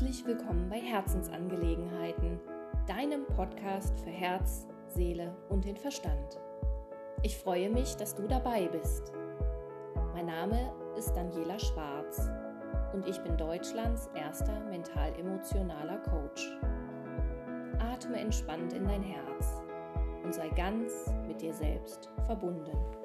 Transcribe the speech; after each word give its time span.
Herzlich 0.00 0.24
willkommen 0.24 0.66
bei 0.70 0.80
Herzensangelegenheiten, 0.80 2.40
deinem 2.86 3.26
Podcast 3.26 4.00
für 4.00 4.08
Herz, 4.08 4.66
Seele 4.86 5.36
und 5.50 5.66
den 5.66 5.76
Verstand. 5.76 6.40
Ich 7.22 7.36
freue 7.36 7.68
mich, 7.68 7.96
dass 7.96 8.14
du 8.14 8.26
dabei 8.26 8.66
bist. 8.68 9.12
Mein 10.14 10.24
Name 10.24 10.72
ist 10.96 11.12
Daniela 11.12 11.58
Schwarz 11.58 12.30
und 12.94 13.06
ich 13.06 13.18
bin 13.18 13.36
Deutschlands 13.36 14.08
erster 14.14 14.58
mental-emotionaler 14.70 15.98
Coach. 15.98 16.50
Atme 17.78 18.20
entspannt 18.20 18.72
in 18.72 18.86
dein 18.86 19.02
Herz 19.02 19.62
und 20.24 20.34
sei 20.34 20.48
ganz 20.48 21.12
mit 21.26 21.42
dir 21.42 21.52
selbst 21.52 22.08
verbunden. 22.24 22.99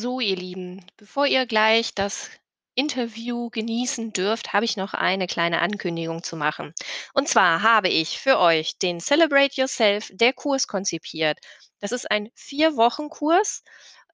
So, 0.00 0.20
ihr 0.20 0.36
Lieben, 0.36 0.86
bevor 0.96 1.26
ihr 1.26 1.44
gleich 1.44 1.92
das 1.92 2.30
Interview 2.76 3.50
genießen 3.50 4.12
dürft, 4.12 4.52
habe 4.52 4.64
ich 4.64 4.76
noch 4.76 4.94
eine 4.94 5.26
kleine 5.26 5.60
Ankündigung 5.60 6.22
zu 6.22 6.36
machen. 6.36 6.72
Und 7.14 7.26
zwar 7.26 7.62
habe 7.64 7.88
ich 7.88 8.20
für 8.20 8.38
euch 8.38 8.78
den 8.78 9.00
Celebrate 9.00 9.60
Yourself, 9.60 10.08
der 10.12 10.32
Kurs 10.32 10.68
konzipiert. 10.68 11.40
Das 11.80 11.90
ist 11.90 12.08
ein 12.12 12.30
Vier-Wochen-Kurs 12.36 13.64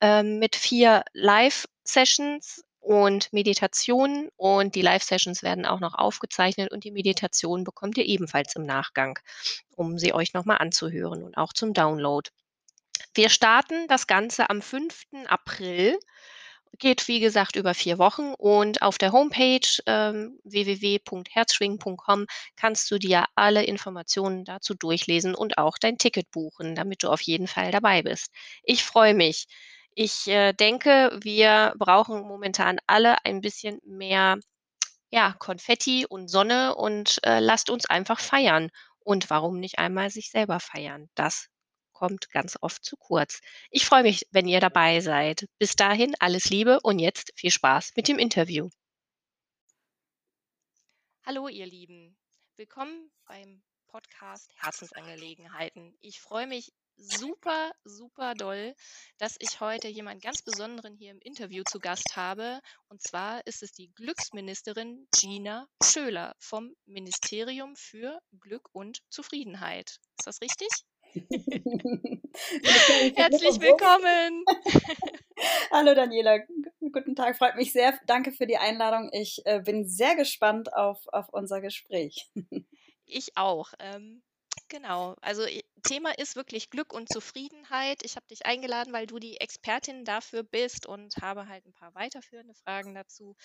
äh, 0.01 0.23
mit 0.23 0.57
vier 0.57 1.05
Live-Sessions 1.13 2.65
und 2.81 3.31
Meditationen. 3.35 4.31
Und 4.37 4.77
die 4.77 4.83
Live-Sessions 4.83 5.43
werden 5.43 5.67
auch 5.67 5.81
noch 5.81 5.95
aufgezeichnet 5.95 6.73
und 6.73 6.85
die 6.85 6.93
Meditation 6.93 7.63
bekommt 7.63 7.99
ihr 7.99 8.07
ebenfalls 8.07 8.57
im 8.57 8.65
Nachgang, 8.65 9.19
um 9.77 9.99
sie 9.99 10.15
euch 10.15 10.33
nochmal 10.33 10.57
anzuhören 10.61 11.23
und 11.23 11.37
auch 11.37 11.53
zum 11.53 11.75
Download. 11.75 12.31
Wir 13.15 13.29
starten 13.29 13.87
das 13.89 14.07
Ganze 14.07 14.51
am 14.51 14.63
5. 14.63 15.27
April. 15.27 15.99
Geht, 16.79 17.07
wie 17.07 17.21
gesagt, 17.21 17.55
über 17.55 17.73
vier 17.73 17.99
Wochen 17.99 18.35
und 18.35 18.83
auf 18.83 18.99
der 18.99 19.13
Homepage 19.13 19.61
ähm, 19.87 20.41
www.herzschwingen.com 20.43 22.27
kannst 22.57 22.91
du 22.91 22.99
dir 22.99 23.27
alle 23.37 23.63
Informationen 23.65 24.45
dazu 24.45 24.75
durchlesen 24.75 25.37
und 25.37 25.57
auch 25.57 25.79
dein 25.79 25.99
Ticket 25.99 26.33
buchen, 26.33 26.75
damit 26.75 27.05
du 27.05 27.11
auf 27.11 27.21
jeden 27.21 27.47
Fall 27.47 27.71
dabei 27.71 28.03
bist. 28.03 28.33
Ich 28.65 28.83
freue 28.83 29.15
mich. 29.15 29.47
Ich 29.95 30.27
äh, 30.27 30.53
denke, 30.53 31.17
wir 31.23 31.75
brauchen 31.79 32.23
momentan 32.23 32.81
alle 32.89 33.25
ein 33.25 33.41
bisschen 33.41 33.79
mehr 33.85 34.39
ja, 35.11 35.33
Konfetti 35.39 36.07
und 36.09 36.27
Sonne 36.27 36.75
und 36.75 37.21
äh, 37.23 37.39
lasst 37.39 37.71
uns 37.71 37.87
einfach 37.87 38.19
feiern. 38.19 38.71
Und 38.99 39.31
warum 39.31 39.61
nicht 39.61 39.79
einmal 39.79 40.11
sich 40.11 40.31
selber 40.31 40.59
feiern? 40.59 41.09
Das 41.15 41.47
kommt 41.95 42.31
ganz 42.31 42.59
oft 42.61 42.85
zu 42.85 42.97
kurz. 42.99 43.41
Ich 43.71 43.87
freue 43.87 44.03
mich, 44.03 44.27
wenn 44.31 44.47
ihr 44.47 44.61
dabei 44.61 45.01
seid. 45.01 45.47
Bis 45.59 45.77
dahin 45.77 46.15
alles 46.19 46.51
Liebe 46.51 46.81
und 46.83 46.99
jetzt 46.99 47.33
viel 47.37 47.51
Spaß 47.51 47.93
mit 47.97 48.09
dem 48.09 48.19
Interview. 48.19 48.69
Hallo 51.25 51.49
ihr 51.49 51.65
Lieben, 51.65 52.19
willkommen 52.57 53.11
beim 53.25 53.63
Podcast 53.87 54.51
Herzensangelegenheiten. 54.57 55.97
Ich 56.03 56.21
freue 56.21 56.47
mich 56.47 56.73
super, 56.97 57.73
super 57.85 58.35
doll, 58.35 58.75
dass 59.19 59.37
ich 59.39 59.61
heute 59.61 59.89
jemand 59.89 60.23
ganz 60.23 60.43
Besonderen 60.43 60.95
hier 60.97 61.13
im 61.13 61.21
Interview 61.21 61.63
zu 61.65 61.79
Gast 61.79 62.17
habe. 62.17 62.61
Und 62.89 63.03
zwar 63.03 63.47
ist 63.47 63.63
es 63.63 63.73
die 63.73 63.93
Glücksministerin 63.95 65.07
Gina 65.17 65.67
Schöler 65.83 66.35
vom 66.39 66.75
Ministerium 66.87 67.77
für 67.77 68.21
Glück 68.41 68.69
und 68.73 68.99
Zufriedenheit. 69.11 69.99
Ist 70.19 70.27
das 70.27 70.41
richtig? 70.41 70.69
Herzlich 73.15 73.61
willkommen. 73.61 74.45
Hallo 75.71 75.95
Daniela, 75.95 76.41
guten 76.81 77.15
Tag, 77.15 77.37
freut 77.37 77.55
mich 77.55 77.73
sehr. 77.73 77.97
Danke 78.07 78.33
für 78.33 78.49
die 78.49 78.57
Einladung. 78.57 79.11
Ich 79.13 79.41
äh, 79.45 79.61
bin 79.61 79.87
sehr 79.87 80.17
gespannt 80.17 80.73
auf, 80.73 81.07
auf 81.09 81.29
unser 81.29 81.61
Gespräch. 81.61 82.29
ich 83.07 83.37
auch. 83.37 83.75
Ähm, 83.79 84.25
genau, 84.69 85.15
also 85.21 85.45
Thema 85.85 86.19
ist 86.19 86.35
wirklich 86.35 86.71
Glück 86.71 86.93
und 86.93 87.09
Zufriedenheit. 87.09 88.01
Ich 88.03 88.17
habe 88.17 88.27
dich 88.27 88.45
eingeladen, 88.45 88.93
weil 88.93 89.07
du 89.07 89.21
die 89.21 89.41
Expertin 89.41 90.05
dafür 90.05 90.43
bist 90.43 90.85
und 90.85 91.15
habe 91.21 91.47
halt 91.47 91.65
ein 91.65 91.75
paar 91.75 91.95
weiterführende 91.95 92.55
Fragen 92.55 92.93
dazu. 92.93 93.37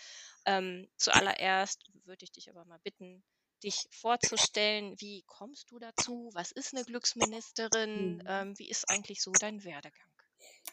Ähm, 0.45 0.87
zuallererst 0.97 1.87
würde 2.05 2.23
ich 2.23 2.31
dich 2.31 2.49
aber 2.49 2.65
mal 2.65 2.79
bitten, 2.83 3.23
dich 3.59 3.87
vorzustellen. 3.91 4.95
Wie 4.99 5.23
kommst 5.27 5.71
du 5.71 5.79
dazu? 5.79 6.29
Was 6.33 6.51
ist 6.51 6.73
eine 6.73 6.83
Glücksministerin? 6.83 8.15
Mhm. 8.15 8.23
Ähm, 8.27 8.59
wie 8.59 8.69
ist 8.69 8.89
eigentlich 8.89 9.21
so 9.21 9.31
dein 9.31 9.63
Werdegang? 9.63 10.09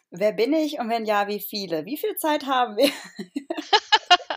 Wer 0.09 0.31
bin 0.31 0.53
ich 0.53 0.79
und 0.79 0.89
wenn 0.89 1.05
ja, 1.05 1.27
wie 1.27 1.39
viele? 1.39 1.85
Wie 1.85 1.97
viel 1.97 2.15
Zeit 2.15 2.45
haben 2.45 2.77
wir? 2.77 2.89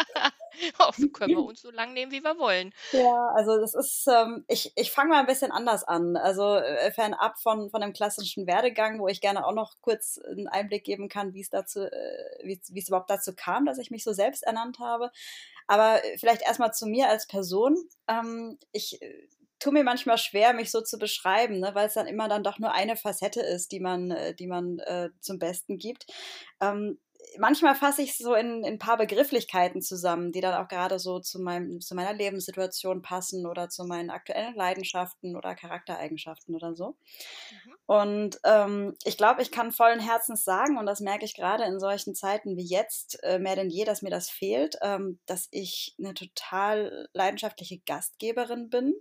oh, 0.78 0.90
können 1.12 1.36
wir 1.36 1.38
uns 1.44 1.62
so 1.62 1.70
lang 1.70 1.92
nehmen, 1.92 2.12
wie 2.12 2.22
wir 2.22 2.38
wollen. 2.38 2.72
Ja, 2.92 3.28
also 3.34 3.58
das 3.58 3.74
ist, 3.74 4.06
ähm, 4.08 4.44
ich, 4.48 4.72
ich 4.76 4.90
fange 4.90 5.10
mal 5.10 5.20
ein 5.20 5.26
bisschen 5.26 5.52
anders 5.52 5.84
an. 5.84 6.16
Also 6.16 6.56
äh, 6.56 6.90
fernab 6.92 7.38
von, 7.40 7.70
von 7.70 7.80
dem 7.80 7.92
klassischen 7.92 8.46
Werdegang, 8.46 9.00
wo 9.00 9.08
ich 9.08 9.20
gerne 9.20 9.46
auch 9.46 9.54
noch 9.54 9.80
kurz 9.80 10.18
einen 10.18 10.48
Einblick 10.48 10.84
geben 10.84 11.08
kann, 11.08 11.34
wie 11.34 11.40
es 11.40 11.50
dazu, 11.50 11.80
äh, 11.80 12.38
wie 12.42 12.78
es 12.78 12.88
überhaupt 12.88 13.10
dazu 13.10 13.34
kam, 13.34 13.64
dass 13.64 13.78
ich 13.78 13.90
mich 13.90 14.04
so 14.04 14.12
selbst 14.12 14.42
ernannt 14.42 14.78
habe. 14.78 15.10
Aber 15.70 16.04
äh, 16.04 16.18
vielleicht 16.18 16.42
erstmal 16.42 16.72
zu 16.74 16.86
mir 16.86 17.08
als 17.08 17.28
Person. 17.28 17.76
Ähm, 18.08 18.58
ich 18.72 19.00
äh, 19.00 19.28
tue 19.60 19.72
mir 19.72 19.84
manchmal 19.84 20.18
schwer, 20.18 20.52
mich 20.52 20.72
so 20.72 20.80
zu 20.80 20.98
beschreiben, 20.98 21.60
ne, 21.60 21.70
weil 21.74 21.86
es 21.86 21.94
dann 21.94 22.08
immer 22.08 22.28
dann 22.28 22.42
doch 22.42 22.58
nur 22.58 22.72
eine 22.72 22.96
Facette 22.96 23.40
ist, 23.40 23.70
die 23.70 23.78
man, 23.78 24.10
äh, 24.10 24.34
die 24.34 24.48
man 24.48 24.80
äh, 24.80 25.10
zum 25.20 25.38
Besten 25.38 25.78
gibt. 25.78 26.06
Ähm, 26.60 26.98
manchmal 27.38 27.74
fasse 27.74 28.02
ich 28.02 28.10
es 28.10 28.18
so 28.18 28.34
in, 28.34 28.64
in, 28.64 28.74
ein 28.74 28.78
paar 28.78 28.96
Begrifflichkeiten 28.96 29.82
zusammen, 29.82 30.32
die 30.32 30.40
dann 30.40 30.54
auch 30.54 30.68
gerade 30.68 30.98
so 30.98 31.20
zu, 31.20 31.40
meinem, 31.40 31.80
zu 31.80 31.94
meiner 31.94 32.12
Lebenssituation 32.12 33.02
passen 33.02 33.46
oder 33.46 33.68
zu 33.68 33.84
meinen 33.84 34.10
aktuellen 34.10 34.54
Leidenschaften 34.54 35.36
oder 35.36 35.54
Charaktereigenschaften 35.54 36.54
oder 36.54 36.74
so. 36.74 36.96
Mhm. 37.50 37.74
Und 37.86 38.40
ähm, 38.44 38.94
ich 39.04 39.16
glaube, 39.16 39.42
ich 39.42 39.50
kann 39.50 39.72
vollen 39.72 40.00
Herzens 40.00 40.44
sagen, 40.44 40.78
und 40.78 40.86
das 40.86 41.00
merke 41.00 41.24
ich 41.24 41.34
gerade 41.34 41.64
in 41.64 41.80
solchen 41.80 42.14
Zeiten 42.14 42.56
wie 42.56 42.66
jetzt 42.66 43.22
äh, 43.22 43.38
mehr 43.38 43.56
denn 43.56 43.70
je, 43.70 43.84
dass 43.84 44.02
mir 44.02 44.10
das 44.10 44.30
fehlt, 44.30 44.76
ähm, 44.82 45.18
dass 45.26 45.48
ich 45.50 45.94
eine 45.98 46.14
total 46.14 47.08
leidenschaftliche 47.12 47.78
Gastgeberin 47.86 48.70
bin. 48.70 48.94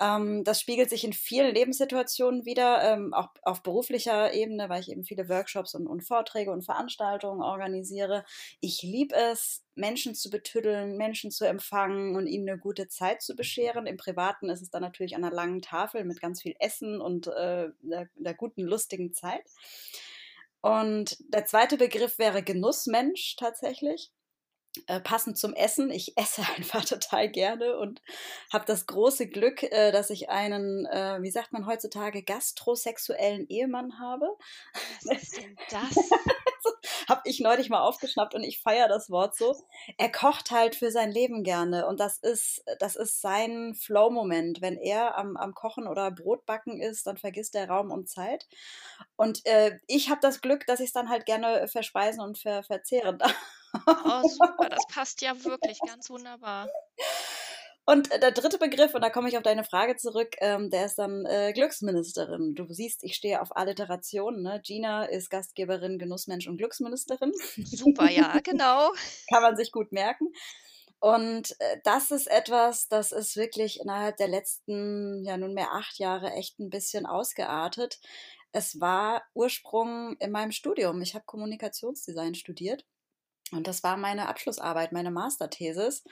Ähm, 0.00 0.42
das 0.44 0.60
spiegelt 0.60 0.90
sich 0.90 1.04
in 1.04 1.12
vielen 1.12 1.54
Lebenssituationen 1.54 2.44
wieder, 2.44 2.82
ähm, 2.82 3.12
auch 3.12 3.28
auf 3.42 3.62
beruflicher 3.62 4.32
Ebene, 4.32 4.68
weil 4.68 4.80
ich 4.80 4.90
eben 4.90 5.04
viele 5.04 5.28
Workshops 5.28 5.74
und, 5.74 5.86
und 5.86 6.02
Vorträge 6.02 6.50
und 6.50 6.64
Veranstaltungen 6.64 7.42
organisiere. 7.42 8.24
Ich 8.60 8.82
liebe 8.82 9.14
es, 9.14 9.64
Menschen 9.74 10.14
zu 10.14 10.30
betüddeln, 10.30 10.96
Menschen 10.96 11.30
zu 11.30 11.44
empfangen 11.44 12.16
und 12.16 12.26
ihnen 12.26 12.48
eine 12.48 12.58
gute 12.58 12.88
Zeit 12.88 13.22
zu 13.22 13.36
bescheren. 13.36 13.86
Im 13.86 13.96
Privaten 13.96 14.48
ist 14.50 14.62
es 14.62 14.70
dann 14.70 14.82
natürlich 14.82 15.14
an 15.16 15.24
einer 15.24 15.34
langen 15.34 15.62
Tafel 15.62 16.04
mit 16.04 16.20
ganz 16.20 16.42
viel 16.42 16.54
Essen 16.58 17.00
und 17.00 17.26
äh, 17.28 17.68
der, 17.82 18.08
der 18.14 18.34
guten, 18.34 18.62
lustigen 18.62 19.12
Zeit. 19.12 19.42
Und 20.62 21.16
der 21.32 21.44
zweite 21.44 21.76
Begriff 21.76 22.18
wäre 22.18 22.42
Genussmensch 22.42 23.36
tatsächlich. 23.36 24.10
Äh, 24.86 25.00
passend 25.00 25.36
zum 25.36 25.52
Essen. 25.52 25.90
Ich 25.90 26.16
esse 26.16 26.42
einfach 26.56 26.84
total 26.84 27.28
gerne 27.28 27.76
und 27.76 28.00
habe 28.52 28.64
das 28.66 28.86
große 28.86 29.28
Glück, 29.28 29.62
äh, 29.62 29.92
dass 29.92 30.10
ich 30.10 30.30
einen, 30.30 30.86
äh, 30.86 31.18
wie 31.20 31.30
sagt 31.30 31.52
man 31.52 31.66
heutzutage, 31.66 32.22
gastrosexuellen 32.22 33.46
Ehemann 33.48 33.98
habe. 33.98 34.26
Was 35.04 35.22
ist 35.22 35.36
denn 35.36 35.56
das? 35.70 35.96
habe 37.08 37.22
ich 37.24 37.40
neulich 37.40 37.68
mal 37.68 37.80
aufgeschnappt 37.80 38.34
und 38.34 38.44
ich 38.44 38.60
feiere 38.60 38.88
das 38.88 39.10
Wort 39.10 39.36
so. 39.36 39.54
Er 39.98 40.10
kocht 40.10 40.50
halt 40.50 40.74
für 40.74 40.90
sein 40.90 41.10
Leben 41.10 41.42
gerne 41.42 41.86
und 41.86 42.00
das 42.00 42.18
ist, 42.18 42.64
das 42.78 42.96
ist 42.96 43.20
sein 43.20 43.74
Flow-Moment. 43.74 44.60
Wenn 44.62 44.78
er 44.78 45.18
am, 45.18 45.36
am 45.36 45.54
Kochen 45.54 45.86
oder 45.86 46.10
Brotbacken 46.10 46.80
ist, 46.80 47.06
dann 47.06 47.18
vergisst 47.18 47.54
er 47.54 47.68
Raum 47.68 47.90
und 47.90 48.08
Zeit. 48.08 48.46
Und 49.16 49.44
äh, 49.46 49.78
ich 49.86 50.10
habe 50.10 50.20
das 50.22 50.40
Glück, 50.40 50.66
dass 50.66 50.80
ich 50.80 50.86
es 50.86 50.92
dann 50.92 51.10
halt 51.10 51.26
gerne 51.26 51.68
verspeisen 51.68 52.22
und 52.22 52.38
ver 52.38 52.62
verzehren 52.62 53.18
darf. 53.18 53.34
Oh, 53.74 54.28
super, 54.28 54.68
das 54.68 54.86
passt 54.92 55.22
ja 55.22 55.44
wirklich 55.44 55.78
ganz 55.86 56.10
wunderbar. 56.10 56.68
Und 57.84 58.12
äh, 58.12 58.20
der 58.20 58.30
dritte 58.30 58.58
Begriff, 58.58 58.94
und 58.94 59.02
da 59.02 59.10
komme 59.10 59.28
ich 59.28 59.36
auf 59.36 59.42
deine 59.42 59.64
Frage 59.64 59.96
zurück, 59.96 60.36
ähm, 60.38 60.70
der 60.70 60.86
ist 60.86 60.98
dann 60.98 61.26
äh, 61.26 61.52
Glücksministerin. 61.52 62.54
Du 62.54 62.66
siehst, 62.72 63.02
ich 63.02 63.16
stehe 63.16 63.42
auf 63.42 63.56
Alliteration. 63.56 64.42
Ne? 64.42 64.60
Gina 64.64 65.04
ist 65.04 65.30
Gastgeberin, 65.30 65.98
Genussmensch 65.98 66.46
und 66.46 66.58
Glücksministerin. 66.58 67.32
Super, 67.64 68.08
ja, 68.08 68.38
genau. 68.44 68.92
Kann 69.28 69.42
man 69.42 69.56
sich 69.56 69.72
gut 69.72 69.90
merken. 69.90 70.32
Und 71.00 71.56
äh, 71.58 71.80
das 71.82 72.12
ist 72.12 72.30
etwas, 72.30 72.86
das 72.86 73.10
ist 73.10 73.36
wirklich 73.36 73.80
innerhalb 73.80 74.16
der 74.18 74.28
letzten, 74.28 75.24
ja 75.24 75.36
nunmehr 75.36 75.72
acht 75.72 75.98
Jahre 75.98 76.30
echt 76.30 76.60
ein 76.60 76.70
bisschen 76.70 77.06
ausgeartet. 77.06 77.98
Es 78.52 78.80
war 78.80 79.24
Ursprung 79.34 80.16
in 80.20 80.30
meinem 80.30 80.52
Studium. 80.52 81.02
Ich 81.02 81.14
habe 81.14 81.24
Kommunikationsdesign 81.24 82.36
studiert. 82.36 82.84
Und 83.52 83.66
das 83.66 83.82
war 83.82 83.96
meine 83.96 84.28
Abschlussarbeit, 84.28 84.92
meine 84.92 85.10
Masterthesis. 85.10 86.04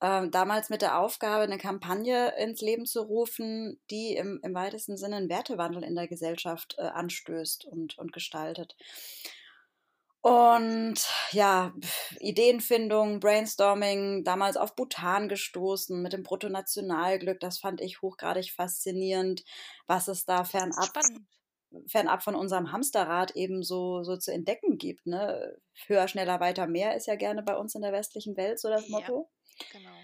Ähm, 0.00 0.30
damals 0.30 0.70
mit 0.70 0.80
der 0.80 0.98
Aufgabe, 0.98 1.42
eine 1.42 1.58
Kampagne 1.58 2.32
ins 2.38 2.60
Leben 2.60 2.86
zu 2.86 3.02
rufen, 3.02 3.80
die 3.90 4.14
im, 4.14 4.38
im 4.44 4.54
weitesten 4.54 4.96
Sinne 4.96 5.16
einen 5.16 5.28
Wertewandel 5.28 5.82
in 5.82 5.96
der 5.96 6.06
Gesellschaft 6.06 6.76
äh, 6.78 6.82
anstößt 6.82 7.64
und, 7.64 7.98
und 7.98 8.12
gestaltet. 8.12 8.76
Und 10.20 11.08
ja, 11.30 11.72
Ideenfindung, 12.20 13.20
Brainstorming, 13.20 14.24
damals 14.24 14.56
auf 14.56 14.74
Bhutan 14.74 15.28
gestoßen 15.28 16.00
mit 16.02 16.12
dem 16.12 16.22
Bruttonationalglück, 16.22 17.40
das 17.40 17.58
fand 17.58 17.80
ich 17.80 18.02
hochgradig 18.02 18.52
faszinierend, 18.52 19.44
was 19.86 20.08
es 20.08 20.24
da 20.26 20.44
fernab, 20.44 20.90
fernab 21.86 22.22
von 22.22 22.34
unserem 22.34 22.72
Hamsterrad 22.72 23.32
eben 23.32 23.62
so, 23.62 24.02
so 24.02 24.16
zu 24.16 24.32
entdecken 24.32 24.78
gibt. 24.78 25.06
Ne? 25.06 25.56
Höher, 25.86 26.08
schneller, 26.08 26.40
weiter, 26.40 26.66
mehr 26.66 26.96
ist 26.96 27.06
ja 27.06 27.16
gerne 27.16 27.42
bei 27.42 27.56
uns 27.56 27.74
in 27.74 27.82
der 27.82 27.92
westlichen 27.92 28.36
Welt 28.36 28.58
so 28.58 28.68
das 28.68 28.88
Motto. 28.88 29.28
Ja, 29.60 29.66
genau 29.78 29.96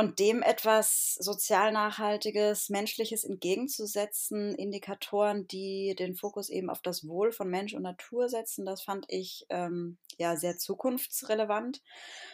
und 0.00 0.18
dem 0.18 0.42
etwas 0.42 1.14
sozial 1.16 1.72
nachhaltiges, 1.72 2.70
menschliches 2.70 3.24
entgegenzusetzen, 3.24 4.54
Indikatoren, 4.54 5.46
die 5.48 5.94
den 5.98 6.14
Fokus 6.14 6.48
eben 6.48 6.70
auf 6.70 6.80
das 6.80 7.06
Wohl 7.06 7.32
von 7.32 7.50
Mensch 7.50 7.74
und 7.74 7.82
Natur 7.82 8.28
setzen, 8.28 8.64
das 8.64 8.82
fand 8.82 9.04
ich 9.08 9.46
ähm, 9.50 9.98
ja 10.16 10.36
sehr 10.36 10.56
zukunftsrelevant. 10.56 11.82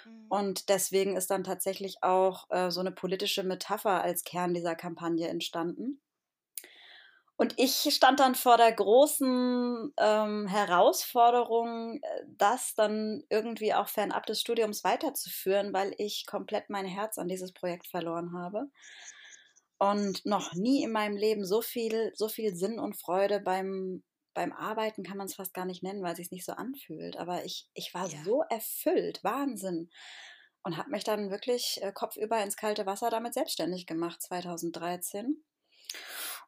Mhm. 0.05 0.27
Und 0.29 0.69
deswegen 0.69 1.17
ist 1.17 1.31
dann 1.31 1.44
tatsächlich 1.44 2.03
auch 2.03 2.49
äh, 2.50 2.71
so 2.71 2.81
eine 2.81 2.93
politische 2.93 3.43
Metapher 3.43 4.03
als 4.03 4.23
Kern 4.23 4.55
dieser 4.55 4.77
Kampagne 4.77 5.27
entstanden. 5.29 6.00
Und 7.38 7.55
ich 7.59 7.94
stand 7.94 8.21
dann 8.21 8.35
vor 8.35 8.56
der 8.56 8.73
großen 8.73 9.93
ähm, 9.99 10.47
Herausforderung, 10.47 12.00
äh, 12.03 12.23
das 12.29 12.75
dann 12.75 13.25
irgendwie 13.29 13.75
auch 13.75 13.88
fernab 13.88 14.25
des 14.25 14.41
Studiums 14.41 14.85
weiterzuführen, 14.85 15.75
weil 15.75 15.94
ich 15.99 16.25
komplett 16.27 16.71
mein 16.71 16.87
Herz 16.87 17.19
an 17.19 17.29
dieses 17.29 17.53
Projekt 17.53 17.87
verloren 17.87 18.33
habe. 18.33 18.71
Und 19.79 20.25
noch 20.25 20.55
nie 20.55 20.83
in 20.83 20.93
meinem 20.93 21.17
Leben 21.17 21.44
so 21.44 21.61
viel, 21.61 22.11
so 22.15 22.29
viel 22.29 22.56
Sinn 22.56 22.79
und 22.79 22.97
Freude 22.97 23.41
beim, 23.41 24.03
beim 24.32 24.53
Arbeiten 24.53 25.03
kann 25.03 25.19
man 25.19 25.27
es 25.27 25.35
fast 25.35 25.53
gar 25.53 25.67
nicht 25.67 25.82
nennen, 25.82 26.03
weil 26.03 26.12
es 26.12 26.19
sich 26.19 26.31
nicht 26.31 26.47
so 26.47 26.53
anfühlt. 26.53 27.19
Aber 27.19 27.44
ich, 27.44 27.69
ich 27.75 27.93
war 27.93 28.09
ja. 28.09 28.19
so 28.25 28.43
erfüllt, 28.49 29.23
Wahnsinn. 29.23 29.91
Und 30.62 30.79
habe 30.79 30.91
mich 30.91 31.05
dann 31.05 31.31
wirklich 31.31 31.81
äh, 31.82 31.93
kopfüber 31.93 32.43
ins 32.43 32.56
kalte 32.56 32.87
Wasser 32.87 33.11
damit 33.11 33.35
selbstständig 33.35 33.87
gemacht, 33.87 34.23
2013. 34.23 35.44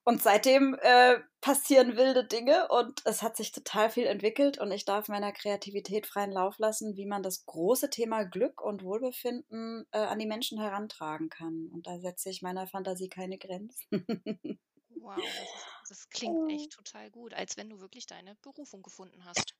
Und 0.08 0.22
seitdem 0.22 0.74
äh, 0.80 1.18
passieren 1.42 1.98
wilde 1.98 2.24
Dinge 2.24 2.68
und 2.68 3.02
es 3.04 3.20
hat 3.20 3.36
sich 3.36 3.52
total 3.52 3.90
viel 3.90 4.06
entwickelt 4.06 4.56
und 4.56 4.72
ich 4.72 4.86
darf 4.86 5.08
meiner 5.08 5.32
Kreativität 5.32 6.06
freien 6.06 6.32
Lauf 6.32 6.56
lassen, 6.56 6.96
wie 6.96 7.04
man 7.04 7.22
das 7.22 7.44
große 7.44 7.90
Thema 7.90 8.24
Glück 8.24 8.62
und 8.62 8.82
Wohlbefinden 8.82 9.86
äh, 9.92 9.98
an 9.98 10.18
die 10.18 10.24
Menschen 10.24 10.58
herantragen 10.58 11.28
kann. 11.28 11.68
Und 11.74 11.86
da 11.86 11.98
setze 11.98 12.30
ich 12.30 12.40
meiner 12.40 12.66
Fantasie 12.66 13.10
keine 13.10 13.36
Grenzen. 13.36 13.86
wow, 15.02 15.14
das, 15.14 15.90
ist, 15.90 15.90
das, 15.90 16.08
klingt 16.08 16.52
echt 16.52 16.72
total 16.72 17.10
gut, 17.10 17.34
als 17.34 17.58
wenn 17.58 17.68
du 17.68 17.78
wirklich 17.78 18.06
deine 18.06 18.34
Berufung 18.36 18.80
gefunden 18.80 19.26
hast. 19.26 19.56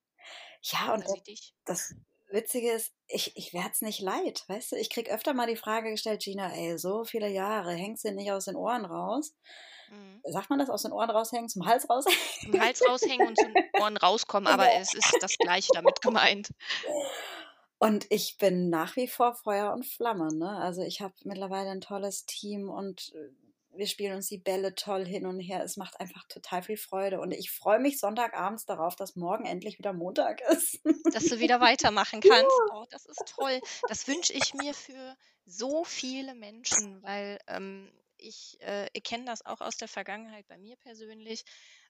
Ja, 0.62 0.95
und 0.95 1.05
das, 1.05 1.53
das 1.67 1.95
Witzige 2.31 2.73
ist, 2.73 2.95
ich, 3.06 3.37
ich 3.37 3.53
werde 3.53 3.73
es 3.73 3.83
nicht 3.83 4.00
leid, 4.00 4.45
weißt 4.49 4.73
du? 4.73 4.77
Ich 4.77 4.89
kriege 4.89 5.11
öfter 5.12 5.35
mal 5.35 5.47
die 5.47 5.56
Frage 5.56 5.91
gestellt, 5.91 6.23
Gina, 6.23 6.50
ey, 6.55 6.79
so 6.79 7.05
viele 7.05 7.29
Jahre, 7.29 7.75
hängst 7.75 8.06
du 8.06 8.12
nicht 8.12 8.33
aus 8.33 8.47
den 8.47 8.56
Ohren 8.56 8.87
raus? 8.87 9.35
Mhm. 9.90 10.23
Sagt 10.25 10.50
man 10.50 10.58
das 10.58 10.70
aus 10.70 10.82
den 10.82 10.93
Ohren 10.93 11.11
raushängen, 11.11 11.49
zum 11.49 11.67
Hals 11.67 11.88
raushängen? 11.88 12.19
Zum 12.43 12.61
Hals 12.61 12.82
raushängen 12.87 13.29
und 13.29 13.38
zum 13.38 13.55
Ohren 13.81 13.96
rauskommen, 13.96 14.46
aber 14.46 14.73
es 14.75 14.94
ist 14.94 15.17
das 15.20 15.37
Gleiche 15.38 15.70
damit 15.75 16.00
gemeint. 16.02 16.50
Und 17.79 18.06
ich 18.11 18.38
bin 18.38 18.70
nach 18.70 18.96
wie 18.96 19.06
vor 19.06 19.35
Feuer 19.35 19.73
und 19.73 19.87
Flamme. 19.87 20.35
Ne? 20.35 20.50
Also 20.50 20.82
ich 20.82 21.00
habe 21.00 21.14
mittlerweile 21.25 21.70
ein 21.70 21.81
tolles 21.81 22.26
Team 22.26 22.69
und 22.69 23.12
äh, 23.14 23.31
wir 23.79 23.87
spielen 23.87 24.17
uns 24.17 24.26
die 24.26 24.38
Bälle 24.38 24.75
toll 24.75 25.06
hin 25.06 25.25
und 25.25 25.38
her. 25.38 25.62
Es 25.62 25.76
macht 25.76 26.00
einfach 26.00 26.25
total 26.26 26.62
viel 26.62 26.76
Freude. 26.76 27.20
Und 27.20 27.31
ich 27.31 27.52
freue 27.52 27.79
mich 27.79 28.00
Sonntagabends 28.00 28.67
darauf, 28.67 28.96
dass 28.96 29.14
morgen 29.14 29.46
endlich 29.46 29.79
wieder 29.79 29.93
Montag 29.93 30.40
ist. 30.50 30.81
Dass 31.12 31.26
du 31.26 31.38
wieder 31.38 31.61
weitermachen 31.61 32.20
kannst. 32.20 32.58
Ja. 32.70 32.75
Oh, 32.75 32.87
das 32.90 33.06
ist 33.06 33.35
toll. 33.37 33.61
Das 33.88 34.08
wünsche 34.08 34.32
ich 34.32 34.55
mir 34.55 34.75
für 34.75 35.17
so 35.46 35.85
viele 35.85 36.35
Menschen, 36.35 37.00
weil 37.05 37.38
ähm, 37.46 37.88
ich 38.19 38.56
äh, 38.61 38.88
kenne 39.00 39.25
das 39.25 39.44
auch 39.44 39.61
aus 39.61 39.76
der 39.76 39.88
Vergangenheit 39.88 40.47
bei 40.49 40.59
mir 40.59 40.76
persönlich. 40.76 41.44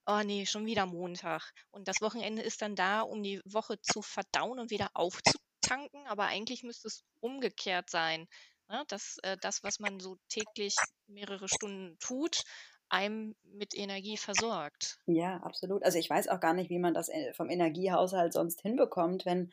Oh 0.06 0.20
nee, 0.24 0.46
schon 0.46 0.66
wieder 0.66 0.86
Montag. 0.86 1.52
Und 1.70 1.88
das 1.88 2.00
Wochenende 2.00 2.42
ist 2.42 2.62
dann 2.62 2.76
da, 2.76 3.00
um 3.00 3.22
die 3.22 3.40
Woche 3.44 3.80
zu 3.80 4.02
verdauen 4.02 4.58
und 4.58 4.70
wieder 4.70 4.90
aufzutanken. 4.94 6.06
Aber 6.06 6.26
eigentlich 6.26 6.62
müsste 6.62 6.88
es 6.88 7.04
umgekehrt 7.20 7.90
sein. 7.90 8.26
Ne? 8.68 8.84
Dass 8.88 9.18
äh, 9.22 9.36
das, 9.40 9.62
was 9.62 9.80
man 9.80 10.00
so 10.00 10.16
täglich 10.28 10.76
mehrere 11.06 11.48
Stunden 11.48 11.98
tut, 11.98 12.42
einem 12.90 13.34
mit 13.42 13.76
Energie 13.76 14.16
versorgt. 14.16 14.98
Ja, 15.06 15.38
absolut. 15.38 15.84
Also 15.84 15.98
ich 15.98 16.08
weiß 16.08 16.28
auch 16.28 16.40
gar 16.40 16.54
nicht, 16.54 16.70
wie 16.70 16.78
man 16.78 16.94
das 16.94 17.08
äh, 17.08 17.32
vom 17.34 17.50
Energiehaushalt 17.50 18.32
sonst 18.32 18.62
hinbekommt, 18.62 19.26
wenn 19.26 19.52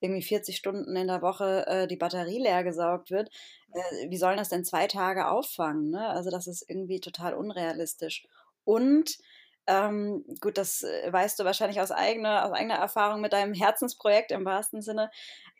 irgendwie 0.00 0.22
40 0.22 0.56
Stunden 0.56 0.96
in 0.96 1.08
der 1.08 1.22
Woche 1.22 1.66
äh, 1.66 1.86
die 1.86 1.96
Batterie 1.96 2.40
leer 2.40 2.64
gesaugt 2.64 3.10
wird. 3.10 3.30
Äh, 3.72 4.10
wie 4.10 4.18
sollen 4.18 4.38
das 4.38 4.48
denn 4.48 4.64
zwei 4.64 4.86
Tage 4.86 5.28
auffangen? 5.28 5.90
Ne? 5.90 6.08
Also 6.08 6.30
das 6.30 6.46
ist 6.46 6.64
irgendwie 6.68 7.00
total 7.00 7.34
unrealistisch. 7.34 8.26
Und 8.64 9.18
ähm, 9.68 10.24
gut, 10.40 10.56
das 10.56 10.82
äh, 10.82 11.12
weißt 11.12 11.38
du 11.38 11.44
wahrscheinlich 11.44 11.78
aus 11.82 11.90
eigener, 11.90 12.46
aus 12.46 12.52
eigener 12.52 12.76
Erfahrung 12.76 13.20
mit 13.20 13.34
deinem 13.34 13.52
Herzensprojekt 13.52 14.32
im 14.32 14.46
wahrsten 14.46 14.80
Sinne, 14.80 15.10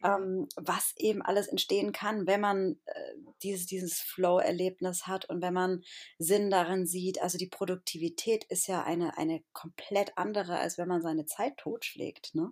ähm, 0.03 0.49
was 0.57 0.95
eben 0.97 1.21
alles 1.21 1.47
entstehen 1.47 1.93
kann, 1.93 2.27
wenn 2.27 2.41
man 2.41 2.81
äh, 2.87 3.13
dieses, 3.43 3.67
dieses 3.67 4.01
Flow-Erlebnis 4.01 5.07
hat 5.07 5.27
und 5.27 5.43
wenn 5.43 5.53
man 5.53 5.83
Sinn 6.19 6.49
darin 6.49 6.87
sieht. 6.87 7.21
Also 7.21 7.37
die 7.37 7.49
Produktivität 7.49 8.45
ist 8.45 8.67
ja 8.67 8.83
eine, 8.83 9.19
eine 9.19 9.43
komplett 9.53 10.17
andere, 10.17 10.59
als 10.59 10.79
wenn 10.79 10.89
man 10.89 11.03
seine 11.03 11.27
Zeit 11.27 11.59
totschlägt. 11.59 12.35
Ne? 12.35 12.51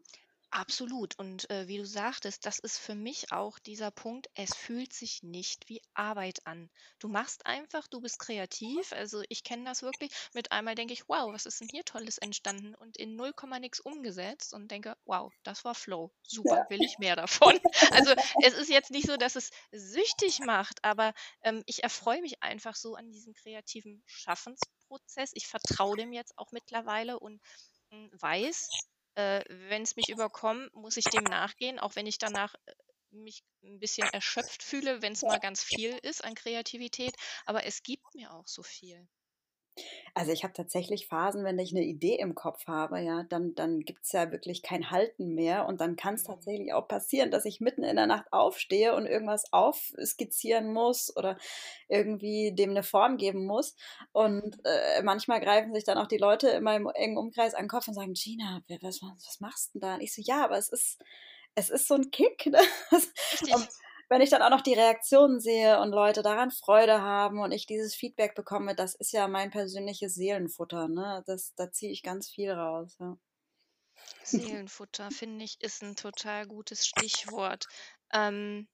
Absolut. 0.57 1.19
Und 1.19 1.51
äh, 1.51 1.69
wie 1.69 1.77
du 1.77 1.85
sagtest, 1.85 2.47
das 2.47 2.59
ist 2.59 2.79
für 2.79 2.95
mich 2.95 3.31
auch 3.31 3.59
dieser 3.59 3.91
Punkt, 3.91 4.31
es 4.33 4.57
fühlt 4.57 4.95
sich 4.95 5.23
nicht 5.23 5.69
wie 5.69 5.83
Arbeit 5.93 6.47
an. 6.47 6.71
Du 6.99 7.09
machst 7.09 7.45
einfach, 7.45 7.87
du 7.89 8.01
bist 8.01 8.19
kreativ. 8.19 8.91
Also 8.93 9.23
ich 9.29 9.45
kenne 9.45 9.65
das 9.65 9.83
wirklich. 9.83 10.13
Mit 10.33 10.53
einmal 10.53 10.75
denke 10.75 10.95
ich, 10.95 11.07
wow, 11.11 11.31
was 11.31 11.45
ist 11.45 11.61
denn 11.61 11.69
hier 11.71 11.85
Tolles 11.85 12.17
entstanden? 12.17 12.75
Und 12.75 12.97
in 12.97 13.17
0, 13.17 13.35
nix 13.61 13.81
umgesetzt 13.81 14.55
und 14.55 14.71
denke, 14.71 14.97
wow, 15.05 15.31
das 15.43 15.63
war 15.67 15.75
Flow. 15.75 16.11
Super, 16.23 16.65
will 16.71 16.83
ich 16.83 16.97
mehr 16.99 17.17
davon. 17.17 17.61
Also 17.93 18.15
es 18.43 18.55
ist 18.55 18.71
jetzt 18.71 18.91
nicht 18.91 19.07
so, 19.07 19.19
dass 19.19 19.37
es 19.37 19.51
süchtig 19.73 20.41
macht, 20.41 20.83
aber 20.83 21.13
ähm, 21.43 21.63
ich 21.67 21.83
erfreue 21.83 22.23
mich 22.23 22.43
einfach 22.43 22.77
so 22.77 22.95
an 22.95 23.13
diesem 23.13 23.35
kreativen 23.35 24.03
Schaffensprozess. 24.07 25.33
Ich 25.35 25.49
vertraue 25.49 25.99
dem 25.99 26.15
jetzt 26.15 26.33
auch 26.39 26.51
mittlerweile 26.51 27.19
und 27.19 27.43
hm, 27.91 28.11
weiß, 28.15 28.71
äh, 29.17 29.45
wenn 29.69 29.83
es 29.83 29.97
mich 29.97 30.09
überkommt, 30.09 30.73
muss 30.75 30.97
ich 30.97 31.05
dem 31.05 31.25
nachgehen, 31.25 31.79
auch 31.79 31.97
wenn 31.97 32.07
ich 32.07 32.19
danach 32.19 32.55
äh, 32.67 32.73
mich 33.11 33.43
ein 33.63 33.81
bisschen 33.81 34.09
erschöpft 34.09 34.63
fühle, 34.63 35.03
wenn 35.03 35.13
es 35.15 35.23
mal 35.23 35.41
ganz 35.41 35.63
viel 35.63 35.99
ist 36.03 36.25
an 36.25 36.35
Kreativität. 36.35 37.15
Aber 37.47 37.65
es 37.65 37.83
gibt 37.83 38.15
mir 38.15 38.33
auch 38.33 38.47
so 38.47 38.63
viel. 38.63 39.09
Also 40.15 40.33
ich 40.33 40.45
habe 40.45 40.55
tatsächlich 40.55 41.09
Phasen, 41.09 41.45
wenn 41.45 41.59
ich 41.59 41.73
eine 41.73 41.85
Idee 41.85 42.17
im 42.17 42.35
Kopf 42.35 42.67
habe, 42.67 43.01
ja, 43.01 43.25
dann, 43.25 43.55
dann 43.55 43.81
gibt 43.81 44.05
es 44.05 44.13
ja 44.13 44.33
wirklich 44.33 44.63
kein 44.63 44.91
Halten 44.91 45.35
mehr. 45.35 45.67
Und 45.67 45.81
dann 45.81 45.97
kann 45.97 46.15
es 46.15 46.23
mhm. 46.23 46.33
tatsächlich 46.33 46.73
auch 46.73 46.89
passieren, 46.89 47.31
dass 47.31 47.45
ich 47.45 47.61
mitten 47.61 47.83
in 47.83 47.97
der 47.97 48.07
Nacht 48.07 48.33
aufstehe 48.33 48.95
und 48.95 49.07
irgendwas 49.07 49.53
aufskizzieren 49.53 50.73
muss 50.73 51.15
oder 51.17 51.37
irgendwie 51.89 52.53
dem 52.55 52.71
eine 52.71 52.83
Form 52.83 53.17
geben 53.19 53.45
muss. 53.47 53.77
Und 54.13 54.59
äh, 54.65 55.03
manchmal 55.03 55.41
greifen 55.41 55.75
sich 55.75 55.85
dann 55.85 55.99
auch 55.99 56.09
die 56.09 56.19
Leute 56.19 56.49
in 56.49 56.63
meinem 56.63 56.89
engen 56.95 57.19
Umkreis 57.19 57.55
an 57.55 57.65
den 57.65 57.69
Kopf 57.69 57.89
und 57.89 57.95
sagen, 57.95 58.15
Gina, 58.15 58.63
was, 58.81 59.03
was 59.03 59.41
machst 59.41 59.75
du 59.75 59.79
denn 59.79 59.89
da? 59.89 59.95
Und 59.97 60.01
ich 60.01 60.15
so, 60.15 60.23
ja, 60.25 60.45
aber 60.45 60.57
es 60.57 60.69
ist, 60.69 60.99
es 61.55 61.71
ist 61.71 61.89
so 61.89 61.95
ein 61.95 62.11
Kick. 62.11 62.47
Ne? 62.47 62.61
Und, 63.53 63.69
wenn 64.09 64.21
ich 64.21 64.31
dann 64.31 64.43
auch 64.43 64.51
noch 64.51 64.61
die 64.61 64.75
Reaktionen 64.75 65.41
sehe 65.41 65.81
und 65.81 65.91
Leute 65.91 66.23
daran 66.23 66.51
Freude 66.51 67.01
haben 67.01 67.41
und 67.41 67.53
ich 67.53 67.67
dieses 67.67 67.95
Feedback 67.95 68.35
bekomme, 68.35 68.75
das 68.75 68.95
ist 68.95 69.13
ja 69.13 69.27
mein 69.29 69.51
persönliches 69.51 70.15
Seelenfutter. 70.15 70.89
Ne? 70.89 71.25
Das, 71.27 71.55
da 71.55 71.71
ziehe 71.73 71.93
ich 71.93 72.03
ganz 72.03 72.29
viel 72.29 72.53
raus. 72.53 72.97
Ja. 73.01 73.17
Seelenfutter, 74.23 75.11
finde 75.11 75.45
ich, 75.45 75.61
ist 75.61 75.83
ein 75.83 75.97
total 75.97 76.47
gutes 76.47 76.87
Stichwort. 76.87 77.67
Ähm, 78.13 78.69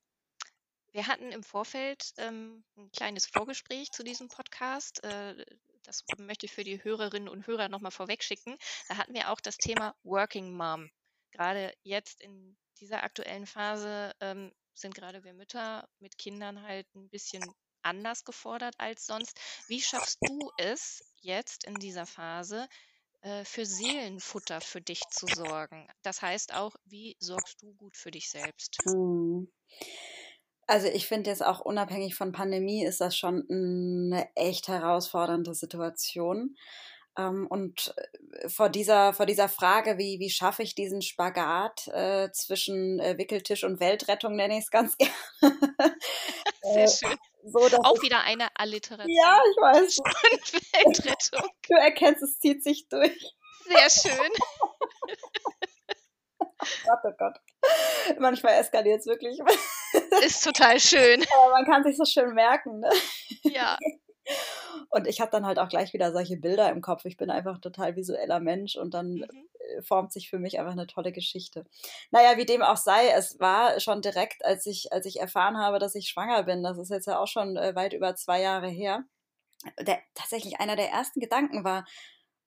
wir 0.93 1.07
hatten 1.07 1.33
im 1.33 1.43
Vorfeld 1.43 2.13
ähm, 2.19 2.65
ein 2.77 2.91
kleines 2.93 3.27
Vorgespräch 3.27 3.93
zu 3.93 4.03
diesem 4.03 4.29
Podcast. 4.29 5.03
Äh, 5.05 5.45
das 5.85 6.05
möchte 6.19 6.47
ich 6.47 6.53
für 6.53 6.65
die 6.65 6.85
Hörerinnen 6.85 7.29
und 7.29 7.47
Hörer 7.47 7.69
nochmal 7.69 7.91
vorwegschicken. 7.91 8.57
Da 8.89 8.99
hatten 8.99 9.15
wir 9.15 9.31
auch 9.31 9.41
das 9.41 9.57
Thema 9.57 9.95
Working 10.05 10.53
Mom. 10.53 10.91
Gerade 11.33 11.73
jetzt 11.83 12.21
in 12.21 12.57
dieser 12.79 13.03
aktuellen 13.05 13.47
Phase 13.47 14.13
ähm, 14.21 14.53
sind 14.75 14.95
gerade 14.95 15.25
wir 15.25 15.35
Mütter 15.35 15.89
mit 16.01 16.19
Kindern 16.19 16.63
halt 16.63 16.87
ein 16.95 17.09
bisschen 17.09 17.45
anders 17.83 18.25
gefordert 18.25 18.75
als 18.79 19.07
sonst. 19.07 19.39
Wie 19.67 19.81
schaffst 19.81 20.19
du 20.23 20.51
es 20.57 21.03
jetzt 21.21 21.65
in 21.65 21.75
dieser 21.75 22.07
Phase, 22.07 22.69
äh, 23.23 23.45
für 23.45 23.67
Seelenfutter 23.67 24.61
für 24.61 24.81
dich 24.81 25.01
zu 25.11 25.27
sorgen? 25.27 25.89
Das 26.03 26.23
heißt 26.23 26.55
auch, 26.55 26.75
wie 26.85 27.17
sorgst 27.19 27.63
du 27.63 27.75
gut 27.75 27.97
für 27.97 28.11
dich 28.11 28.31
selbst? 28.31 28.77
Hm. 28.85 29.51
Also 30.67 30.87
ich 30.87 31.07
finde 31.07 31.31
jetzt 31.31 31.45
auch 31.45 31.61
unabhängig 31.61 32.15
von 32.15 32.33
Pandemie 32.33 32.85
ist 32.85 33.01
das 33.01 33.17
schon 33.17 33.45
eine 33.51 34.29
echt 34.37 34.69
herausfordernde 34.69 35.55
Situation. 35.55 36.57
Ähm, 37.19 37.47
und 37.49 37.95
äh, 38.41 38.49
vor 38.49 38.69
dieser, 38.69 39.13
vor 39.13 39.27
dieser 39.27 39.49
Frage, 39.49 39.99
wie, 39.99 40.19
wie 40.19 40.31
schaffe 40.31 40.63
ich 40.63 40.75
diesen 40.75 41.03
Spagat 41.03 41.89
äh, 41.89 42.31
zwischen 42.33 43.01
äh, 43.01 43.19
Wickeltisch 43.19 43.65
und 43.65 43.81
Weltrettung, 43.81 44.37
nenne 44.37 44.57
ich 44.57 44.65
es 44.65 44.71
ganz 44.71 44.97
gerne. 44.99 45.17
Sehr 46.63 46.89
schön. 46.89 47.19
So, 47.45 47.59
Auch 47.59 48.01
wieder 48.03 48.23
eine 48.23 48.49
Alliteration. 48.55 49.11
Ja, 49.11 49.41
ich 49.51 49.57
weiß. 49.57 49.99
Und 50.85 51.05
Weltrettung. 51.05 51.51
Du 51.69 51.75
erkennst, 51.75 52.23
es 52.23 52.39
zieht 52.39 52.63
sich 52.63 52.89
durch. 52.89 53.35
Sehr 53.67 53.91
schön. 53.91 54.31
Oh 54.61 54.69
Gott, 56.87 57.01
oh 57.05 57.13
Gott. 57.19 57.35
Manchmal 58.19 58.61
eskaliert 58.61 59.01
es 59.01 59.07
wirklich. 59.07 59.39
Ist 60.25 60.45
total 60.45 60.79
schön. 60.79 61.25
Aber 61.37 61.53
man 61.53 61.65
kann 61.65 61.83
sich 61.83 61.97
so 61.97 62.05
schön 62.05 62.33
merken. 62.35 62.81
Ne? 62.81 62.91
Ja. 63.45 63.77
Und 64.91 65.07
ich 65.07 65.21
habe 65.21 65.31
dann 65.31 65.47
halt 65.47 65.59
auch 65.59 65.69
gleich 65.69 65.93
wieder 65.93 66.13
solche 66.13 66.37
Bilder 66.37 66.71
im 66.71 66.81
Kopf. 66.81 67.05
Ich 67.05 67.17
bin 67.17 67.31
einfach 67.31 67.59
total 67.59 67.97
visueller 67.97 68.41
Mensch 68.41 68.77
und 68.77 68.95
dann 68.95 69.15
mhm. 69.15 69.49
Äh, 69.63 69.83
formt 69.83 70.13
sich 70.13 70.29
für 70.29 70.39
mich 70.39 70.59
einfach 70.59 70.73
eine 70.73 70.87
tolle 70.87 71.13
Geschichte. 71.13 71.65
Naja, 72.11 72.37
wie 72.37 72.47
dem 72.47 72.63
auch 72.63 72.77
sei, 72.77 73.09
es 73.09 73.39
war 73.41 73.79
schon 73.81 74.03
direkt, 74.03 74.45
als 74.45 74.67
ich, 74.67 74.93
als 74.93 75.07
ich 75.07 75.21
erfahren 75.21 75.57
habe, 75.57 75.79
dass 75.79 75.95
ich 75.95 76.09
schwanger 76.09 76.43
bin. 76.45 76.63
Das 76.63 76.79
ist 76.79 76.91
jetzt 76.91 77.07
ja 77.07 77.19
auch 77.19 77.27
schon 77.27 77.57
äh, 77.57 77.75
weit 77.75 77.93
über 77.93 78.15
zwei 78.17 78.41
Jahre 78.41 78.69
her. 78.69 79.05
Der, 79.81 80.01
tatsächlich 80.15 80.61
einer 80.61 80.77
der 80.77 80.91
ersten 80.91 81.21
Gedanken 81.21 81.65
war, 81.65 81.85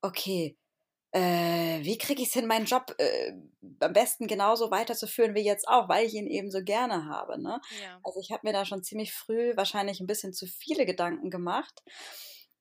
okay, 0.01 0.57
äh, 1.15 1.79
wie 1.81 1.97
kriege 1.97 2.21
ich 2.21 2.27
es 2.27 2.33
hin, 2.33 2.45
meinen 2.45 2.65
Job 2.65 2.93
äh, 2.97 3.31
am 3.79 3.93
besten 3.93 4.27
genauso 4.27 4.69
weiterzuführen 4.69 5.33
wie 5.33 5.45
jetzt 5.45 5.65
auch, 5.65 5.87
weil 5.87 6.05
ich 6.05 6.13
ihn 6.13 6.27
eben 6.27 6.51
so 6.51 6.61
gerne 6.61 7.05
habe. 7.05 7.41
Ne? 7.41 7.61
Ja. 7.81 7.99
Also 8.03 8.19
ich 8.19 8.31
habe 8.31 8.41
mir 8.43 8.51
da 8.51 8.65
schon 8.65 8.83
ziemlich 8.83 9.13
früh 9.13 9.55
wahrscheinlich 9.55 10.01
ein 10.01 10.07
bisschen 10.07 10.33
zu 10.33 10.45
viele 10.45 10.85
Gedanken 10.85 11.29
gemacht 11.29 11.83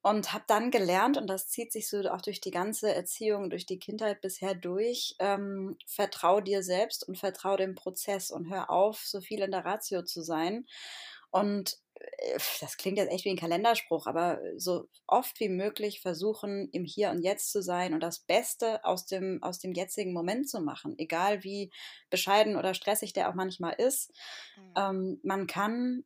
und 0.03 0.33
habe 0.33 0.45
dann 0.47 0.71
gelernt, 0.71 1.17
und 1.17 1.27
das 1.27 1.49
zieht 1.49 1.73
sich 1.73 1.89
so 1.89 1.99
auch 2.11 2.21
durch 2.21 2.41
die 2.41 2.53
ganze 2.53 2.95
Erziehung, 2.95 3.51
durch 3.51 3.67
die 3.67 3.81
Kindheit 3.81 4.21
bisher 4.21 4.55
durch, 4.55 5.17
ähm, 5.19 5.77
vertrau 5.85 6.41
dir 6.41 6.63
selbst 6.63 7.09
und 7.09 7.19
vertrau 7.19 7.57
dem 7.57 7.75
Prozess 7.75 8.31
und 8.31 8.51
hör 8.51 8.71
auf, 8.71 9.01
so 9.01 9.21
viel 9.21 9.43
in 9.43 9.51
der 9.51 9.65
Ratio 9.65 10.03
zu 10.03 10.23
sein. 10.23 10.65
Und 11.31 11.79
das 12.61 12.77
klingt 12.77 12.99
jetzt 12.99 13.13
echt 13.13 13.25
wie 13.25 13.31
ein 13.31 13.39
Kalenderspruch, 13.39 14.07
aber 14.07 14.41
so 14.57 14.89
oft 15.07 15.39
wie 15.41 15.49
möglich 15.49 16.01
versuchen, 16.01 16.69
im 16.73 16.85
Hier 16.85 17.11
und 17.11 17.23
Jetzt 17.23 17.51
zu 17.53 17.63
sein 17.63 17.95
und 17.95 18.01
das 18.01 18.21
Beste 18.21 18.85
aus 18.85 19.07
dem, 19.07 19.43
aus 19.43 19.59
dem 19.59 19.73
jetzigen 19.73 20.13
Moment 20.13 20.49
zu 20.49 20.61
machen, 20.61 20.95
egal 20.99 21.45
wie 21.45 21.71
bescheiden 22.11 22.57
oder 22.57 22.75
stressig 22.75 23.13
der 23.13 23.29
auch 23.29 23.35
manchmal 23.35 23.75
ist. 23.75 24.13
Mhm. 24.57 24.73
Ähm, 24.77 25.21
man 25.23 25.47
kann 25.47 26.05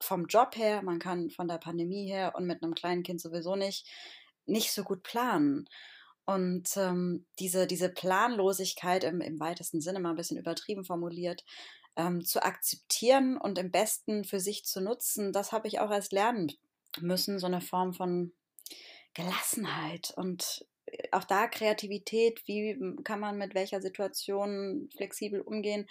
vom 0.00 0.26
Job 0.26 0.56
her, 0.56 0.82
man 0.82 0.98
kann 0.98 1.30
von 1.30 1.48
der 1.48 1.58
Pandemie 1.58 2.06
her 2.06 2.34
und 2.36 2.46
mit 2.46 2.62
einem 2.62 2.74
kleinen 2.74 3.02
Kind 3.02 3.20
sowieso 3.20 3.56
nicht, 3.56 3.86
nicht 4.46 4.72
so 4.72 4.82
gut 4.82 5.02
planen. 5.02 5.68
Und 6.24 6.76
ähm, 6.76 7.26
diese, 7.38 7.66
diese 7.66 7.88
Planlosigkeit 7.88 9.04
im, 9.04 9.20
im 9.20 9.40
weitesten 9.40 9.80
Sinne, 9.80 10.00
mal 10.00 10.10
ein 10.10 10.16
bisschen 10.16 10.38
übertrieben 10.38 10.84
formuliert, 10.84 11.44
ähm, 11.96 12.24
zu 12.24 12.42
akzeptieren 12.42 13.36
und 13.36 13.58
im 13.58 13.70
besten 13.70 14.24
für 14.24 14.40
sich 14.40 14.64
zu 14.64 14.80
nutzen, 14.80 15.32
das 15.32 15.52
habe 15.52 15.68
ich 15.68 15.80
auch 15.80 15.90
erst 15.90 16.12
lernen 16.12 16.52
müssen, 17.00 17.38
so 17.38 17.46
eine 17.46 17.60
Form 17.60 17.92
von 17.92 18.32
Gelassenheit 19.14 20.12
und 20.16 20.66
äh, 20.86 21.08
auch 21.12 21.24
da 21.24 21.48
Kreativität, 21.48 22.42
wie 22.46 22.78
kann 23.04 23.20
man 23.20 23.38
mit 23.38 23.54
welcher 23.54 23.80
Situation 23.80 24.88
flexibel 24.96 25.40
umgehen. 25.40 25.86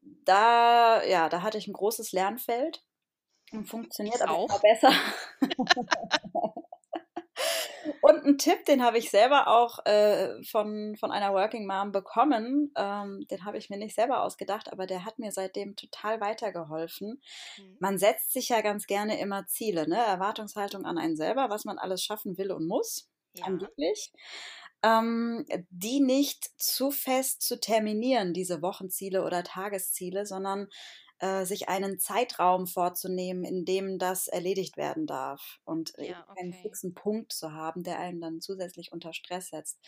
Da, 0.00 1.04
ja, 1.04 1.28
da 1.28 1.42
hatte 1.42 1.58
ich 1.58 1.66
ein 1.66 1.72
großes 1.72 2.12
Lernfeld 2.12 2.82
und 3.52 3.66
funktioniert 3.66 4.22
aber 4.22 4.36
auch 4.36 4.60
besser. 4.60 4.92
Und 8.08 8.24
ein 8.24 8.38
Tipp, 8.38 8.64
den 8.64 8.82
habe 8.82 8.96
ich 8.96 9.10
selber 9.10 9.48
auch 9.48 9.84
äh, 9.84 10.42
von, 10.42 10.96
von 10.96 11.10
einer 11.10 11.34
Working 11.34 11.66
Mom 11.66 11.92
bekommen. 11.92 12.72
Ähm, 12.74 13.26
den 13.30 13.44
habe 13.44 13.58
ich 13.58 13.68
mir 13.68 13.76
nicht 13.76 13.94
selber 13.94 14.22
ausgedacht, 14.22 14.72
aber 14.72 14.86
der 14.86 15.04
hat 15.04 15.18
mir 15.18 15.30
seitdem 15.30 15.76
total 15.76 16.20
weitergeholfen. 16.20 17.20
Mhm. 17.58 17.76
Man 17.80 17.98
setzt 17.98 18.32
sich 18.32 18.48
ja 18.48 18.62
ganz 18.62 18.86
gerne 18.86 19.20
immer 19.20 19.46
Ziele, 19.46 19.86
ne? 19.86 19.98
Erwartungshaltung 19.98 20.86
an 20.86 20.96
einen 20.96 21.16
selber, 21.16 21.50
was 21.50 21.66
man 21.66 21.76
alles 21.76 22.02
schaffen 22.02 22.38
will 22.38 22.50
und 22.50 22.66
muss. 22.66 23.10
Ja. 23.34 23.44
Angeblich. 23.44 24.10
Ähm, 24.82 25.44
die 25.70 26.00
nicht 26.00 26.48
zu 26.56 26.90
fest 26.90 27.42
zu 27.42 27.60
terminieren, 27.60 28.32
diese 28.32 28.62
Wochenziele 28.62 29.22
oder 29.24 29.42
Tagesziele, 29.42 30.24
sondern 30.24 30.68
äh, 31.20 31.44
sich 31.44 31.68
einen 31.68 31.98
Zeitraum 31.98 32.66
vorzunehmen, 32.66 33.44
in 33.44 33.64
dem 33.64 33.98
das 33.98 34.28
erledigt 34.28 34.76
werden 34.76 35.06
darf 35.06 35.58
und 35.64 35.98
äh, 35.98 36.10
ja, 36.10 36.24
okay. 36.28 36.40
einen 36.40 36.52
fixen 36.52 36.94
Punkt 36.94 37.32
zu 37.32 37.52
haben, 37.52 37.82
der 37.82 37.98
einen 37.98 38.20
dann 38.20 38.40
zusätzlich 38.40 38.92
unter 38.92 39.12
Stress 39.12 39.48
setzt. 39.48 39.80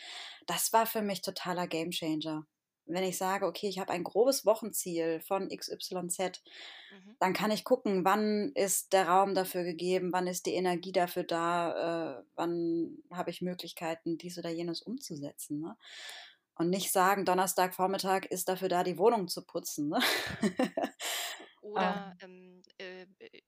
Das 0.46 0.72
war 0.72 0.86
für 0.86 1.02
mich 1.02 1.22
totaler 1.22 1.66
Gamechanger. 1.66 2.46
Wenn 2.86 3.04
ich 3.04 3.16
sage, 3.16 3.46
okay, 3.46 3.68
ich 3.68 3.78
habe 3.78 3.92
ein 3.92 4.02
grobes 4.02 4.44
Wochenziel 4.44 5.20
von 5.20 5.48
XYZ, 5.48 6.18
mhm. 6.18 7.16
dann 7.20 7.32
kann 7.32 7.52
ich 7.52 7.62
gucken, 7.62 8.04
wann 8.04 8.50
ist 8.54 8.92
der 8.92 9.06
Raum 9.06 9.34
dafür 9.34 9.62
gegeben, 9.62 10.12
wann 10.12 10.26
ist 10.26 10.46
die 10.46 10.54
Energie 10.54 10.90
dafür 10.90 11.22
da, 11.22 12.18
äh, 12.18 12.24
wann 12.34 12.98
habe 13.12 13.30
ich 13.30 13.42
Möglichkeiten, 13.42 14.18
dies 14.18 14.36
oder 14.38 14.50
jenes 14.50 14.82
umzusetzen. 14.82 15.60
Ne? 15.60 15.76
Und 16.60 16.68
nicht 16.68 16.92
sagen, 16.92 17.24
Donnerstagvormittag 17.24 18.26
ist 18.26 18.50
dafür 18.50 18.68
da, 18.68 18.84
die 18.84 18.98
Wohnung 18.98 19.28
zu 19.28 19.46
putzen. 19.46 19.88
Ne? 19.88 19.98
Oder 21.62 22.14
ähm, 22.20 22.60
äh, 22.76 23.06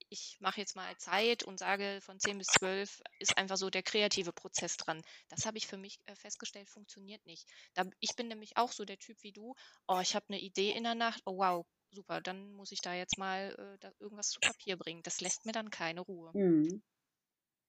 ich 0.08 0.38
mache 0.40 0.60
jetzt 0.60 0.76
mal 0.76 0.96
Zeit 0.96 1.42
und 1.42 1.58
sage, 1.58 1.98
von 2.00 2.18
10 2.18 2.38
bis 2.38 2.46
12 2.46 3.02
ist 3.18 3.36
einfach 3.36 3.58
so 3.58 3.68
der 3.68 3.82
kreative 3.82 4.32
Prozess 4.32 4.78
dran. 4.78 5.02
Das 5.28 5.44
habe 5.44 5.58
ich 5.58 5.66
für 5.66 5.76
mich 5.76 5.98
äh, 6.06 6.14
festgestellt, 6.14 6.70
funktioniert 6.70 7.26
nicht. 7.26 7.46
Da, 7.74 7.84
ich 8.00 8.16
bin 8.16 8.28
nämlich 8.28 8.56
auch 8.56 8.72
so 8.72 8.86
der 8.86 8.96
Typ 8.96 9.18
wie 9.20 9.32
du. 9.32 9.54
Oh, 9.88 10.00
ich 10.00 10.14
habe 10.14 10.24
eine 10.30 10.40
Idee 10.40 10.70
in 10.70 10.84
der 10.84 10.94
Nacht. 10.94 11.20
Oh, 11.26 11.36
wow, 11.36 11.66
super. 11.90 12.22
Dann 12.22 12.54
muss 12.54 12.72
ich 12.72 12.80
da 12.80 12.94
jetzt 12.94 13.18
mal 13.18 13.54
äh, 13.58 13.78
da 13.80 13.92
irgendwas 13.98 14.30
zu 14.30 14.40
Papier 14.40 14.78
bringen. 14.78 15.02
Das 15.02 15.20
lässt 15.20 15.44
mir 15.44 15.52
dann 15.52 15.68
keine 15.68 16.00
Ruhe. 16.00 16.30
Mhm. 16.32 16.82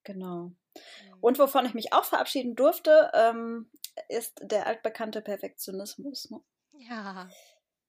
Genau. 0.03 0.45
Mhm. 0.47 0.53
Und 1.21 1.39
wovon 1.39 1.65
ich 1.65 1.73
mich 1.73 1.93
auch 1.93 2.03
verabschieden 2.05 2.55
durfte, 2.55 3.11
ähm, 3.13 3.69
ist 4.09 4.39
der 4.41 4.67
altbekannte 4.67 5.21
Perfektionismus. 5.21 6.29
Ne? 6.29 6.41
Ja. 6.77 7.29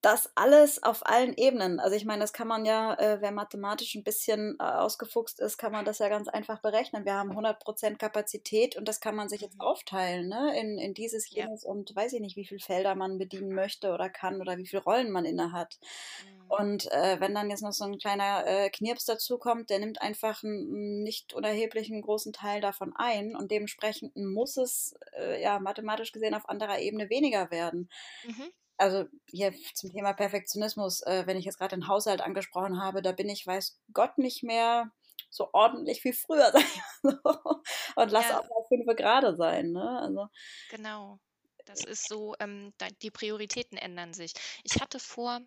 Das 0.04 0.30
alles 0.34 0.82
auf 0.82 1.06
allen 1.06 1.32
Ebenen. 1.32 1.80
Also 1.80 1.96
ich 1.96 2.04
meine, 2.04 2.20
das 2.20 2.34
kann 2.34 2.46
man 2.46 2.66
ja, 2.66 2.92
äh, 2.92 3.23
wer 3.23 3.32
mathematisch 3.32 3.94
ein 3.94 4.04
bisschen 4.04 4.54
äh, 4.61 4.62
ausgefuchst 4.62 5.40
ist, 5.40 5.56
kann 5.56 5.73
man 5.73 5.87
das 5.87 5.99
ja 5.99 6.11
ganz 6.11 6.28
einfach 6.28 6.61
berechnen. 6.61 7.06
Wir 7.06 7.14
haben 7.14 7.32
100% 7.32 7.96
Kapazität 7.96 8.76
und 8.76 8.87
das 8.87 9.00
kann 9.00 9.16
man 9.16 9.30
sich 9.30 9.40
jetzt 9.40 9.54
mhm. 9.54 9.62
aufteilen 9.62 10.28
ne? 10.28 10.61
in, 10.61 10.76
in 10.76 10.92
dieses, 10.92 11.30
jenes 11.30 11.62
ja. 11.62 11.70
und 11.70 11.96
weiß 11.96 12.12
ich 12.12 12.20
nicht, 12.20 12.37
wie 12.37 12.44
viele 12.44 12.61
Felder 12.61 12.94
man 12.94 13.16
bedienen 13.16 13.54
möchte 13.54 13.94
oder 13.94 14.11
kann 14.11 14.42
oder 14.42 14.58
wie 14.58 14.66
viele 14.66 14.82
Rollen 14.82 15.11
man 15.11 15.25
inne 15.25 15.52
hat. 15.52 15.78
Mhm. 16.23 16.50
Und 16.50 16.92
äh, 16.92 17.18
wenn 17.20 17.34
dann 17.34 17.49
jetzt 17.49 17.62
noch 17.62 17.73
so 17.73 17.84
ein 17.84 17.96
kleiner 17.96 18.46
äh, 18.46 18.68
Knirps 18.68 19.06
dazukommt, 19.06 19.70
der 19.70 19.78
nimmt 19.78 20.02
einfach 20.02 20.44
einen 20.44 21.02
nicht 21.02 21.32
unerheblichen 21.32 22.02
großen 22.02 22.34
Teil 22.34 22.61
davon 22.61 22.92
ein 22.94 23.34
und 23.34 23.50
dementsprechend 23.50 24.14
muss 24.16 24.58
es 24.58 24.96
äh, 25.16 25.42
ja 25.42 25.58
mathematisch 25.61 26.12
gesehen 26.12 26.34
auf 26.34 26.46
anderer 26.46 26.78
Ebene 26.78 27.08
weniger 27.08 27.50
werden. 27.50 27.88
Mhm 28.26 28.52
also 28.76 29.07
hier 29.31 29.52
zum 29.75 29.90
Thema 29.93 30.12
Perfektionismus, 30.12 31.02
äh, 31.02 31.26
wenn 31.26 31.37
ich 31.37 31.45
jetzt 31.45 31.59
gerade 31.59 31.76
den 31.76 31.88
Haushalt 31.88 32.21
angesprochen 32.21 32.81
habe, 32.83 33.02
da 33.02 33.12
bin 33.12 33.28
ich, 33.28 33.47
weiß 33.47 33.81
Gott, 33.93 34.19
nicht 34.19 34.43
mehr 34.43 34.90
so 35.31 35.49
ordentlich 35.52 36.02
wie 36.04 36.12
früher, 36.12 36.50
sag 36.52 36.62
ich 36.62 36.81
mal 37.02 37.21
so. 37.23 37.62
Und 37.97 38.11
lass 38.11 38.28
ja. 38.28 38.40
auch 38.40 38.45
mal 38.45 38.64
fünf 38.69 38.97
Grade 38.97 39.37
sein, 39.37 39.73
ne? 39.73 40.00
Also. 40.00 40.28
Genau. 40.71 41.19
Das 41.64 41.83
ist 41.83 42.09
so, 42.09 42.35
ähm, 42.40 42.75
die 43.00 43.11
Prioritäten 43.11 43.78
ändern 43.78 44.12
sich. 44.12 44.35
Ich 44.64 44.81
hatte 44.83 45.00
vor 45.00 45.40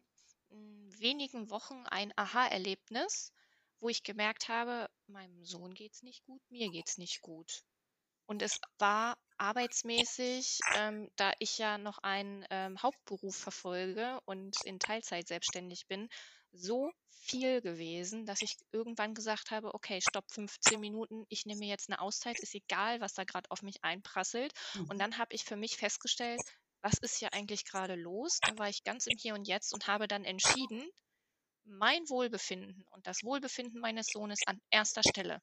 hm, 0.50 0.90
wenigen 1.00 1.52
Wochen 1.52 1.86
ein 1.86 2.12
Aha-Erlebnis, 2.16 3.34
wo 3.80 3.90
ich 3.90 4.04
gemerkt 4.04 4.50
habe, 4.50 4.90
meinem 5.06 5.46
Sohn 5.46 5.74
geht 5.74 5.94
es 5.94 6.02
nicht 6.02 6.26
gut, 6.26 6.42
mir 6.50 6.70
geht 6.72 6.90
es 6.90 6.98
nicht 6.98 7.22
gut. 7.22 7.64
Und 8.28 8.42
es 8.42 8.60
war 8.78 9.18
arbeitsmäßig, 9.38 10.60
ähm, 10.76 11.10
da 11.16 11.32
ich 11.40 11.58
ja 11.58 11.78
noch 11.78 11.98
einen 12.00 12.46
ähm, 12.50 12.82
Hauptberuf 12.82 13.36
verfolge 13.36 14.20
und 14.26 14.56
in 14.66 14.80
Teilzeit 14.80 15.28
selbstständig 15.28 15.88
bin, 15.88 16.10
so 16.52 16.92
viel 17.10 17.62
gewesen, 17.62 18.26
dass 18.26 18.42
ich 18.42 18.58
irgendwann 18.72 19.14
gesagt 19.14 19.52
habe, 19.52 19.74
okay, 19.74 20.00
stopp 20.02 20.30
15 20.32 20.80
Minuten, 20.80 21.26
ich 21.30 21.46
nehme 21.46 21.60
mir 21.60 21.70
jetzt 21.70 21.90
eine 21.90 22.00
Auszeit, 22.00 22.40
ist 22.40 22.56
egal, 22.56 23.02
was 23.02 23.14
da 23.14 23.24
gerade 23.24 23.50
auf 23.52 23.62
mich 23.62 23.84
einprasselt. 23.84 24.54
Mhm. 24.76 24.90
Und 24.90 25.00
dann 25.00 25.18
habe 25.18 25.34
ich 25.34 25.44
für 25.44 25.56
mich 25.56 25.78
festgestellt, 25.78 26.42
was 26.82 26.98
ist 27.00 27.18
hier 27.18 27.34
eigentlich 27.34 27.66
gerade 27.66 27.96
los? 27.96 28.40
Da 28.42 28.58
war 28.58 28.70
ich 28.70 28.84
ganz 28.84 29.08
im 29.08 29.18
Hier 29.18 29.34
und 29.34 29.48
Jetzt 29.48 29.74
und 29.74 29.88
habe 29.88 30.08
dann 30.08 30.24
entschieden, 30.24 30.90
mein 31.66 32.08
Wohlbefinden 32.10 32.86
und 32.92 33.08
das 33.08 33.24
Wohlbefinden 33.24 33.82
meines 33.82 34.08
Sohnes 34.08 34.40
an 34.46 34.62
erster 34.70 35.02
Stelle. 35.04 35.42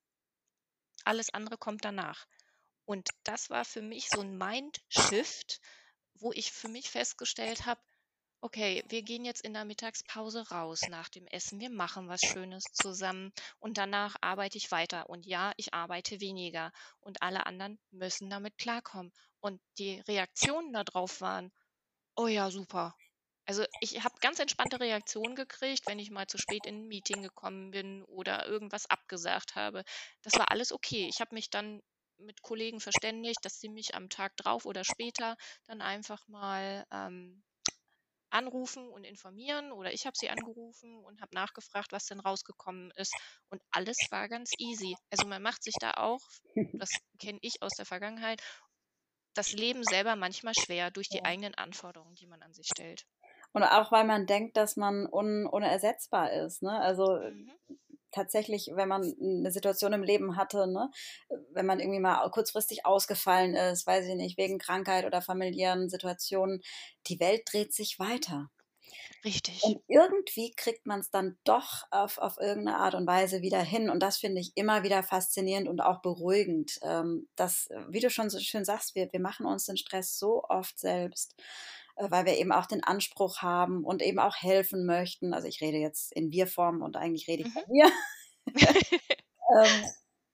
Alles 1.04 1.32
andere 1.34 1.58
kommt 1.58 1.84
danach. 1.84 2.24
Und 2.84 3.10
das 3.24 3.50
war 3.50 3.64
für 3.64 3.82
mich 3.82 4.08
so 4.08 4.20
ein 4.20 4.36
Mindshift, 4.36 5.60
wo 6.14 6.32
ich 6.32 6.52
für 6.52 6.68
mich 6.68 6.90
festgestellt 6.90 7.66
habe, 7.66 7.80
okay, 8.44 8.84
wir 8.88 9.02
gehen 9.02 9.24
jetzt 9.24 9.40
in 9.40 9.54
der 9.54 9.64
Mittagspause 9.64 10.46
raus 10.50 10.82
nach 10.90 11.08
dem 11.08 11.26
Essen, 11.28 11.60
wir 11.60 11.70
machen 11.70 12.08
was 12.08 12.20
Schönes 12.20 12.64
zusammen 12.74 13.32
und 13.58 13.78
danach 13.78 14.16
arbeite 14.20 14.58
ich 14.58 14.70
weiter. 14.70 15.08
Und 15.08 15.24
ja, 15.24 15.52
ich 15.56 15.72
arbeite 15.72 16.20
weniger 16.20 16.70
und 17.00 17.22
alle 17.22 17.46
anderen 17.46 17.78
müssen 17.90 18.28
damit 18.28 18.58
klarkommen. 18.58 19.12
Und 19.40 19.62
die 19.78 20.00
Reaktionen 20.00 20.74
darauf 20.74 21.22
waren, 21.22 21.52
oh 22.16 22.26
ja, 22.26 22.50
super. 22.50 22.94
Also 23.46 23.64
ich 23.80 24.02
habe 24.04 24.14
ganz 24.20 24.38
entspannte 24.38 24.78
Reaktionen 24.78 25.36
gekriegt, 25.36 25.86
wenn 25.86 25.98
ich 25.98 26.10
mal 26.10 26.26
zu 26.26 26.36
spät 26.36 26.66
in 26.66 26.82
ein 26.82 26.88
Meeting 26.88 27.22
gekommen 27.22 27.70
bin 27.70 28.02
oder 28.04 28.46
irgendwas 28.46 28.84
abgesagt 28.90 29.54
habe. 29.54 29.84
Das 30.22 30.34
war 30.34 30.50
alles 30.50 30.70
okay. 30.70 31.08
Ich 31.08 31.20
habe 31.20 31.34
mich 31.34 31.48
dann 31.48 31.82
mit 32.18 32.42
Kollegen 32.42 32.80
verständigt, 32.80 33.38
dass 33.42 33.60
sie 33.60 33.68
mich 33.68 33.94
am 33.94 34.08
Tag 34.08 34.36
drauf 34.36 34.66
oder 34.66 34.84
später 34.84 35.36
dann 35.66 35.80
einfach 35.80 36.26
mal 36.28 36.86
ähm, 36.90 37.42
anrufen 38.30 38.88
und 38.88 39.04
informieren 39.04 39.72
oder 39.72 39.92
ich 39.92 40.06
habe 40.06 40.16
sie 40.18 40.28
angerufen 40.28 41.04
und 41.04 41.20
habe 41.20 41.34
nachgefragt, 41.34 41.92
was 41.92 42.06
denn 42.06 42.20
rausgekommen 42.20 42.90
ist. 42.96 43.14
Und 43.48 43.62
alles 43.70 43.96
war 44.10 44.28
ganz 44.28 44.50
easy. 44.58 44.96
Also 45.10 45.26
man 45.26 45.42
macht 45.42 45.62
sich 45.62 45.74
da 45.80 45.92
auch, 45.92 46.20
das 46.72 46.90
kenne 47.20 47.38
ich 47.42 47.62
aus 47.62 47.72
der 47.76 47.86
Vergangenheit, 47.86 48.42
das 49.34 49.52
Leben 49.52 49.84
selber 49.84 50.16
manchmal 50.16 50.54
schwer 50.54 50.90
durch 50.90 51.08
die 51.08 51.24
eigenen 51.24 51.54
Anforderungen, 51.54 52.14
die 52.14 52.26
man 52.26 52.42
an 52.42 52.52
sich 52.52 52.66
stellt. 52.66 53.04
Und 53.52 53.62
auch 53.62 53.92
weil 53.92 54.04
man 54.04 54.26
denkt, 54.26 54.56
dass 54.56 54.76
man 54.76 55.06
un 55.06 55.46
unersetzbar 55.46 56.32
ist. 56.32 56.62
Ne? 56.62 56.72
Also 56.72 57.18
mhm 57.20 57.52
tatsächlich, 58.14 58.70
wenn 58.74 58.88
man 58.88 59.14
eine 59.20 59.50
Situation 59.50 59.92
im 59.92 60.02
Leben 60.02 60.36
hatte, 60.36 60.66
ne, 60.66 60.90
wenn 61.50 61.66
man 61.66 61.80
irgendwie 61.80 62.00
mal 62.00 62.28
kurzfristig 62.30 62.86
ausgefallen 62.86 63.54
ist, 63.54 63.86
weiß 63.86 64.06
ich 64.06 64.14
nicht, 64.14 64.38
wegen 64.38 64.58
Krankheit 64.58 65.04
oder 65.04 65.20
familiären 65.22 65.88
Situationen, 65.88 66.62
die 67.06 67.20
Welt 67.20 67.42
dreht 67.50 67.74
sich 67.74 67.98
weiter. 67.98 68.50
Richtig. 69.24 69.62
Und 69.62 69.82
irgendwie 69.88 70.52
kriegt 70.54 70.86
man 70.86 71.00
es 71.00 71.10
dann 71.10 71.38
doch 71.44 71.84
auf, 71.90 72.18
auf 72.18 72.36
irgendeine 72.38 72.78
Art 72.78 72.94
und 72.94 73.06
Weise 73.06 73.40
wieder 73.40 73.60
hin. 73.60 73.88
Und 73.88 74.00
das 74.00 74.18
finde 74.18 74.40
ich 74.40 74.52
immer 74.54 74.82
wieder 74.82 75.02
faszinierend 75.02 75.66
und 75.66 75.80
auch 75.80 76.02
beruhigend. 76.02 76.78
Ähm, 76.82 77.28
dass, 77.34 77.68
wie 77.88 78.00
du 78.00 78.10
schon 78.10 78.28
so 78.28 78.38
schön 78.38 78.64
sagst, 78.64 78.94
wir, 78.94 79.10
wir 79.12 79.20
machen 79.20 79.46
uns 79.46 79.64
den 79.64 79.78
Stress 79.78 80.18
so 80.18 80.44
oft 80.44 80.78
selbst. 80.78 81.34
Äh, 81.96 82.10
weil 82.10 82.26
wir 82.26 82.36
eben 82.36 82.52
auch 82.52 82.66
den 82.66 82.82
Anspruch 82.82 83.38
haben 83.38 83.84
und 83.84 84.02
eben 84.02 84.18
auch 84.18 84.36
helfen 84.36 84.86
möchten. 84.86 85.32
Also 85.34 85.48
ich 85.48 85.60
rede 85.60 85.78
jetzt 85.78 86.12
in 86.12 86.30
Wir-Form 86.30 86.82
und 86.82 86.96
eigentlich 86.96 87.28
rede 87.28 87.42
ich 87.42 87.48
mhm. 87.48 87.52
von 87.52 87.62
mir. 87.68 87.92
ähm, 89.56 89.84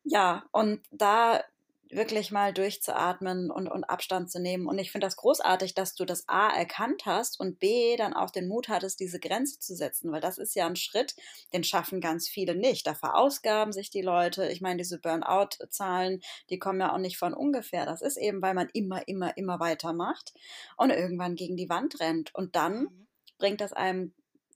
ja, 0.04 0.44
und 0.52 0.82
da 0.90 1.42
wirklich 1.90 2.30
mal 2.30 2.52
durchzuatmen 2.52 3.50
und, 3.50 3.68
und 3.68 3.84
Abstand 3.84 4.30
zu 4.30 4.40
nehmen. 4.40 4.66
Und 4.66 4.78
ich 4.78 4.92
finde 4.92 5.06
das 5.06 5.16
großartig, 5.16 5.74
dass 5.74 5.94
du 5.94 6.04
das 6.04 6.28
A 6.28 6.48
erkannt 6.48 7.04
hast 7.04 7.40
und 7.40 7.58
B 7.58 7.96
dann 7.96 8.14
auch 8.14 8.30
den 8.30 8.48
Mut 8.48 8.68
hattest, 8.68 9.00
diese 9.00 9.18
Grenze 9.18 9.58
zu 9.58 9.74
setzen, 9.74 10.12
weil 10.12 10.20
das 10.20 10.38
ist 10.38 10.54
ja 10.54 10.66
ein 10.66 10.76
Schritt, 10.76 11.16
den 11.52 11.64
schaffen 11.64 12.00
ganz 12.00 12.28
viele 12.28 12.54
nicht. 12.54 12.86
Da 12.86 12.94
verausgaben 12.94 13.72
sich 13.72 13.90
die 13.90 14.02
Leute. 14.02 14.48
Ich 14.48 14.60
meine, 14.60 14.78
diese 14.78 14.98
Burnout-Zahlen, 15.00 16.20
die 16.48 16.58
kommen 16.58 16.80
ja 16.80 16.92
auch 16.92 16.98
nicht 16.98 17.18
von 17.18 17.34
ungefähr. 17.34 17.86
Das 17.86 18.02
ist 18.02 18.16
eben, 18.16 18.40
weil 18.40 18.54
man 18.54 18.68
immer, 18.72 19.06
immer, 19.08 19.36
immer 19.36 19.58
weitermacht 19.58 20.32
und 20.76 20.90
irgendwann 20.90 21.34
gegen 21.34 21.56
die 21.56 21.68
Wand 21.68 22.00
rennt. 22.00 22.34
Und 22.34 22.54
dann 22.54 22.82
mhm. 22.82 23.06
bringt 23.38 23.60
das 23.60 23.72
einem 23.72 24.12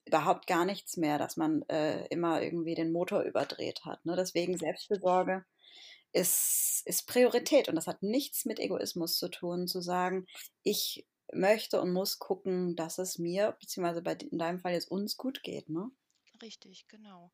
überhaupt 0.06 0.46
gar 0.46 0.64
nichts 0.64 0.96
mehr, 0.96 1.18
dass 1.18 1.36
man 1.36 1.62
äh, 1.68 2.06
immer 2.08 2.42
irgendwie 2.42 2.74
den 2.74 2.92
Motor 2.92 3.22
überdreht 3.22 3.84
hat. 3.84 4.04
Ne? 4.04 4.14
Deswegen 4.16 4.56
Selbstfürsorge 4.56 5.44
ist, 6.14 6.82
ist 6.86 7.06
Priorität 7.06 7.68
und 7.68 7.74
das 7.74 7.86
hat 7.86 8.02
nichts 8.02 8.44
mit 8.44 8.60
Egoismus 8.60 9.18
zu 9.18 9.28
tun, 9.28 9.66
zu 9.66 9.80
sagen, 9.80 10.26
ich 10.62 11.06
möchte 11.32 11.80
und 11.80 11.92
muss 11.92 12.18
gucken, 12.18 12.76
dass 12.76 12.98
es 12.98 13.18
mir, 13.18 13.56
beziehungsweise 13.58 14.00
bei, 14.02 14.12
in 14.12 14.38
deinem 14.38 14.60
Fall 14.60 14.72
jetzt 14.72 14.90
uns 14.90 15.16
gut 15.16 15.42
geht. 15.42 15.68
Ne? 15.68 15.90
Richtig, 16.40 16.86
genau. 16.88 17.32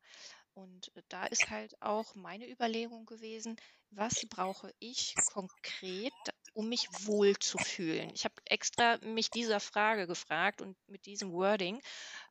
Und 0.53 0.91
äh, 0.95 1.03
da 1.09 1.25
ist 1.27 1.49
halt 1.49 1.79
auch 1.81 2.15
meine 2.15 2.49
Überlegung 2.49 3.05
gewesen, 3.05 3.55
was 3.91 4.25
brauche 4.29 4.73
ich 4.79 5.15
konkret, 5.31 6.13
um 6.53 6.67
mich 6.67 6.87
wohl 7.05 7.37
zu 7.37 7.57
fühlen? 7.59 8.09
Ich 8.15 8.25
habe 8.25 8.35
extra 8.45 8.97
mich 8.99 9.29
dieser 9.29 9.59
Frage 9.59 10.07
gefragt 10.07 10.61
und 10.61 10.75
mit 10.87 11.05
diesem 11.05 11.31
Wording. 11.33 11.81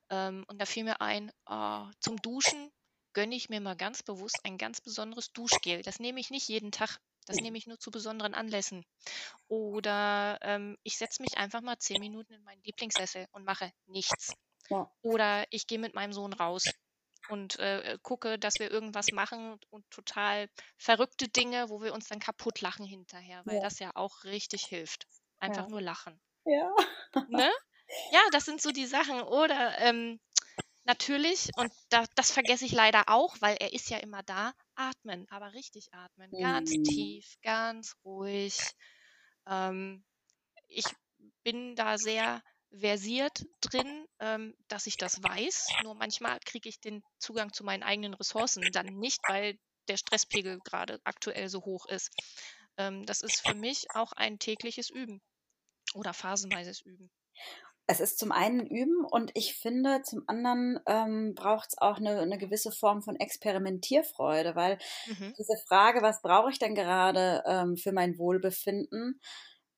Ähm, 0.09 0.43
und 0.47 0.59
da 0.59 0.65
fiel 0.65 0.83
mir 0.83 0.99
ein, 0.99 1.31
oh, 1.45 1.85
zum 1.99 2.17
Duschen 2.17 2.71
gönne 3.13 3.35
ich 3.35 3.49
mir 3.49 3.61
mal 3.61 3.75
ganz 3.75 4.03
bewusst 4.03 4.39
ein 4.43 4.57
ganz 4.57 4.81
besonderes 4.81 5.31
Duschgel. 5.33 5.81
Das 5.81 5.99
nehme 5.99 6.19
ich 6.19 6.29
nicht 6.29 6.47
jeden 6.47 6.71
Tag. 6.71 6.99
Das 7.27 7.37
nehme 7.37 7.57
ich 7.57 7.67
nur 7.67 7.79
zu 7.79 7.91
besonderen 7.91 8.33
Anlässen. 8.33 8.83
Oder 9.47 10.39
ähm, 10.41 10.77
ich 10.83 10.97
setze 10.97 11.21
mich 11.21 11.37
einfach 11.37 11.61
mal 11.61 11.77
zehn 11.77 11.99
Minuten 11.99 12.33
in 12.33 12.43
meinen 12.43 12.63
Lieblingssessel 12.63 13.27
und 13.31 13.45
mache 13.45 13.71
nichts. 13.85 14.33
Ja. 14.69 14.91
Oder 15.01 15.45
ich 15.51 15.67
gehe 15.67 15.79
mit 15.79 15.93
meinem 15.93 16.13
Sohn 16.13 16.33
raus 16.33 16.65
und 17.29 17.59
äh, 17.59 17.97
gucke, 18.01 18.39
dass 18.39 18.55
wir 18.59 18.71
irgendwas 18.71 19.11
machen 19.11 19.59
und 19.69 19.89
total 19.91 20.49
verrückte 20.77 21.29
Dinge, 21.29 21.69
wo 21.69 21.81
wir 21.81 21.93
uns 21.93 22.07
dann 22.07 22.19
kaputt 22.19 22.61
lachen 22.61 22.85
hinterher, 22.85 23.41
weil 23.45 23.55
ja. 23.57 23.61
das 23.61 23.79
ja 23.79 23.91
auch 23.95 24.23
richtig 24.23 24.65
hilft. 24.65 25.07
Einfach 25.39 25.63
ja. 25.63 25.69
nur 25.69 25.81
lachen. 25.81 26.19
Ja. 26.45 26.73
Ne? 27.29 27.51
Ja, 28.13 28.21
das 28.31 28.45
sind 28.45 28.61
so 28.61 28.71
die 28.71 28.85
Sachen. 28.85 29.21
Oder 29.21 29.77
ähm, 29.79 30.21
natürlich, 30.83 31.49
und 31.57 31.71
da, 31.89 32.05
das 32.15 32.31
vergesse 32.31 32.65
ich 32.65 32.71
leider 32.71 33.03
auch, 33.07 33.35
weil 33.39 33.57
er 33.59 33.73
ist 33.73 33.89
ja 33.89 33.97
immer 33.97 34.23
da, 34.23 34.53
atmen, 34.75 35.27
aber 35.29 35.53
richtig 35.53 35.93
atmen. 35.93 36.31
Ganz 36.31 36.71
mhm. 36.71 36.83
tief, 36.83 37.35
ganz 37.41 37.95
ruhig. 38.03 38.57
Ähm, 39.47 40.03
ich 40.67 40.85
bin 41.43 41.75
da 41.75 41.97
sehr 41.97 42.41
versiert 42.71 43.45
drin, 43.59 44.05
ähm, 44.19 44.55
dass 44.67 44.87
ich 44.87 44.97
das 44.97 45.21
weiß. 45.21 45.67
Nur 45.83 45.95
manchmal 45.95 46.39
kriege 46.45 46.69
ich 46.69 46.79
den 46.79 47.03
Zugang 47.19 47.51
zu 47.51 47.63
meinen 47.63 47.83
eigenen 47.83 48.13
Ressourcen 48.13 48.63
dann 48.71 48.87
nicht, 48.87 49.19
weil 49.27 49.57
der 49.87 49.97
Stresspegel 49.97 50.59
gerade 50.63 50.99
aktuell 51.03 51.49
so 51.49 51.63
hoch 51.65 51.85
ist. 51.87 52.09
Ähm, 52.77 53.05
das 53.05 53.21
ist 53.21 53.45
für 53.45 53.55
mich 53.55 53.85
auch 53.93 54.13
ein 54.13 54.39
tägliches 54.39 54.89
Üben 54.89 55.21
oder 55.93 56.13
phasenweises 56.13 56.81
Üben 56.81 57.11
es 57.87 57.99
ist 57.99 58.19
zum 58.19 58.31
einen 58.31 58.65
Üben 58.65 59.03
und 59.03 59.31
ich 59.33 59.55
finde, 59.55 60.01
zum 60.03 60.23
anderen 60.27 60.79
ähm, 60.87 61.33
braucht 61.35 61.69
es 61.69 61.77
auch 61.77 61.97
eine, 61.97 62.19
eine, 62.19 62.37
gewisse 62.37 62.71
Form 62.71 63.01
von 63.01 63.17
Experimentierfreude, 63.17 64.55
weil 64.55 64.77
mhm. 65.07 65.33
diese 65.37 65.57
Frage, 65.67 66.01
was 66.01 66.21
brauche 66.21 66.51
ich 66.51 66.59
denn 66.59 66.75
gerade 66.75 67.43
ähm, 67.45 67.75
für 67.75 67.91
mein 67.91 68.17
Wohlbefinden, 68.17 69.19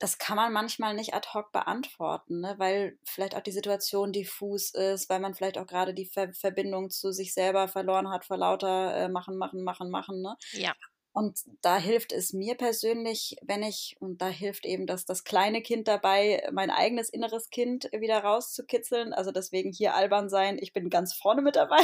das 0.04 0.18
kann 0.18 0.36
man 0.36 0.52
manchmal 0.52 0.96
nicht 0.96 1.14
ad 1.14 1.30
hoc 1.34 1.54
beantworten, 1.54 2.42
ne? 2.42 2.56
weil 2.58 3.00
vielleicht 3.06 3.36
auch 3.36 3.42
die 3.42 3.54
Situation 3.54 4.12
diffus 4.12 4.72
ist, 4.72 5.10
weil 5.10 5.22
man 5.22 5.34
vielleicht 5.34 5.58
auch 5.58 5.66
gerade 5.66 5.94
die 5.94 6.06
Ver 6.06 6.34
Verbindung 6.34 6.90
zu 6.90 7.14
sich 7.14 7.34
selber 7.34 7.70
verloren 7.70 8.10
hat 8.10 8.26
vor 8.26 8.38
lauter 8.38 8.96
äh, 8.96 9.08
machen, 9.08 9.38
machen, 9.38 9.64
machen, 9.64 9.90
machen. 9.90 10.22
Ne? 10.22 10.36
Ja. 10.52 10.74
Und 11.14 11.42
da 11.62 11.78
hilft 11.78 12.12
es 12.12 12.34
mir 12.34 12.56
persönlich, 12.56 13.38
wenn 13.44 13.62
ich, 13.62 13.96
und 14.00 14.20
da 14.20 14.30
hilft 14.30 14.66
eben 14.66 14.88
das, 14.88 15.06
das 15.06 15.24
kleine 15.24 15.62
Kind 15.62 15.88
dabei, 15.88 16.50
mein 16.52 16.72
eigenes 16.72 17.10
inneres 17.10 17.52
Kind 17.52 17.88
wieder 17.94 18.24
rauszukitzeln. 18.24 19.14
Also 19.14 19.32
deswegen 19.32 19.72
hier 19.72 19.94
albern 19.94 20.28
sein, 20.28 20.58
ich 20.60 20.74
bin 20.74 20.90
ganz 20.90 21.14
vorne 21.14 21.44
mit 21.44 21.56
dabei. 21.56 21.82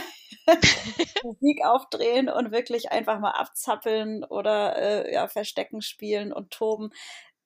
Musik 1.24 1.63
aufdrehen 1.63 2.28
und 2.28 2.52
wirklich 2.52 2.92
einfach 2.92 3.20
mal 3.20 3.32
abzappeln 3.32 4.24
oder 4.24 4.76
äh, 5.06 5.13
ja, 5.13 5.28
Verstecken 5.28 5.84
spielen 5.84 6.34
und 6.34 6.50
toben. 6.50 6.89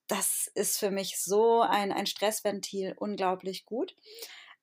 Das 0.06 0.50
ist 0.54 0.78
für 0.78 0.90
mich 0.90 1.20
so 1.20 1.60
ein, 1.60 1.92
ein 1.92 2.06
Stressventil 2.06 2.94
unglaublich 2.96 3.66
gut. 3.66 3.94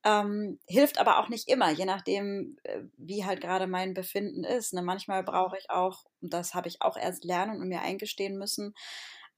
Ähm, 0.04 0.60
hilft 0.68 0.98
aber 1.00 1.20
auch 1.20 1.30
nicht 1.30 1.48
immer, 1.48 1.70
je 1.72 1.86
nachdem, 1.86 2.58
äh, 2.64 2.82
wie 2.98 3.26
halt 3.26 3.42
gerade 3.42 3.68
mein 3.68 3.94
Befinden 3.94 4.44
ist. 4.44 4.74
Ne? 4.74 4.82
Manchmal 4.82 5.24
brauche 5.24 5.58
ich 5.58 5.70
auch, 5.70 6.06
und 6.22 6.34
das 6.34 6.54
habe 6.54 6.68
ich 6.68 6.82
auch 6.82 6.98
erst 6.98 7.24
lernen 7.24 7.62
und 7.62 7.68
mir 7.68 7.82
eingestehen 7.82 8.38
müssen, 8.38 8.74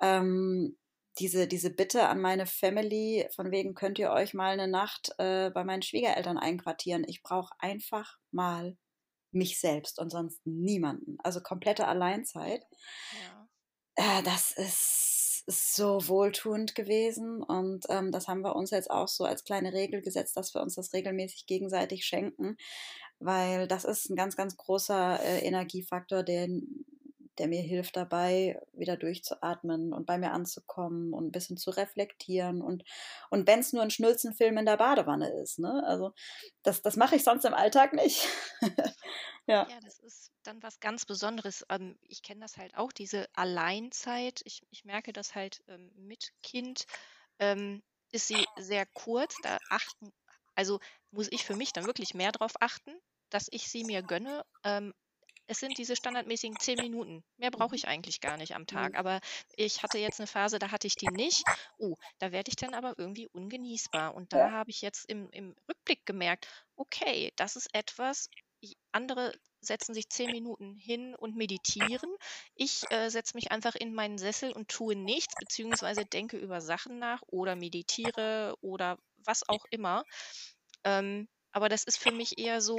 ähm, 0.02 0.78
diese, 1.20 1.48
diese 1.48 1.70
Bitte 1.70 2.08
an 2.08 2.22
meine 2.22 2.46
Family, 2.46 3.28
von 3.36 3.52
wegen 3.52 3.76
könnt 3.76 4.00
ihr 4.00 4.12
euch 4.12 4.34
mal 4.34 4.54
eine 4.54 4.68
Nacht 4.68 5.12
äh, 5.20 5.52
bei 5.52 5.64
meinen 5.64 5.84
Schwiegereltern 5.84 6.38
einquartieren. 6.38 7.04
Ich 7.08 7.22
brauche 7.22 7.54
einfach 7.60 8.18
mal 8.32 8.78
mich 9.32 9.60
selbst 9.60 10.00
und 10.00 10.12
sonst 10.12 10.46
niemanden. 10.46 11.18
Also 11.24 11.42
komplette 11.42 11.88
Alleinzeit. 11.88 12.64
Ja. 13.22 13.48
Äh, 13.96 14.24
das 14.24 14.52
ist 14.52 15.03
ist 15.46 15.76
so 15.76 16.08
wohltuend 16.08 16.76
gewesen 16.76 17.44
und 17.44 17.86
ähm, 17.90 18.12
das 18.12 18.28
haben 18.28 18.42
wir 18.42 18.56
uns 18.56 18.72
jetzt 18.72 18.90
auch 18.90 19.08
so 19.08 19.26
als 19.26 19.44
kleine 19.44 19.74
Regel 19.74 20.02
gesetzt, 20.02 20.38
dass 20.38 20.54
wir 20.54 20.62
uns 20.62 20.76
das 20.76 20.94
regelmäßig 20.94 21.46
gegenseitig 21.46 22.06
schenken, 22.06 22.58
weil 23.20 23.68
das 23.68 23.84
ist 23.84 24.10
ein 24.10 24.16
ganz, 24.16 24.36
ganz 24.36 24.56
großer 24.56 25.20
äh, 25.22 25.40
Energiefaktor, 25.40 26.24
den 26.24 26.86
der 27.40 27.48
mir 27.48 27.62
hilft 27.62 27.96
dabei, 27.96 28.60
wieder 28.74 28.98
durchzuatmen 28.98 29.94
und 29.94 30.06
bei 30.06 30.18
mir 30.18 30.32
anzukommen 30.32 31.14
und 31.14 31.28
ein 31.28 31.32
bisschen 31.32 31.58
zu 31.58 31.72
reflektieren. 31.72 32.62
Und, 32.62 32.84
und 33.30 33.48
wenn 33.48 33.60
es 33.60 33.74
nur 33.74 33.84
ein 33.84 33.92
Schnulzenfilm 33.92 34.58
in 34.58 34.66
der 34.66 34.78
Badewanne 34.78 35.30
ist, 35.42 35.60
ne? 35.60 35.84
Also 35.86 36.14
das, 36.64 36.82
das 36.82 36.96
mache 36.96 37.16
ich 37.16 37.24
sonst 37.24 37.46
im 37.46 37.54
Alltag 37.54 37.94
nicht. 37.94 38.28
ja. 39.48 39.68
ja, 39.70 39.80
das 39.84 40.00
ist 40.00 40.32
dann 40.44 40.62
was 40.62 40.80
ganz 40.80 41.06
Besonderes. 41.06 41.66
Ähm, 41.70 41.98
ich 42.02 42.22
kenne 42.22 42.42
das 42.42 42.58
halt 42.58 42.76
auch, 42.76 42.92
diese 42.92 43.28
Alleinzeit. 43.34 44.42
Ich, 44.46 44.62
ich 44.70 44.86
merke 44.86 45.14
das 45.14 45.36
halt 45.36 45.64
ähm, 45.68 45.92
mit 45.96 46.34
Kind. 46.42 46.86
Ähm, 47.40 47.82
ist 48.12 48.28
sie 48.28 48.46
sehr 48.58 48.86
kurz, 48.86 49.36
da 49.42 49.58
achten 49.70 50.14
Also 50.56 50.80
muss 51.12 51.28
ich 51.32 51.44
für 51.44 51.56
mich 51.56 51.74
dann 51.74 51.86
wirklich 51.86 52.14
mehr 52.14 52.32
darauf 52.32 52.54
achten, 52.60 52.94
dass 53.30 53.48
ich 53.50 53.70
sie 53.70 53.84
mir 53.84 54.04
gönne. 54.04 54.46
Ähm, 54.64 54.94
es 55.48 55.60
sind 55.60 55.78
diese 55.78 55.96
standardmäßigen 55.96 56.58
zehn 56.60 56.78
Minuten. 56.80 57.24
Mehr 57.38 57.52
brauche 57.52 57.70
mhm. 57.70 57.76
ich 57.76 57.88
eigentlich 57.88 58.22
gar 58.22 58.38
nicht 58.38 58.56
am 58.56 58.68
Tag. 58.68 58.94
Mhm. 58.94 59.00
Aber 59.00 59.20
ich 59.56 59.84
hatte 59.84 59.98
jetzt 59.98 60.20
eine 60.20 60.28
Phase, 60.28 60.60
da 60.60 60.72
hatte 60.72 60.88
ich 60.88 60.96
die 60.96 61.10
nicht. 61.12 61.44
Oh, 61.78 61.96
da 62.20 62.32
werde 62.32 62.50
ich 62.50 62.56
dann 62.56 62.74
aber 62.74 62.96
irgendwie 62.98 63.28
ungenießbar. 63.28 64.16
Und 64.16 64.34
da 64.34 64.52
habe 64.52 64.72
ich 64.72 64.82
jetzt 64.82 65.10
im, 65.10 65.30
im 65.32 65.56
Rückblick 65.70 66.06
gemerkt, 66.06 66.48
okay, 66.76 67.32
das 67.36 67.56
ist 67.56 67.70
etwas, 67.74 68.30
andere 68.92 69.34
setzen 69.62 69.94
sich 69.94 70.10
zehn 70.10 70.32
Minuten 70.32 70.76
hin 70.76 71.16
und 71.16 71.36
meditieren. 71.36 72.16
Ich 72.56 72.84
äh, 72.92 73.10
setze 73.10 73.36
mich 73.36 73.52
einfach 73.52 73.76
in 73.76 73.94
meinen 73.94 74.18
Sessel 74.18 74.52
und 74.52 74.70
tue 74.70 74.96
nichts, 74.96 75.36
beziehungsweise 75.36 76.06
denke 76.06 76.38
über 76.38 76.62
Sachen 76.62 77.00
nach 77.00 77.22
oder 77.28 77.56
meditiere 77.56 78.56
oder 78.62 78.98
was 79.18 79.48
auch 79.48 79.66
immer. 79.72 80.04
Ähm, 80.84 81.28
aber 81.52 81.70
das 81.70 81.84
ist 81.84 81.98
für 81.98 82.12
mich 82.12 82.38
eher 82.38 82.62
so, 82.62 82.78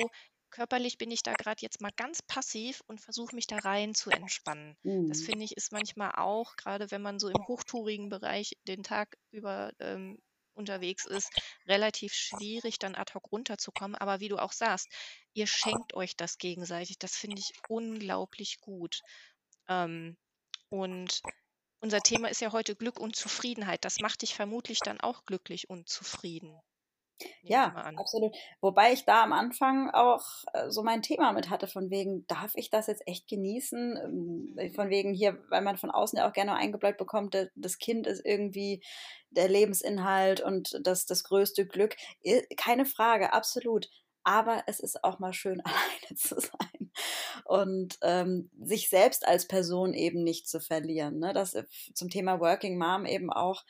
körperlich 0.54 0.98
bin 0.98 1.10
ich 1.10 1.24
da 1.24 1.32
gerade 1.34 1.62
jetzt 1.62 1.80
mal 1.80 1.90
ganz 1.96 2.22
passiv 2.22 2.80
und 2.86 3.00
versuche 3.00 3.34
mich 3.34 3.48
da 3.48 3.58
rein 3.58 3.92
zu 3.92 4.10
entspannen. 4.10 4.76
Mhm. 4.84 5.08
Das 5.08 5.20
finde 5.22 5.44
ich 5.44 5.56
ist 5.56 5.72
manchmal 5.72 6.12
auch, 6.12 6.54
gerade 6.54 6.92
wenn 6.92 7.02
man 7.02 7.18
so 7.18 7.28
im 7.28 7.46
hochtourigen 7.48 8.08
Bereich 8.08 8.56
den 8.68 8.84
Tag 8.84 9.18
über 9.32 9.72
ähm, 9.80 10.22
unterwegs 10.54 11.06
ist, 11.06 11.30
relativ 11.66 12.14
schwierig, 12.14 12.78
dann 12.78 12.94
ad 12.94 13.12
hoc 13.14 13.32
runterzukommen. 13.32 13.96
Aber 13.96 14.20
wie 14.20 14.28
du 14.28 14.38
auch 14.38 14.52
sagst, 14.52 14.88
ihr 15.32 15.48
schenkt 15.48 15.94
euch 15.94 16.16
das 16.16 16.38
gegenseitig. 16.38 17.00
Das 17.00 17.16
finde 17.16 17.40
ich 17.40 17.52
unglaublich 17.68 18.60
gut. 18.60 19.00
Ähm, 19.68 20.16
und 20.68 21.20
unser 21.80 22.00
Thema 22.00 22.28
ist 22.28 22.40
ja 22.40 22.52
heute 22.52 22.76
Glück 22.76 23.00
und 23.00 23.16
Zufriedenheit. 23.16 23.84
Das 23.84 23.98
macht 23.98 24.22
dich 24.22 24.34
vermutlich 24.34 24.78
dann 24.78 25.00
auch 25.00 25.24
glücklich 25.24 25.68
und 25.68 25.88
zufrieden. 25.88 26.56
Ja, 27.46 27.76
absolut. 27.94 28.34
Wobei 28.60 28.92
ich 28.92 29.04
da 29.04 29.22
am 29.22 29.32
Anfang 29.32 29.90
auch 29.90 30.24
äh, 30.52 30.70
so 30.70 30.82
mein 30.82 31.02
Thema 31.02 31.32
mit 31.32 31.50
hatte, 31.50 31.66
von 31.66 31.90
wegen, 31.90 32.26
darf 32.26 32.52
ich 32.54 32.70
das 32.70 32.86
jetzt 32.86 33.06
echt 33.06 33.28
genießen? 33.28 33.96
Ähm, 34.02 34.54
äh, 34.56 34.70
von 34.72 34.88
wegen 34.90 35.12
hier, 35.12 35.38
weil 35.50 35.62
man 35.62 35.76
von 35.76 35.90
außen 35.90 36.18
ja 36.18 36.28
auch 36.28 36.32
gerne 36.32 36.54
eingebläut 36.54 36.96
bekommt, 36.96 37.36
das 37.54 37.78
Kind 37.78 38.06
ist 38.06 38.24
irgendwie 38.24 38.82
der 39.30 39.48
Lebensinhalt 39.48 40.40
und 40.40 40.80
das, 40.82 41.06
das 41.06 41.24
größte 41.24 41.66
Glück. 41.66 41.96
Keine 42.56 42.86
Frage, 42.86 43.32
absolut 43.32 43.88
aber 44.24 44.64
es 44.66 44.80
ist 44.80 45.04
auch 45.04 45.18
mal 45.18 45.32
schön, 45.32 45.60
alleine 45.64 46.16
zu 46.16 46.40
sein 46.40 46.90
und 47.44 47.98
ähm, 48.02 48.50
sich 48.60 48.88
selbst 48.88 49.26
als 49.26 49.46
Person 49.46 49.94
eben 49.94 50.22
nicht 50.22 50.48
zu 50.48 50.60
verlieren. 50.60 51.18
Ne? 51.18 51.32
Das 51.32 51.54
äh, 51.54 51.64
zum 51.94 52.08
Thema 52.08 52.40
Working 52.40 52.78
Mom 52.78 53.06
eben 53.06 53.32
auch. 53.32 53.64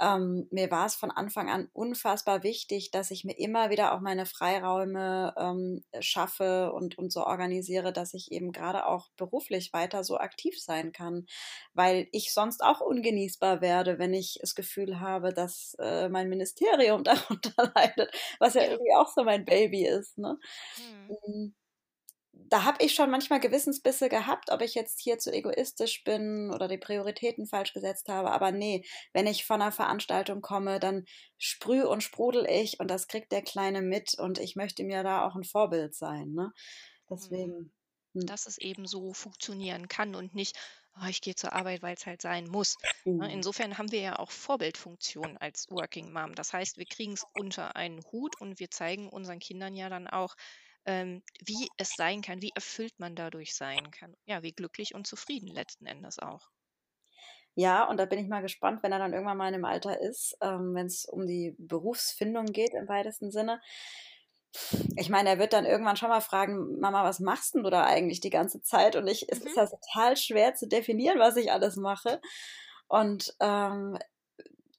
Ähm, 0.00 0.48
mir 0.50 0.70
war 0.70 0.86
es 0.86 0.94
von 0.94 1.10
Anfang 1.10 1.50
an 1.50 1.68
unfassbar 1.72 2.42
wichtig, 2.42 2.90
dass 2.90 3.10
ich 3.10 3.24
mir 3.24 3.38
immer 3.38 3.70
wieder 3.70 3.94
auch 3.94 4.00
meine 4.00 4.26
Freiräume 4.26 5.34
ähm, 5.36 5.84
schaffe 6.00 6.72
und, 6.72 6.98
und 6.98 7.12
so 7.12 7.26
organisiere, 7.26 7.92
dass 7.92 8.14
ich 8.14 8.32
eben 8.32 8.52
gerade 8.52 8.86
auch 8.86 9.08
beruflich 9.16 9.72
weiter 9.72 10.04
so 10.04 10.18
aktiv 10.18 10.60
sein 10.60 10.92
kann, 10.92 11.26
weil 11.74 12.08
ich 12.12 12.32
sonst 12.32 12.62
auch 12.62 12.80
ungenießbar 12.80 13.60
werde, 13.60 13.98
wenn 13.98 14.14
ich 14.14 14.38
das 14.40 14.54
Gefühl 14.54 15.00
habe, 15.00 15.32
dass 15.32 15.76
äh, 15.78 16.08
mein 16.08 16.28
Ministerium 16.28 17.04
darunter 17.04 17.72
leidet, 17.74 18.10
was 18.38 18.54
ja 18.54 18.62
irgendwie 18.62 18.94
auch 18.94 19.08
so 19.08 19.24
mein 19.24 19.44
Baby 19.44 19.89
ist. 19.90 20.18
Ne? 20.18 20.38
Mhm. 20.78 21.54
Da 22.32 22.64
habe 22.64 22.84
ich 22.84 22.94
schon 22.94 23.10
manchmal 23.10 23.40
Gewissensbisse 23.40 24.08
gehabt, 24.08 24.50
ob 24.50 24.62
ich 24.62 24.74
jetzt 24.74 25.00
hier 25.00 25.18
zu 25.18 25.32
egoistisch 25.32 26.04
bin 26.04 26.50
oder 26.52 26.68
die 26.68 26.78
Prioritäten 26.78 27.46
falsch 27.46 27.72
gesetzt 27.74 28.08
habe. 28.08 28.30
Aber 28.30 28.52
nee, 28.52 28.84
wenn 29.12 29.26
ich 29.26 29.44
von 29.44 29.60
einer 29.62 29.72
Veranstaltung 29.72 30.40
komme, 30.40 30.80
dann 30.80 31.04
sprüh 31.38 31.82
und 31.84 32.02
sprudel 32.02 32.46
ich 32.48 32.80
und 32.80 32.88
das 32.90 33.08
kriegt 33.08 33.32
der 33.32 33.42
Kleine 33.42 33.82
mit 33.82 34.14
und 34.18 34.38
ich 34.38 34.56
möchte 34.56 34.84
mir 34.84 35.02
da 35.02 35.26
auch 35.26 35.34
ein 35.36 35.44
Vorbild 35.44 35.94
sein. 35.94 36.32
Ne? 36.32 36.52
Deswegen. 37.10 37.52
Mhm. 37.58 37.72
Hm. 38.14 38.26
Dass 38.26 38.46
es 38.46 38.58
eben 38.58 38.86
so 38.86 39.12
funktionieren 39.12 39.88
kann 39.88 40.14
und 40.14 40.34
nicht, 40.34 40.58
oh, 41.02 41.06
ich 41.08 41.20
gehe 41.20 41.34
zur 41.34 41.52
Arbeit, 41.52 41.82
weil 41.82 41.94
es 41.94 42.06
halt 42.06 42.22
sein 42.22 42.48
muss. 42.48 42.76
Ne? 43.18 43.28
Mhm. 43.28 43.30
Insofern 43.30 43.78
haben 43.78 43.92
wir 43.92 44.00
ja 44.00 44.18
auch 44.18 44.30
Vorbildfunktion 44.30 45.36
als 45.38 45.70
Working 45.70 46.12
Mom. 46.12 46.34
Das 46.34 46.52
heißt, 46.52 46.78
wir 46.78 46.86
kriegen 46.86 47.12
es 47.12 47.24
unter 47.34 47.76
einen 47.76 48.02
Hut 48.12 48.40
und 48.40 48.60
wir 48.60 48.70
zeigen 48.70 49.08
unseren 49.08 49.38
Kindern 49.38 49.74
ja 49.76 49.88
dann 49.88 50.06
auch, 50.06 50.34
ähm, 50.86 51.22
wie 51.44 51.68
es 51.76 51.90
sein 51.90 52.22
kann, 52.22 52.42
wie 52.42 52.52
erfüllt 52.54 52.98
man 52.98 53.14
dadurch 53.14 53.54
sein 53.54 53.90
kann. 53.90 54.14
Ja, 54.26 54.42
wie 54.42 54.52
glücklich 54.52 54.94
und 54.94 55.06
zufrieden 55.06 55.48
letzten 55.48 55.86
Endes 55.86 56.18
auch. 56.18 56.50
Ja, 57.56 57.84
und 57.84 57.96
da 57.98 58.06
bin 58.06 58.18
ich 58.18 58.28
mal 58.28 58.42
gespannt, 58.42 58.82
wenn 58.82 58.92
er 58.92 58.98
dann 59.00 59.12
irgendwann 59.12 59.36
mal 59.36 59.52
im 59.52 59.64
Alter 59.64 60.00
ist, 60.00 60.36
ähm, 60.40 60.74
wenn 60.74 60.86
es 60.86 61.04
um 61.04 61.26
die 61.26 61.54
Berufsfindung 61.58 62.46
geht 62.46 62.74
im 62.74 62.88
weitesten 62.88 63.30
Sinne 63.32 63.60
ich 64.96 65.08
meine, 65.08 65.30
er 65.30 65.38
wird 65.38 65.52
dann 65.52 65.64
irgendwann 65.64 65.96
schon 65.96 66.08
mal 66.08 66.20
fragen, 66.20 66.78
Mama, 66.80 67.04
was 67.04 67.20
machst 67.20 67.54
denn 67.54 67.62
du 67.62 67.70
da 67.70 67.84
eigentlich 67.84 68.20
die 68.20 68.30
ganze 68.30 68.62
Zeit? 68.62 68.96
Und 68.96 69.06
ich, 69.06 69.22
mhm. 69.22 69.28
es 69.30 69.38
ist 69.40 69.56
ja 69.56 69.66
total 69.66 70.16
schwer 70.16 70.54
zu 70.54 70.66
definieren, 70.66 71.18
was 71.18 71.36
ich 71.36 71.52
alles 71.52 71.76
mache. 71.76 72.20
Und 72.88 73.34
ähm, 73.40 73.98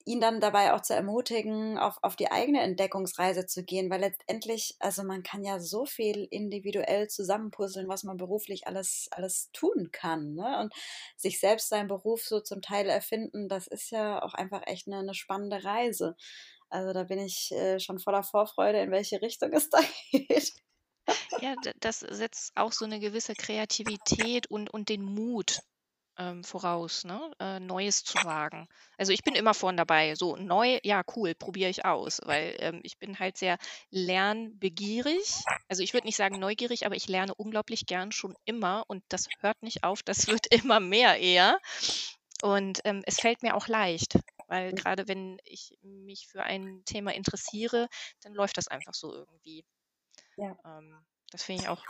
ihn 0.04 0.20
dann 0.20 0.40
dabei 0.40 0.74
auch 0.74 0.80
zu 0.80 0.94
ermutigen, 0.94 1.78
auf, 1.78 1.98
auf 2.02 2.16
die 2.16 2.30
eigene 2.30 2.60
Entdeckungsreise 2.60 3.46
zu 3.46 3.64
gehen, 3.64 3.90
weil 3.90 4.00
letztendlich, 4.00 4.76
also 4.80 5.04
man 5.04 5.22
kann 5.22 5.44
ja 5.44 5.60
so 5.60 5.86
viel 5.86 6.26
individuell 6.30 7.08
zusammenpuzzeln, 7.08 7.88
was 7.88 8.04
man 8.04 8.16
beruflich 8.16 8.66
alles, 8.66 9.08
alles 9.12 9.50
tun 9.52 9.90
kann. 9.92 10.34
Ne? 10.34 10.58
Und 10.60 10.74
sich 11.16 11.40
selbst 11.40 11.68
seinen 11.68 11.88
Beruf 11.88 12.22
so 12.24 12.40
zum 12.40 12.62
Teil 12.62 12.88
erfinden, 12.88 13.48
das 13.48 13.66
ist 13.66 13.90
ja 13.90 14.22
auch 14.22 14.34
einfach 14.34 14.62
echt 14.66 14.88
eine, 14.88 14.98
eine 14.98 15.14
spannende 15.14 15.64
Reise. 15.64 16.16
Also 16.72 16.94
da 16.94 17.04
bin 17.04 17.18
ich 17.18 17.52
äh, 17.52 17.78
schon 17.78 17.98
voller 17.98 18.22
Vorfreude, 18.22 18.80
in 18.80 18.90
welche 18.90 19.20
Richtung 19.20 19.52
es 19.52 19.68
da 19.68 19.78
geht. 20.10 20.52
Ja, 21.40 21.54
das 21.80 22.00
setzt 22.00 22.52
auch 22.54 22.72
so 22.72 22.84
eine 22.84 22.98
gewisse 22.98 23.34
Kreativität 23.34 24.46
und, 24.46 24.72
und 24.72 24.88
den 24.88 25.02
Mut 25.02 25.60
ähm, 26.18 26.44
voraus, 26.44 27.04
ne? 27.04 27.30
Äh, 27.40 27.60
Neues 27.60 28.04
zu 28.04 28.16
wagen. 28.24 28.68
Also 28.96 29.12
ich 29.12 29.22
bin 29.22 29.34
immer 29.34 29.52
vorn 29.52 29.76
dabei. 29.76 30.14
So 30.14 30.36
neu, 30.36 30.78
ja 30.82 31.02
cool, 31.16 31.34
probiere 31.34 31.68
ich 31.68 31.84
aus, 31.84 32.20
weil 32.24 32.56
ähm, 32.58 32.80
ich 32.84 32.98
bin 32.98 33.18
halt 33.18 33.36
sehr 33.36 33.58
lernbegierig. 33.90 35.42
Also 35.68 35.82
ich 35.82 35.92
würde 35.92 36.06
nicht 36.06 36.16
sagen 36.16 36.38
neugierig, 36.38 36.86
aber 36.86 36.96
ich 36.96 37.08
lerne 37.08 37.34
unglaublich 37.34 37.84
gern 37.86 38.12
schon 38.12 38.34
immer 38.44 38.84
und 38.88 39.02
das 39.08 39.26
hört 39.40 39.62
nicht 39.62 39.84
auf, 39.84 40.02
das 40.02 40.26
wird 40.28 40.46
immer 40.46 40.80
mehr 40.80 41.18
eher. 41.18 41.58
Und 42.42 42.80
ähm, 42.84 43.02
es 43.06 43.20
fällt 43.20 43.42
mir 43.42 43.54
auch 43.54 43.68
leicht. 43.68 44.18
Weil 44.52 44.72
mhm. 44.72 44.76
gerade 44.76 45.08
wenn 45.08 45.38
ich 45.44 45.78
mich 45.80 46.28
für 46.28 46.42
ein 46.42 46.82
Thema 46.84 47.14
interessiere, 47.14 47.88
dann 48.20 48.34
läuft 48.34 48.58
das 48.58 48.68
einfach 48.68 48.92
so 48.92 49.10
irgendwie. 49.10 49.64
Ja. 50.36 50.54
Ähm, 50.66 51.02
das 51.30 51.42
finde 51.42 51.62
ich 51.62 51.68
auch, 51.70 51.82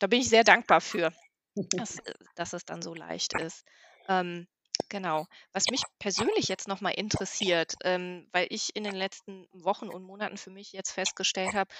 da 0.00 0.08
bin 0.08 0.20
ich 0.20 0.28
sehr 0.28 0.42
dankbar 0.42 0.80
für, 0.80 1.12
dass, 1.54 1.98
äh, 2.04 2.14
dass 2.34 2.54
es 2.54 2.64
dann 2.64 2.82
so 2.82 2.92
leicht 2.92 3.38
ist. 3.40 3.64
Ähm, 4.08 4.48
genau. 4.88 5.26
Was 5.52 5.66
mich 5.70 5.82
persönlich 6.00 6.48
jetzt 6.48 6.66
nochmal 6.66 6.94
interessiert, 6.94 7.74
ähm, 7.84 8.26
weil 8.32 8.48
ich 8.50 8.74
in 8.74 8.82
den 8.82 8.96
letzten 8.96 9.46
Wochen 9.52 9.86
und 9.86 10.02
Monaten 10.02 10.38
für 10.38 10.50
mich 10.50 10.72
jetzt 10.72 10.90
festgestellt 10.90 11.54
habe, 11.54 11.72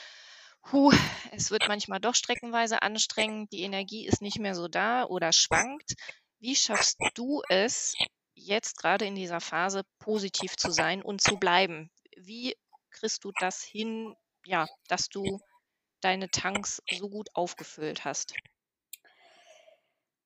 Puh, 0.63 0.93
es 1.33 1.51
wird 1.51 1.67
manchmal 1.67 1.99
doch 1.99 2.15
streckenweise 2.15 2.83
anstrengend, 2.83 3.51
die 3.53 3.63
Energie 3.63 4.07
ist 4.07 4.23
nicht 4.23 4.39
mehr 4.39 4.55
so 4.55 4.69
da 4.69 5.05
oder 5.05 5.33
schwankt. 5.33 5.95
Wie 6.39 6.55
schaffst 6.55 6.99
du 7.15 7.43
es, 7.49 7.95
jetzt 8.39 8.79
gerade 8.79 9.05
in 9.05 9.15
dieser 9.15 9.41
Phase 9.41 9.83
positiv 9.99 10.57
zu 10.57 10.71
sein 10.71 11.03
und 11.03 11.21
zu 11.21 11.37
bleiben. 11.37 11.91
Wie 12.17 12.57
kriegst 12.91 13.25
du 13.25 13.33
das 13.41 13.63
hin, 13.63 14.15
ja, 14.45 14.67
dass 14.89 15.09
du 15.09 15.41
deine 16.01 16.31
Tanks 16.31 16.83
so 16.91 17.09
gut 17.09 17.29
aufgefüllt 17.35 18.05
hast? 18.05 18.35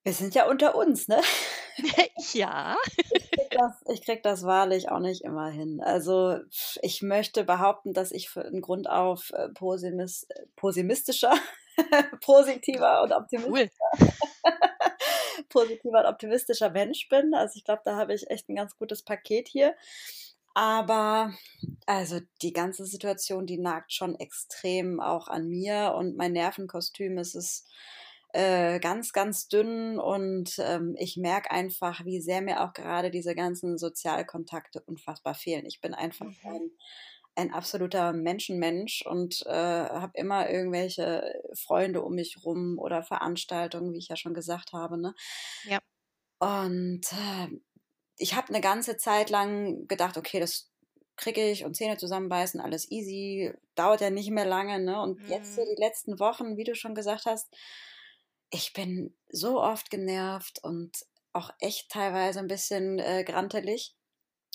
Wir 0.05 0.12
sind 0.12 0.35
ja 0.35 0.48
unter 0.48 0.75
uns, 0.75 1.07
ne? 1.07 1.20
ja. 2.33 2.77
Ich 3.14 3.31
krieg, 3.31 3.51
das, 3.51 3.72
ich 3.88 4.05
krieg 4.05 4.22
das 4.25 4.42
wahrlich 4.42 4.90
auch 4.90 4.98
nicht 4.98 5.22
immer 5.22 5.48
hin. 5.48 5.81
Also 5.81 6.38
ich 6.83 7.03
möchte 7.03 7.44
behaupten, 7.44 7.92
dass 7.92 8.11
ich 8.11 8.29
von 8.29 8.61
Grund 8.61 8.90
auf 8.90 9.31
äh, 9.31 9.48
pessimistischer, 10.57 11.35
positiver 12.20 13.03
und 13.03 13.12
optimistischer 13.12 13.70
cool 13.94 14.62
positiver 15.52 16.00
und 16.00 16.06
optimistischer 16.06 16.70
Mensch 16.70 17.08
bin. 17.08 17.34
Also 17.34 17.56
ich 17.56 17.64
glaube, 17.64 17.82
da 17.84 17.96
habe 17.96 18.14
ich 18.14 18.30
echt 18.30 18.48
ein 18.48 18.56
ganz 18.56 18.76
gutes 18.76 19.02
Paket 19.02 19.48
hier. 19.48 19.74
Aber 20.54 21.32
also 21.86 22.20
die 22.42 22.52
ganze 22.52 22.84
Situation, 22.84 23.46
die 23.46 23.58
nagt 23.58 23.92
schon 23.92 24.14
extrem 24.16 25.00
auch 25.00 25.28
an 25.28 25.48
mir 25.48 25.94
und 25.96 26.16
mein 26.16 26.32
Nervenkostüm 26.32 27.16
ist 27.16 27.34
es 27.34 27.66
äh, 28.34 28.78
ganz, 28.80 29.12
ganz 29.12 29.48
dünn 29.48 29.98
und 29.98 30.58
ähm, 30.58 30.94
ich 30.98 31.16
merke 31.16 31.50
einfach, 31.50 32.04
wie 32.04 32.20
sehr 32.20 32.42
mir 32.42 32.62
auch 32.62 32.72
gerade 32.72 33.10
diese 33.10 33.34
ganzen 33.34 33.78
Sozialkontakte 33.78 34.80
unfassbar 34.80 35.34
fehlen. 35.34 35.66
Ich 35.66 35.80
bin 35.80 35.94
einfach 35.94 36.26
mhm. 36.26 36.36
ein 36.44 36.70
ein 37.35 37.53
absoluter 37.53 38.12
Menschenmensch 38.12 39.05
und 39.07 39.45
äh, 39.47 39.51
habe 39.53 40.12
immer 40.14 40.51
irgendwelche 40.51 41.42
Freunde 41.55 42.03
um 42.03 42.14
mich 42.14 42.45
rum 42.45 42.79
oder 42.79 43.03
Veranstaltungen, 43.03 43.92
wie 43.92 43.99
ich 43.99 44.09
ja 44.09 44.16
schon 44.16 44.35
gesagt 44.35 44.73
habe. 44.73 45.01
Ne? 45.01 45.14
Ja. 45.64 45.79
Und 46.38 47.12
äh, 47.12 47.49
ich 48.18 48.35
habe 48.35 48.49
eine 48.49 48.61
ganze 48.61 48.97
Zeit 48.97 49.31
lang 49.31 49.87
gedacht, 49.88 50.16
okay, 50.16 50.40
das 50.40 50.71
kriege 51.16 51.51
ich 51.51 51.64
und 51.64 51.75
Zähne 51.75 51.97
zusammenbeißen, 51.97 52.61
alles 52.61 52.90
easy, 52.90 53.53
dauert 53.75 54.01
ja 54.01 54.11
nicht 54.11 54.31
mehr 54.31 54.47
lange, 54.47 54.81
ne? 54.81 55.01
Und 55.01 55.21
mhm. 55.21 55.29
jetzt 55.29 55.55
so 55.55 55.62
die 55.62 55.81
letzten 55.81 56.18
Wochen, 56.18 56.57
wie 56.57 56.64
du 56.64 56.75
schon 56.75 56.95
gesagt 56.95 57.27
hast, 57.27 57.55
ich 58.51 58.73
bin 58.73 59.16
so 59.29 59.61
oft 59.61 59.90
genervt 59.90 60.59
und 60.62 61.07
auch 61.33 61.51
echt 61.59 61.90
teilweise 61.90 62.38
ein 62.38 62.49
bisschen 62.49 62.99
äh, 62.99 63.25
grantelig. 63.25 63.95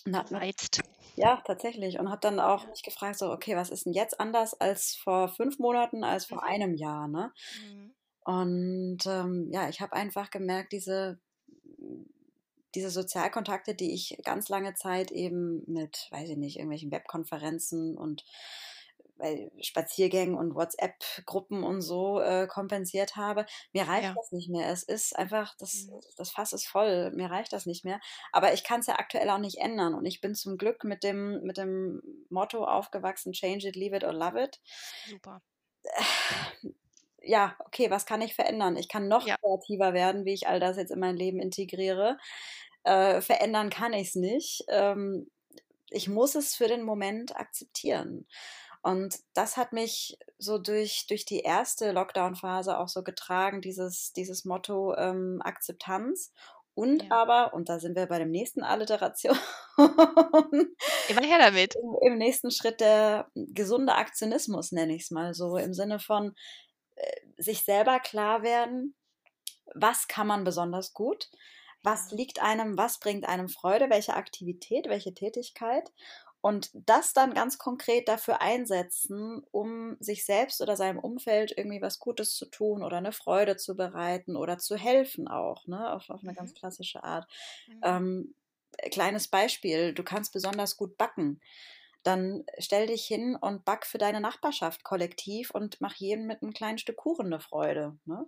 Und 0.06 0.16
hab 0.16 0.32
Reizt. 0.32 0.82
Ja, 1.18 1.42
tatsächlich. 1.46 2.00
Und 2.00 2.10
habe 2.10 2.22
dann 2.22 2.40
auch 2.40 2.68
mich 2.68 2.84
gefragt, 2.84 3.18
so, 3.18 3.32
okay, 3.32 3.56
was 3.56 3.72
ist 3.72 3.86
denn 3.86 3.94
jetzt 3.94 4.20
anders 4.20 4.54
als 4.60 4.96
vor 4.96 5.30
fünf 5.30 5.58
Monaten, 5.58 6.04
als 6.04 6.26
vor 6.26 6.40
mhm. 6.40 6.48
einem 6.48 6.76
Jahr, 6.76 7.08
ne? 7.08 7.34
Mhm. 7.62 7.94
Und 8.24 9.06
ähm, 9.06 9.50
ja, 9.52 9.68
ich 9.70 9.82
habe 9.82 9.94
einfach 9.94 10.30
gemerkt, 10.30 10.74
diese 10.74 11.20
diese 12.76 12.90
Sozialkontakte, 12.92 13.74
die 13.74 13.94
ich 13.94 14.20
ganz 14.24 14.50
lange 14.50 14.76
Zeit 14.76 15.12
eben 15.12 15.64
mit, 15.66 16.08
weiß 16.12 16.30
ich 16.30 16.38
nicht, 16.38 16.58
irgendwelchen 16.58 16.92
Webkonferenzen 16.92 17.98
und 17.98 18.24
äh, 19.20 19.50
Spaziergängen 19.62 20.36
und 20.36 20.56
WhatsApp-Gruppen 20.56 21.64
und 21.64 21.82
so 21.82 22.20
äh, 22.20 22.48
kompensiert 22.48 23.16
habe. 23.16 23.46
Mir 23.74 23.88
reicht 23.88 24.10
ja. 24.10 24.14
das 24.16 24.32
nicht 24.32 24.50
mehr. 24.50 24.70
Es 24.70 24.84
ist 24.84 25.16
einfach, 25.16 25.56
das, 25.58 25.88
mhm. 25.88 26.00
das 26.18 26.32
Fass 26.32 26.54
ist 26.54 26.68
voll. 26.68 27.12
Mir 27.12 27.30
reicht 27.30 27.54
das 27.54 27.66
nicht 27.66 27.86
mehr. 27.86 28.00
Aber 28.32 28.54
ich 28.54 28.64
kann 28.64 28.82
es 28.82 28.88
ja 28.88 29.00
aktuell 29.00 29.30
auch 29.30 29.38
nicht 29.38 29.58
ändern. 29.60 29.94
Und 29.94 30.06
ich 30.06 30.22
bin 30.22 30.36
zum 30.36 30.58
Glück 30.58 30.84
mit 30.84 31.04
dem, 31.04 31.42
mit 31.44 31.58
dem 31.58 32.02
Motto 32.30 32.66
aufgewachsen, 32.66 33.34
change 33.34 33.68
it, 33.68 33.76
leave 33.76 33.96
it 33.96 34.04
or 34.04 34.14
love 34.14 34.42
it. 34.42 34.60
Super. 35.08 35.42
Ja, 37.30 37.58
okay, 37.60 37.92
was 37.92 38.06
kann 38.06 38.22
ich 38.22 38.36
verändern? 38.36 38.78
Ich 38.78 38.88
kann 38.88 39.10
noch 39.10 39.28
ja. 39.28 39.36
kreativer 39.36 39.94
werden, 39.94 40.24
wie 40.24 40.34
ich 40.34 40.48
all 40.48 40.62
das 40.62 40.78
jetzt 40.78 40.92
in 40.92 41.00
mein 41.00 41.18
Leben 41.18 41.42
integriere. 41.42 42.18
Äh, 42.84 43.20
verändern 43.20 43.70
kann 43.70 43.92
ich 43.92 44.10
es 44.10 44.16
nicht. 44.16 44.64
Ähm, 44.70 45.30
ich 45.90 46.08
muss 46.08 46.36
es 46.36 46.56
für 46.56 46.68
den 46.68 46.84
Moment 46.84 47.36
akzeptieren. 47.36 48.28
Und 48.82 49.20
das 49.34 49.58
hat 49.58 49.74
mich 49.74 50.18
so 50.38 50.58
durch, 50.58 51.08
durch 51.08 51.26
die 51.26 51.40
erste 51.40 51.92
Lockdown-Phase 51.92 52.78
auch 52.78 52.88
so 52.88 53.04
getragen, 53.04 53.62
dieses, 53.62 54.14
dieses 54.14 54.46
Motto 54.46 54.96
ähm, 54.96 55.42
Akzeptanz. 55.44 56.32
Und 56.74 57.04
ja. 57.04 57.10
aber, 57.12 57.56
und 57.56 57.70
da 57.70 57.80
sind 57.80 57.96
wir 57.96 58.06
bei 58.06 58.20
dem 58.20 58.30
nächsten 58.30 58.62
Alliteration, 58.62 59.36
immer 59.78 61.24
her 61.24 61.40
damit. 61.40 61.76
Im, 61.76 62.12
Im, 62.14 62.18
nächsten 62.20 62.52
Schritt 62.52 62.82
der 62.82 63.32
gesunde 63.34 63.96
Aktionismus, 63.96 64.72
nenne 64.72 64.94
ich 64.94 65.04
es 65.04 65.12
mal 65.12 65.34
so, 65.34 65.58
im 65.58 65.74
Sinne 65.74 65.98
von 65.98 66.36
äh, 66.96 67.22
sich 67.38 67.64
selber 67.64 68.00
klar 68.00 68.44
werden, 68.44 68.96
was 69.74 70.08
kann 70.08 70.28
man 70.28 70.44
besonders 70.44 70.94
gut, 70.94 71.32
was 71.82 72.12
liegt 72.12 72.44
einem, 72.44 72.78
was 72.78 73.00
bringt 73.00 73.28
einem 73.28 73.50
Freude, 73.50 73.90
welche 73.90 74.14
Aktivität, 74.14 74.88
welche 74.88 75.16
Tätigkeit 75.16 75.92
und 76.48 76.72
das 76.74 77.12
dann 77.12 77.34
ganz 77.34 77.58
konkret 77.58 78.08
dafür 78.08 78.42
einsetzen, 78.42 79.44
um 79.52 79.98
sich 80.00 80.24
selbst 80.24 80.62
oder 80.62 80.78
seinem 80.78 80.98
Umfeld 80.98 81.54
irgendwie 81.58 81.82
was 81.82 82.00
Gutes 82.00 82.36
zu 82.36 82.46
tun 82.46 82.84
oder 82.84 82.96
eine 82.96 83.12
Freude 83.12 83.58
zu 83.58 83.76
bereiten 83.76 84.38
oder 84.38 84.58
zu 84.58 84.78
helfen 84.78 85.28
auch, 85.28 85.68
ne, 85.68 85.92
auf, 85.92 86.10
auf 86.10 86.24
eine 86.24 86.34
ganz 86.34 86.52
mhm. 86.52 86.56
klassische 86.56 87.04
Art. 87.04 87.30
Mhm. 87.68 87.82
Ähm, 87.84 88.36
kleines 88.92 89.28
Beispiel, 89.28 89.94
du 89.94 90.04
kannst 90.04 90.32
besonders 90.32 90.78
gut 90.78 90.98
backen. 90.98 91.42
Dann 92.04 92.46
stell 92.60 92.88
dich 92.88 93.06
hin 93.06 93.36
und 93.36 93.66
back 93.66 93.86
für 93.86 93.98
deine 93.98 94.22
Nachbarschaft 94.22 94.86
kollektiv 94.86 95.52
und 95.52 95.82
mach 95.82 95.96
jedem 95.96 96.28
mit 96.28 96.42
einem 96.42 96.54
kleinen 96.54 96.78
Stück 96.78 96.96
Kuchen 96.96 97.26
eine 97.26 97.42
Freude. 97.42 98.00
Ne? 98.06 98.26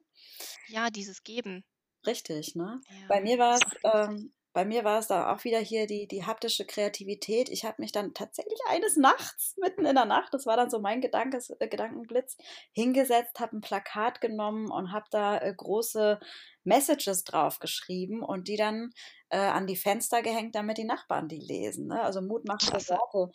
Ja, 0.67 0.89
dieses 0.89 1.23
Geben. 1.23 1.63
Richtig, 2.05 2.53
ne? 2.55 2.81
Ja, 2.89 3.07
bei 3.07 3.21
mir 3.21 3.37
war 3.37 3.55
es, 3.55 3.61
ähm, 3.83 4.33
bei 4.53 4.65
mir 4.65 4.83
war 4.83 4.99
es 4.99 5.07
da 5.07 5.33
auch 5.33 5.43
wieder 5.43 5.59
hier 5.59 5.85
die, 5.85 6.07
die 6.07 6.25
haptische 6.25 6.65
Kreativität. 6.65 7.49
Ich 7.49 7.65
habe 7.65 7.81
mich 7.81 7.91
dann 7.91 8.13
tatsächlich 8.13 8.59
eines 8.67 8.97
Nachts, 8.97 9.55
mitten 9.61 9.85
in 9.85 9.95
der 9.95 10.05
Nacht, 10.05 10.33
das 10.33 10.45
war 10.45 10.57
dann 10.57 10.69
so 10.69 10.79
mein 10.79 11.01
Gedankes, 11.01 11.49
äh, 11.51 11.67
Gedankenblitz, 11.67 12.37
hingesetzt, 12.71 13.39
habe 13.39 13.57
ein 13.57 13.61
Plakat 13.61 14.21
genommen 14.21 14.71
und 14.71 14.91
habe 14.91 15.05
da 15.11 15.37
äh, 15.37 15.53
große 15.55 16.19
Messages 16.63 17.23
drauf 17.23 17.59
geschrieben 17.59 18.23
und 18.23 18.47
die 18.47 18.57
dann 18.57 18.91
äh, 19.29 19.37
an 19.37 19.67
die 19.67 19.75
Fenster 19.77 20.21
gehängt, 20.21 20.55
damit 20.55 20.77
die 20.77 20.83
Nachbarn 20.83 21.27
die 21.27 21.39
lesen. 21.39 21.87
Ne? 21.87 22.01
Also 22.01 22.21
mutmachende 22.21 22.79
Worte. 22.89 23.31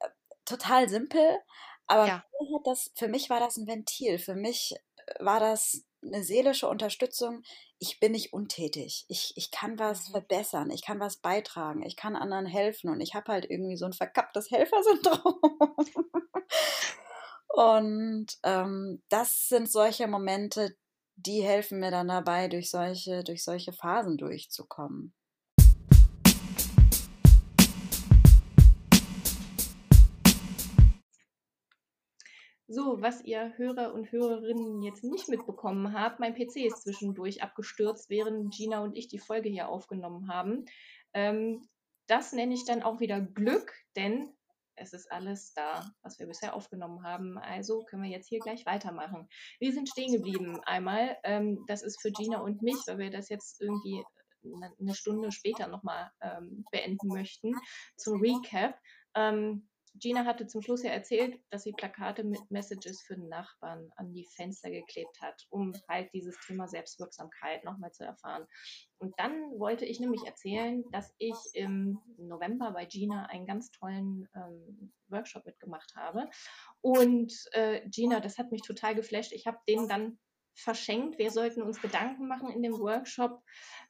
Äh, 0.00 0.08
total 0.44 0.88
simpel, 0.88 1.38
aber 1.86 2.06
ja. 2.06 2.24
für, 2.38 2.60
das, 2.64 2.90
für 2.94 3.08
mich 3.08 3.30
war 3.30 3.40
das 3.40 3.56
ein 3.56 3.66
Ventil. 3.66 4.18
Für 4.18 4.34
mich 4.34 4.74
äh, 4.96 5.24
war 5.24 5.40
das 5.40 5.84
eine 6.04 6.22
seelische 6.22 6.68
Unterstützung, 6.68 7.42
ich 7.78 8.00
bin 8.00 8.12
nicht 8.12 8.32
untätig. 8.32 9.04
Ich, 9.08 9.32
ich 9.36 9.50
kann 9.50 9.78
was 9.78 10.08
mhm. 10.08 10.12
verbessern, 10.12 10.70
ich 10.70 10.82
kann 10.82 11.00
was 11.00 11.16
beitragen, 11.16 11.82
ich 11.82 11.96
kann 11.96 12.16
anderen 12.16 12.46
helfen 12.46 12.90
und 12.90 13.00
ich 13.00 13.14
habe 13.14 13.32
halt 13.32 13.46
irgendwie 13.48 13.76
so 13.76 13.86
ein 13.86 13.92
verkapptes 13.92 14.50
Helfersyndrom. 14.50 15.40
und 17.48 18.26
ähm, 18.42 19.02
das 19.08 19.48
sind 19.48 19.70
solche 19.70 20.06
Momente, 20.06 20.76
die 21.16 21.42
helfen 21.42 21.80
mir 21.80 21.90
dann 21.90 22.08
dabei, 22.08 22.48
durch 22.48 22.70
solche, 22.70 23.22
durch 23.24 23.44
solche 23.44 23.72
Phasen 23.72 24.16
durchzukommen. 24.16 25.14
So, 32.74 33.00
was 33.00 33.22
ihr 33.22 33.56
Hörer 33.56 33.94
und 33.94 34.10
Hörerinnen 34.10 34.82
jetzt 34.82 35.04
nicht 35.04 35.28
mitbekommen 35.28 35.92
habt, 35.92 36.18
mein 36.18 36.34
PC 36.34 36.56
ist 36.66 36.82
zwischendurch 36.82 37.40
abgestürzt, 37.40 38.10
während 38.10 38.52
Gina 38.52 38.82
und 38.82 38.96
ich 38.96 39.06
die 39.06 39.20
Folge 39.20 39.48
hier 39.48 39.68
aufgenommen 39.68 40.26
haben. 40.26 40.64
Ähm, 41.12 41.68
das 42.08 42.32
nenne 42.32 42.52
ich 42.52 42.64
dann 42.64 42.82
auch 42.82 42.98
wieder 42.98 43.20
Glück, 43.20 43.72
denn 43.94 44.34
es 44.74 44.92
ist 44.92 45.12
alles 45.12 45.54
da, 45.54 45.88
was 46.02 46.18
wir 46.18 46.26
bisher 46.26 46.52
aufgenommen 46.52 47.04
haben. 47.04 47.38
Also 47.38 47.84
können 47.84 48.02
wir 48.02 48.10
jetzt 48.10 48.28
hier 48.28 48.40
gleich 48.40 48.66
weitermachen. 48.66 49.28
Wir 49.60 49.72
sind 49.72 49.88
stehen 49.88 50.12
geblieben. 50.12 50.58
Einmal, 50.64 51.16
ähm, 51.22 51.64
das 51.68 51.84
ist 51.84 52.02
für 52.02 52.10
Gina 52.10 52.40
und 52.40 52.60
mich, 52.60 52.78
weil 52.88 52.98
wir 52.98 53.10
das 53.12 53.28
jetzt 53.28 53.62
irgendwie 53.62 54.02
eine 54.80 54.94
Stunde 54.96 55.30
später 55.30 55.68
nochmal 55.68 56.10
ähm, 56.20 56.64
beenden 56.72 57.06
möchten, 57.06 57.52
zum 57.96 58.20
Recap. 58.20 58.76
Ähm, 59.14 59.68
Gina 59.94 60.24
hatte 60.24 60.46
zum 60.46 60.62
Schluss 60.62 60.82
ja 60.82 60.90
erzählt, 60.90 61.38
dass 61.50 61.62
sie 61.62 61.72
Plakate 61.72 62.24
mit 62.24 62.50
Messages 62.50 63.02
für 63.02 63.16
Nachbarn 63.16 63.90
an 63.96 64.12
die 64.12 64.26
Fenster 64.26 64.70
geklebt 64.70 65.20
hat, 65.20 65.46
um 65.50 65.72
halt 65.88 66.12
dieses 66.12 66.36
Thema 66.46 66.66
Selbstwirksamkeit 66.66 67.64
nochmal 67.64 67.92
zu 67.92 68.04
erfahren. 68.04 68.46
Und 68.98 69.14
dann 69.18 69.32
wollte 69.58 69.84
ich 69.84 70.00
nämlich 70.00 70.22
erzählen, 70.24 70.84
dass 70.90 71.14
ich 71.18 71.36
im 71.52 71.98
November 72.16 72.72
bei 72.72 72.86
Gina 72.86 73.26
einen 73.26 73.46
ganz 73.46 73.70
tollen 73.70 74.28
ähm, 74.34 74.92
Workshop 75.08 75.46
mitgemacht 75.46 75.94
habe. 75.94 76.28
Und 76.80 77.32
äh, 77.52 77.88
Gina, 77.88 78.20
das 78.20 78.38
hat 78.38 78.50
mich 78.50 78.62
total 78.62 78.94
geflasht. 78.94 79.32
Ich 79.32 79.46
habe 79.46 79.58
den 79.68 79.88
dann 79.88 80.18
verschenkt. 80.54 81.18
Wir 81.18 81.30
sollten 81.30 81.62
uns 81.62 81.80
Gedanken 81.80 82.28
machen 82.28 82.50
in 82.50 82.62
dem 82.62 82.78
Workshop 82.78 83.42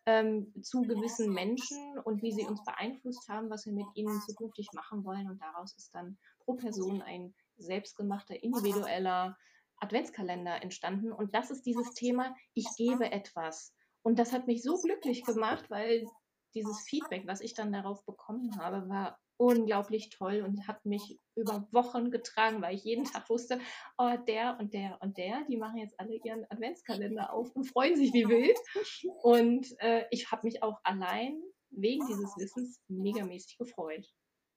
ähm, 0.07 0.53
zu 0.63 0.83
gewissen 0.83 1.33
Menschen 1.33 1.99
und 2.05 2.23
wie 2.23 2.33
sie 2.33 2.45
uns 2.45 2.65
beeinflusst 2.65 3.29
haben, 3.29 3.51
was 3.51 3.67
wir 3.67 3.73
mit 3.73 3.87
ihnen 3.95 4.21
zukünftig 4.23 4.69
machen 4.73 5.05
wollen. 5.05 5.29
Und 5.31 5.41
daraus 5.41 5.75
ist 5.77 5.95
dann 5.95 6.19
pro 6.41 6.55
Person 6.55 7.03
ein 7.03 7.35
selbstgemachter, 7.57 8.43
individueller 8.43 9.37
Adventskalender 9.79 10.63
entstanden. 10.63 11.13
Und 11.13 11.35
das 11.35 11.51
ist 11.51 11.67
dieses 11.67 11.91
Thema, 11.95 12.35
ich 12.55 12.67
gebe 12.77 13.11
etwas. 13.11 13.75
Und 14.03 14.19
das 14.19 14.33
hat 14.33 14.47
mich 14.47 14.63
so 14.63 14.79
glücklich 14.81 15.25
gemacht, 15.25 15.71
weil 15.71 16.07
dieses 16.55 16.83
Feedback, 16.89 17.27
was 17.27 17.41
ich 17.41 17.55
dann 17.55 17.73
darauf 17.73 18.05
bekommen 18.05 18.57
habe, 18.59 18.89
war 18.89 19.19
unglaublich 19.45 20.11
toll 20.11 20.43
und 20.43 20.67
hat 20.67 20.85
mich 20.85 21.21
über 21.37 21.69
Wochen 21.73 22.11
getragen, 22.11 22.63
weil 22.63 22.75
ich 22.75 22.85
jeden 22.85 23.05
Tag 23.05 23.29
wusste, 23.29 23.59
oh, 23.99 24.17
der 24.27 24.57
und 24.59 24.73
der 24.73 24.99
und 25.03 25.19
der, 25.19 25.45
die 25.49 25.57
machen 25.57 25.79
jetzt 25.79 25.99
alle 25.99 26.15
ihren 26.25 26.47
Adventskalender 26.51 27.33
auf 27.33 27.55
und 27.55 27.65
freuen 27.65 27.97
sich 27.97 28.13
wie 28.13 28.29
wild. 28.29 28.59
Und 29.23 29.67
äh, 29.79 30.05
ich 30.11 30.31
habe 30.31 30.47
mich 30.47 30.63
auch 30.63 30.79
allein 30.85 31.41
wegen 31.71 32.07
dieses 32.07 32.37
Wissens 32.39 32.81
megamäßig 32.89 33.59
gefreut. 33.59 34.07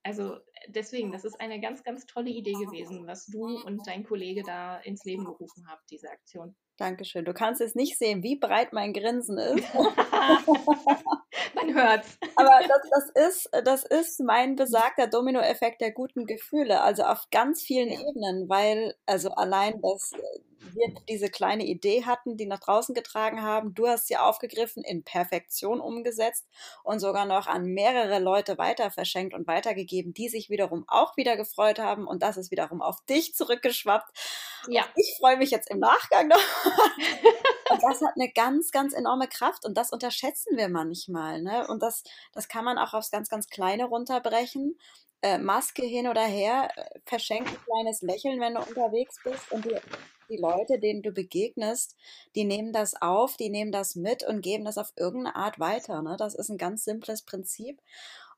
Also 0.04 0.38
deswegen, 0.70 1.12
das 1.12 1.26
ist 1.26 1.40
eine 1.42 1.60
ganz, 1.60 1.84
ganz 1.84 2.06
tolle 2.06 2.30
Idee 2.30 2.54
gewesen, 2.54 3.06
was 3.08 3.26
du 3.26 3.62
und 3.66 3.86
dein 3.88 4.06
Kollege 4.06 4.42
da 4.44 4.78
ins 4.78 5.04
Leben 5.04 5.26
gerufen 5.26 5.66
habt, 5.68 5.84
diese 5.92 6.10
Aktion. 6.10 6.56
Dankeschön. 6.78 7.26
Du 7.26 7.34
kannst 7.34 7.60
jetzt 7.60 7.76
nicht 7.76 7.98
sehen, 7.98 8.24
wie 8.24 8.40
breit 8.40 8.72
mein 8.72 8.94
Grinsen 8.94 9.38
ist. 9.38 9.66
Man 11.56 11.74
hört's. 11.74 12.18
Aber 12.36 12.60
das, 12.68 13.12
das, 13.14 13.28
ist, 13.28 13.50
das 13.64 13.84
ist 13.84 14.20
mein 14.20 14.56
besagter 14.56 15.08
Dominoeffekt 15.08 15.82
der 15.82 15.92
guten 15.92 16.26
Gefühle, 16.26 16.82
also 16.82 17.04
auf 17.04 17.28
ganz 17.32 17.62
vielen. 17.62 17.90
Ebenen, 17.90 18.50
weil 18.50 18.96
also 19.06 19.30
allein 19.32 19.82
das 19.82 20.14
wir 20.78 20.94
diese 21.10 21.30
kleine 21.30 21.66
Idee 21.66 22.06
hatten, 22.06 22.38
die 22.38 22.46
nach 22.46 22.60
draußen 22.60 22.96
getragen 22.96 23.42
haben. 23.42 23.74
Du 23.74 23.88
hast 23.88 24.08
sie 24.08 24.18
aufgegriffen, 24.18 24.84
in 24.84 25.04
Perfektion 25.04 25.80
umgesetzt 25.80 26.48
und 26.84 27.00
sogar 27.00 27.26
noch 27.26 27.48
an 27.48 27.66
mehrere 27.66 28.20
Leute 28.20 28.58
weiter 28.58 28.92
verschenkt 28.92 29.34
und 29.34 29.48
weitergegeben, 29.48 30.14
die 30.14 30.30
sich 30.30 30.50
wiederum 30.50 30.86
auch 30.88 31.18
wieder 31.18 31.38
gefreut 31.38 31.80
haben 31.80 32.08
und 32.08 32.24
das 32.24 32.38
ist 32.38 32.52
wiederum 32.52 32.82
auf 32.82 33.04
dich 33.06 33.36
zurückgeschwappt. 33.36 34.12
Ja. 34.70 34.84
Und 34.84 34.92
ich 34.96 35.16
freue 35.20 35.38
mich 35.38 35.52
jetzt 35.52 35.70
im 35.70 35.80
Nachgang 35.80 36.28
noch. 36.28 36.66
und 37.70 37.84
das 37.84 38.02
hat 38.02 38.14
eine 38.16 38.32
ganz, 38.32 38.72
ganz 38.72 38.94
enorme 38.94 39.28
Kraft 39.28 39.66
und 39.66 39.78
das 39.78 39.92
unterschätzen 39.92 40.58
wir 40.58 40.70
manchmal. 40.70 41.27
Ne? 41.44 41.68
Und 41.68 41.82
das, 41.82 42.04
das 42.34 42.48
kann 42.48 42.66
man 42.66 42.78
auch 42.78 42.94
aufs 42.94 43.12
ganz, 43.12 43.30
ganz 43.30 43.48
Kleine 43.48 43.86
runterbrechen 43.86 44.78
äh, 45.22 45.38
Maske 45.38 45.84
hin 45.84 46.08
oder 46.08 46.26
her, 46.26 46.70
äh, 46.76 47.00
verschenk 47.06 47.48
ein 47.48 47.58
kleines 47.66 48.02
Lächeln, 48.02 48.40
wenn 48.40 48.56
du 48.56 48.62
unterwegs 48.62 49.18
bist 49.24 49.52
und 49.52 49.66
die, 49.66 49.76
die 50.30 50.38
Leute, 50.38 50.80
denen 50.80 51.02
du 51.02 51.12
begegnest, 51.12 51.96
die 52.36 52.44
nehmen 52.44 52.74
das 52.74 53.02
auf, 53.02 53.38
die 53.38 53.50
nehmen 53.50 53.72
das 53.72 53.96
mit 53.96 54.24
und 54.24 54.42
geben 54.42 54.66
das 54.66 54.78
auf 54.78 54.94
irgendeine 54.96 55.36
Art 55.36 55.60
weiter. 55.60 56.02
Ne? 56.02 56.16
Das 56.18 56.36
ist 56.36 56.50
ein 56.50 56.58
ganz 56.58 56.84
simples 56.84 57.24
Prinzip. 57.24 57.82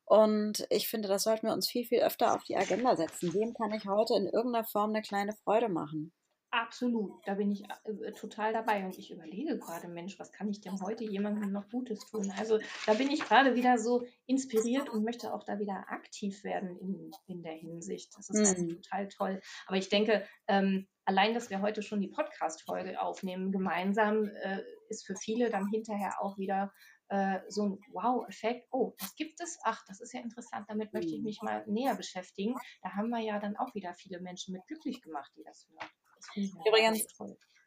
Und 0.06 0.66
ich 0.70 0.88
finde, 0.88 1.08
das 1.08 1.24
sollten 1.24 1.48
wir 1.48 1.54
uns 1.54 1.68
viel, 1.70 1.86
viel 1.86 2.02
öfter 2.02 2.34
auf 2.34 2.44
die 2.44 2.58
Agenda 2.58 2.96
setzen. 2.96 3.34
Wem 3.34 3.54
kann 3.54 3.74
ich 3.74 3.86
heute 3.86 4.16
in 4.16 4.26
irgendeiner 4.28 4.66
Form 4.66 4.90
eine 4.92 5.04
kleine 5.04 5.34
Freude 5.44 5.70
machen? 5.70 6.12
Absolut, 6.52 7.22
da 7.28 7.36
bin 7.36 7.52
ich 7.52 7.64
äh, 7.64 8.12
total 8.14 8.54
dabei 8.54 8.84
und 8.84 8.98
ich 8.98 9.12
überlege 9.12 9.60
gerade, 9.60 9.88
Mensch, 9.88 10.18
was 10.18 10.32
kann 10.32 10.50
ich 10.50 10.62
denn 10.62 10.82
heute 10.82 11.04
jemandem 11.04 11.52
noch 11.52 11.70
Gutes 11.70 12.00
tun? 12.10 12.34
Also 12.38 12.60
da 12.88 12.96
bin 12.96 13.12
ich 13.12 13.22
gerade 13.22 13.54
wieder 13.54 13.78
so 13.78 14.08
inspiriert 14.26 14.90
und 14.90 15.04
möchte 15.04 15.32
auch 15.32 15.44
da 15.44 15.60
wieder 15.60 15.86
aktiv 15.90 16.44
werden 16.44 16.76
in, 16.80 17.12
in 17.28 17.44
der 17.44 17.54
Hinsicht. 17.54 18.18
Das 18.18 18.30
ist 18.32 18.58
mhm. 18.58 18.82
total 18.82 19.08
toll. 19.10 19.42
Aber 19.68 19.78
ich 19.78 19.90
denke, 19.90 20.26
ähm, 20.48 20.88
allein, 21.06 21.36
dass 21.36 21.52
wir 21.52 21.62
heute 21.62 21.84
schon 21.84 22.02
die 22.02 22.08
Podcast-Folge 22.08 23.00
aufnehmen 23.00 23.52
gemeinsam, 23.52 24.26
äh, 24.26 24.64
ist 24.90 25.06
für 25.06 25.16
viele 25.16 25.52
dann 25.52 25.68
hinterher 25.68 26.16
auch 26.20 26.40
wieder 26.40 26.74
äh, 27.10 27.42
so 27.48 27.64
ein 27.66 27.80
Wow-Effekt. 27.92 28.68
Oh, 28.72 28.96
das 28.98 29.16
gibt 29.16 29.40
es. 29.40 29.60
Ach, 29.64 29.84
das 29.88 30.02
ist 30.02 30.14
ja 30.14 30.22
interessant. 30.22 30.66
Damit 30.68 30.94
möchte 30.94 31.12
ich 31.12 31.20
mhm. 31.20 31.26
mich 31.26 31.42
mal 31.44 31.64
näher 31.68 31.94
beschäftigen. 31.94 32.56
Da 32.82 32.94
haben 32.94 33.10
wir 33.10 33.20
ja 33.20 33.40
dann 33.40 33.56
auch 33.56 33.76
wieder 33.76 33.94
viele 33.94 34.20
Menschen 34.20 34.54
mit 34.54 34.66
glücklich 34.66 35.02
gemacht, 35.04 35.32
die 35.36 35.44
das 35.44 35.68
hören. 35.70 35.90
Übrigens, 36.36 37.08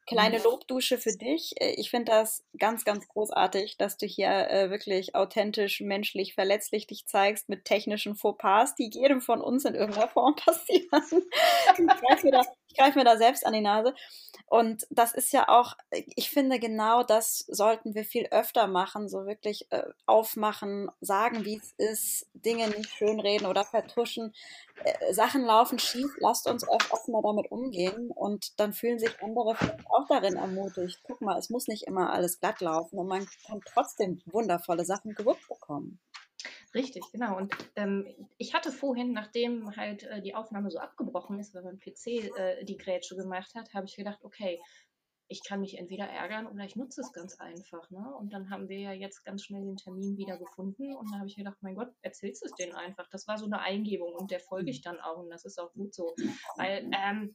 kleine 0.06 0.38
mhm. 0.38 0.44
Lobdusche 0.44 0.98
für 0.98 1.16
dich. 1.16 1.54
Äh, 1.60 1.74
ich 1.76 1.90
finde 1.90 2.12
das 2.12 2.44
ganz, 2.58 2.84
ganz 2.84 3.06
großartig, 3.08 3.76
dass 3.76 3.96
du 3.96 4.06
hier 4.06 4.28
äh, 4.28 4.70
wirklich 4.70 5.14
authentisch, 5.14 5.80
menschlich, 5.80 6.34
verletzlich 6.34 6.86
dich 6.86 7.06
zeigst 7.06 7.48
mit 7.48 7.64
technischen 7.64 8.14
Fauxpas, 8.14 8.74
die 8.74 8.90
jedem 8.92 9.20
von 9.20 9.40
uns 9.40 9.64
in 9.64 9.74
irgendeiner 9.74 10.08
Form 10.08 10.34
passieren. 10.36 11.02
ich 11.78 11.86
greife 11.86 12.30
mir, 12.78 12.84
greif 12.84 12.94
mir, 12.94 13.04
da 13.04 13.16
selbst 13.16 13.46
an 13.46 13.52
die 13.52 13.60
Nase. 13.60 13.94
Und 14.46 14.86
das 14.90 15.14
ist 15.14 15.32
ja 15.32 15.48
auch, 15.48 15.76
ich 15.90 16.28
finde, 16.28 16.58
genau 16.58 17.02
das 17.02 17.38
sollten 17.48 17.94
wir 17.94 18.04
viel 18.04 18.26
öfter 18.30 18.66
machen, 18.66 19.08
so 19.08 19.24
wirklich 19.24 19.66
äh, 19.70 19.84
aufmachen, 20.04 20.90
sagen, 21.00 21.44
wie 21.46 21.56
es 21.56 21.72
ist, 21.78 22.26
Dinge 22.34 22.68
nicht 22.68 22.90
schönreden 22.90 23.46
oder 23.46 23.64
vertuschen. 23.64 24.34
Äh, 24.84 25.14
Sachen 25.14 25.42
laufen 25.44 25.78
schief, 25.78 26.10
lasst 26.18 26.46
uns 26.46 26.68
offener 26.68 27.22
damit 27.22 27.50
umgehen 27.50 28.10
und 28.10 28.60
dann 28.60 28.74
fühlen 28.74 28.98
sich 28.98 29.22
andere 29.22 29.56
auch 29.86 30.06
darin 30.08 30.36
ermutigt. 30.36 31.00
Guck 31.04 31.22
mal, 31.22 31.38
es 31.38 31.48
muss 31.48 31.66
nicht 31.66 31.86
immer 31.86 32.12
alles 32.12 32.38
glatt 32.38 32.60
laufen 32.60 32.98
und 32.98 33.06
man 33.06 33.26
kann 33.46 33.62
trotzdem 33.64 34.20
wundervolle 34.26 34.84
Sachen 34.84 35.14
gewuppt 35.14 35.48
bekommen. 35.48 35.98
Richtig, 36.74 37.04
genau. 37.12 37.36
Und 37.36 37.52
ähm, 37.76 38.06
ich 38.38 38.54
hatte 38.54 38.72
vorhin, 38.72 39.12
nachdem 39.12 39.76
halt 39.76 40.04
äh, 40.04 40.22
die 40.22 40.34
Aufnahme 40.34 40.70
so 40.70 40.78
abgebrochen 40.78 41.38
ist, 41.38 41.54
weil 41.54 41.62
mein 41.62 41.78
PC 41.78 42.06
äh, 42.36 42.64
die 42.64 42.78
Grätsche 42.78 43.14
gemacht 43.14 43.54
hat, 43.54 43.74
habe 43.74 43.86
ich 43.86 43.96
gedacht, 43.96 44.20
okay, 44.22 44.58
ich 45.32 45.42
kann 45.42 45.60
mich 45.60 45.78
entweder 45.78 46.04
ärgern 46.04 46.46
oder 46.46 46.64
ich 46.64 46.76
nutze 46.76 47.00
es 47.00 47.12
ganz 47.12 47.40
einfach. 47.40 47.90
Ne? 47.90 48.14
Und 48.18 48.34
dann 48.34 48.50
haben 48.50 48.68
wir 48.68 48.78
ja 48.78 48.92
jetzt 48.92 49.24
ganz 49.24 49.42
schnell 49.42 49.62
den 49.62 49.78
Termin 49.78 50.18
wieder 50.18 50.36
gefunden 50.36 50.94
und 50.94 51.10
da 51.10 51.18
habe 51.18 51.26
ich 51.26 51.36
gedacht, 51.36 51.56
mein 51.62 51.74
Gott, 51.74 51.88
erzählst 52.02 52.42
du 52.42 52.46
es 52.46 52.54
denen 52.54 52.74
einfach. 52.74 53.08
Das 53.08 53.26
war 53.26 53.38
so 53.38 53.46
eine 53.46 53.60
Eingebung 53.60 54.12
und 54.12 54.30
der 54.30 54.40
folge 54.40 54.70
ich 54.70 54.82
dann 54.82 55.00
auch 55.00 55.16
und 55.16 55.30
das 55.30 55.46
ist 55.46 55.58
auch 55.58 55.72
gut 55.72 55.94
so. 55.94 56.14
Weil, 56.56 56.88
ähm, 56.92 57.34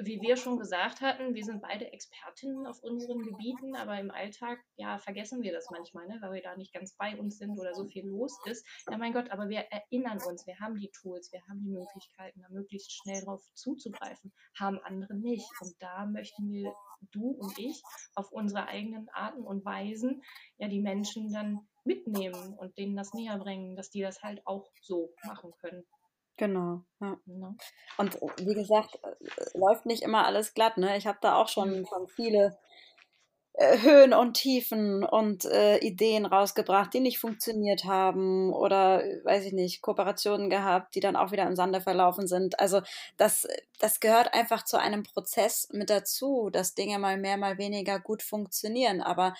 wie 0.00 0.22
wir 0.22 0.36
schon 0.36 0.58
gesagt 0.58 1.02
hatten, 1.02 1.34
wir 1.34 1.44
sind 1.44 1.60
beide 1.60 1.92
Expertinnen 1.92 2.66
auf 2.66 2.82
unseren 2.82 3.22
Gebieten, 3.22 3.76
aber 3.76 4.00
im 4.00 4.10
Alltag, 4.10 4.58
ja, 4.76 4.96
vergessen 4.98 5.42
wir 5.42 5.52
das 5.52 5.68
manchmal, 5.70 6.08
ne? 6.08 6.16
weil 6.22 6.32
wir 6.32 6.42
da 6.42 6.56
nicht 6.56 6.72
ganz 6.72 6.94
bei 6.96 7.18
uns 7.18 7.36
sind 7.36 7.58
oder 7.58 7.74
so 7.74 7.84
viel 7.84 8.06
los 8.06 8.38
ist. 8.46 8.66
Ja, 8.90 8.96
mein 8.96 9.12
Gott, 9.12 9.30
aber 9.30 9.50
wir 9.50 9.66
erinnern 9.70 10.20
uns, 10.26 10.46
wir 10.46 10.58
haben 10.58 10.76
die 10.76 10.90
Tools, 10.90 11.30
wir 11.32 11.42
haben 11.48 11.60
die 11.60 11.70
Möglichkeiten, 11.70 12.40
da 12.40 12.48
möglichst 12.48 12.92
schnell 12.92 13.22
drauf 13.22 13.42
zuzugreifen, 13.52 14.32
haben 14.58 14.78
andere 14.84 15.14
nicht. 15.14 15.46
Und 15.60 15.74
da 15.80 16.06
möchten 16.06 16.50
wir 16.50 16.72
du 17.12 17.30
und 17.30 17.58
ich 17.58 17.82
auf 18.14 18.30
unsere 18.32 18.66
eigenen 18.66 19.08
Arten 19.10 19.42
und 19.42 19.64
Weisen 19.64 20.22
ja 20.58 20.68
die 20.68 20.80
Menschen 20.80 21.32
dann 21.32 21.68
mitnehmen 21.84 22.54
und 22.58 22.76
denen 22.76 22.96
das 22.96 23.12
näher 23.14 23.38
bringen, 23.38 23.76
dass 23.76 23.90
die 23.90 24.02
das 24.02 24.22
halt 24.22 24.46
auch 24.46 24.70
so 24.82 25.12
machen 25.24 25.52
können. 25.60 25.86
Genau, 26.36 26.82
ja. 27.00 27.18
ja. 27.26 27.54
Und 27.98 28.14
wie 28.14 28.54
gesagt, 28.54 28.98
äh, 29.02 29.58
läuft 29.58 29.84
nicht 29.84 30.02
immer 30.02 30.24
alles 30.24 30.54
glatt, 30.54 30.78
ne? 30.78 30.96
Ich 30.96 31.06
habe 31.06 31.18
da 31.20 31.36
auch 31.36 31.48
schon, 31.48 31.84
schon 31.86 32.08
viele 32.08 32.46
äh, 32.46 32.69
Höhen 33.60 34.14
und 34.14 34.34
Tiefen 34.34 35.04
und 35.04 35.44
äh, 35.44 35.76
Ideen 35.78 36.24
rausgebracht, 36.24 36.94
die 36.94 37.00
nicht 37.00 37.18
funktioniert 37.18 37.84
haben 37.84 38.54
oder, 38.54 39.02
weiß 39.24 39.44
ich 39.44 39.52
nicht, 39.52 39.82
Kooperationen 39.82 40.48
gehabt, 40.48 40.94
die 40.94 41.00
dann 41.00 41.14
auch 41.14 41.30
wieder 41.30 41.46
im 41.46 41.56
Sande 41.56 41.82
verlaufen 41.82 42.26
sind. 42.26 42.58
Also 42.58 42.80
das, 43.18 43.46
das 43.78 44.00
gehört 44.00 44.32
einfach 44.32 44.64
zu 44.64 44.78
einem 44.78 45.02
Prozess 45.02 45.68
mit 45.72 45.90
dazu, 45.90 46.48
dass 46.50 46.74
Dinge 46.74 46.98
mal 46.98 47.18
mehr, 47.18 47.36
mal 47.36 47.58
weniger 47.58 48.00
gut 48.00 48.22
funktionieren. 48.22 49.02
Aber 49.02 49.34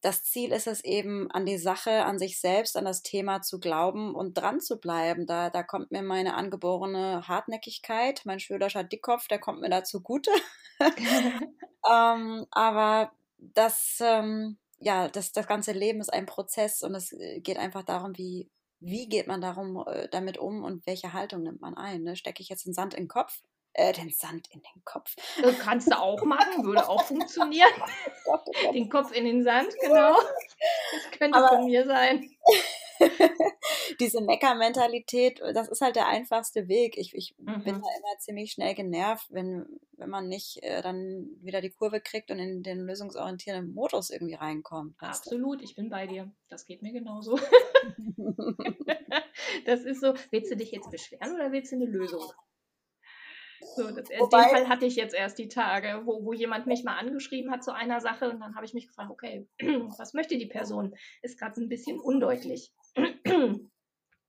das 0.00 0.24
Ziel 0.24 0.50
ist 0.50 0.66
es 0.66 0.82
eben, 0.82 1.30
an 1.30 1.46
die 1.46 1.58
Sache, 1.58 2.04
an 2.04 2.18
sich 2.18 2.40
selbst, 2.40 2.76
an 2.76 2.84
das 2.84 3.02
Thema 3.04 3.40
zu 3.40 3.60
glauben 3.60 4.16
und 4.16 4.34
dran 4.34 4.60
zu 4.60 4.80
bleiben. 4.80 5.26
Da, 5.26 5.48
da 5.50 5.62
kommt 5.62 5.92
mir 5.92 6.02
meine 6.02 6.34
angeborene 6.34 7.28
Hartnäckigkeit, 7.28 8.22
mein 8.24 8.40
schwedischer 8.40 8.82
Dickkopf, 8.82 9.28
der 9.28 9.38
kommt 9.38 9.60
mir 9.60 9.70
da 9.70 9.84
zugute. 9.84 10.32
ähm, 11.88 12.46
aber 12.50 13.12
das, 13.54 13.98
ähm, 14.00 14.58
ja, 14.78 15.08
das, 15.08 15.32
das 15.32 15.46
ganze 15.46 15.72
Leben 15.72 16.00
ist 16.00 16.12
ein 16.12 16.26
Prozess 16.26 16.82
und 16.82 16.94
es 16.94 17.12
äh, 17.12 17.40
geht 17.40 17.58
einfach 17.58 17.82
darum, 17.82 18.16
wie, 18.16 18.50
wie 18.80 19.08
geht 19.08 19.26
man 19.26 19.40
darum, 19.40 19.84
äh, 19.86 20.08
damit 20.08 20.38
um 20.38 20.62
und 20.62 20.86
welche 20.86 21.12
Haltung 21.12 21.42
nimmt 21.42 21.60
man 21.60 21.76
ein. 21.76 22.02
Ne? 22.02 22.16
Stecke 22.16 22.42
ich 22.42 22.48
jetzt 22.48 22.66
den 22.66 22.74
Sand 22.74 22.94
in 22.94 23.04
den 23.04 23.08
Kopf? 23.08 23.42
Äh, 23.76 23.92
den 23.92 24.10
Sand 24.10 24.48
in 24.52 24.62
den 24.62 24.84
Kopf. 24.84 25.16
Das 25.42 25.58
kannst 25.58 25.90
du 25.90 25.98
auch 25.98 26.22
machen, 26.22 26.64
würde 26.64 26.88
auch 26.88 27.02
funktionieren. 27.02 27.72
Den 28.72 28.88
Kopf 28.88 29.10
in 29.10 29.24
den 29.24 29.42
Sand, 29.42 29.68
genau. 29.80 30.16
Das 30.92 31.18
könnte 31.18 31.38
Aber, 31.38 31.48
von 31.48 31.64
mir 31.64 31.84
sein. 31.84 32.30
diese 34.00 34.20
Mecker-Mentalität, 34.20 35.40
das 35.54 35.68
ist 35.68 35.80
halt 35.80 35.96
der 35.96 36.06
einfachste 36.06 36.68
Weg. 36.68 36.96
Ich, 36.96 37.14
ich 37.14 37.34
mhm. 37.38 37.64
bin 37.64 37.74
da 37.74 37.88
immer 37.96 38.18
ziemlich 38.18 38.52
schnell 38.52 38.74
genervt, 38.74 39.26
wenn, 39.30 39.66
wenn 39.92 40.10
man 40.10 40.28
nicht 40.28 40.62
äh, 40.62 40.82
dann 40.82 41.28
wieder 41.40 41.60
die 41.60 41.70
Kurve 41.70 42.00
kriegt 42.00 42.30
und 42.30 42.38
in 42.38 42.62
den 42.62 42.86
lösungsorientierten 42.86 43.74
Modus 43.74 44.10
irgendwie 44.10 44.34
reinkommt. 44.34 44.94
Absolut, 44.98 45.62
ich 45.62 45.74
bin 45.74 45.90
bei 45.90 46.06
dir. 46.06 46.32
Das 46.48 46.66
geht 46.66 46.82
mir 46.82 46.92
genauso. 46.92 47.38
das 49.66 49.84
ist 49.84 50.00
so, 50.00 50.14
willst 50.30 50.50
du 50.50 50.56
dich 50.56 50.70
jetzt 50.70 50.90
beschweren 50.90 51.34
oder 51.34 51.52
willst 51.52 51.72
du 51.72 51.76
eine 51.76 51.86
Lösung? 51.86 52.22
So, 53.76 53.90
das, 53.90 54.08
Wobei, 54.18 54.44
den 54.44 54.50
Fall 54.50 54.68
hatte 54.68 54.86
ich 54.86 54.96
jetzt 54.96 55.14
erst 55.14 55.38
die 55.38 55.48
Tage, 55.48 56.02
wo, 56.04 56.24
wo 56.24 56.32
jemand 56.32 56.66
mich 56.66 56.84
mal 56.84 56.96
angeschrieben 56.96 57.50
hat 57.50 57.64
zu 57.64 57.74
einer 57.74 58.00
Sache 58.00 58.30
und 58.30 58.40
dann 58.40 58.54
habe 58.54 58.66
ich 58.66 58.74
mich 58.74 58.86
gefragt, 58.86 59.10
okay, 59.10 59.48
was 59.98 60.12
möchte 60.12 60.38
die 60.38 60.46
Person? 60.46 60.94
Ist 61.22 61.38
gerade 61.38 61.60
ein 61.60 61.68
bisschen 61.68 61.98
undeutlich. 61.98 62.72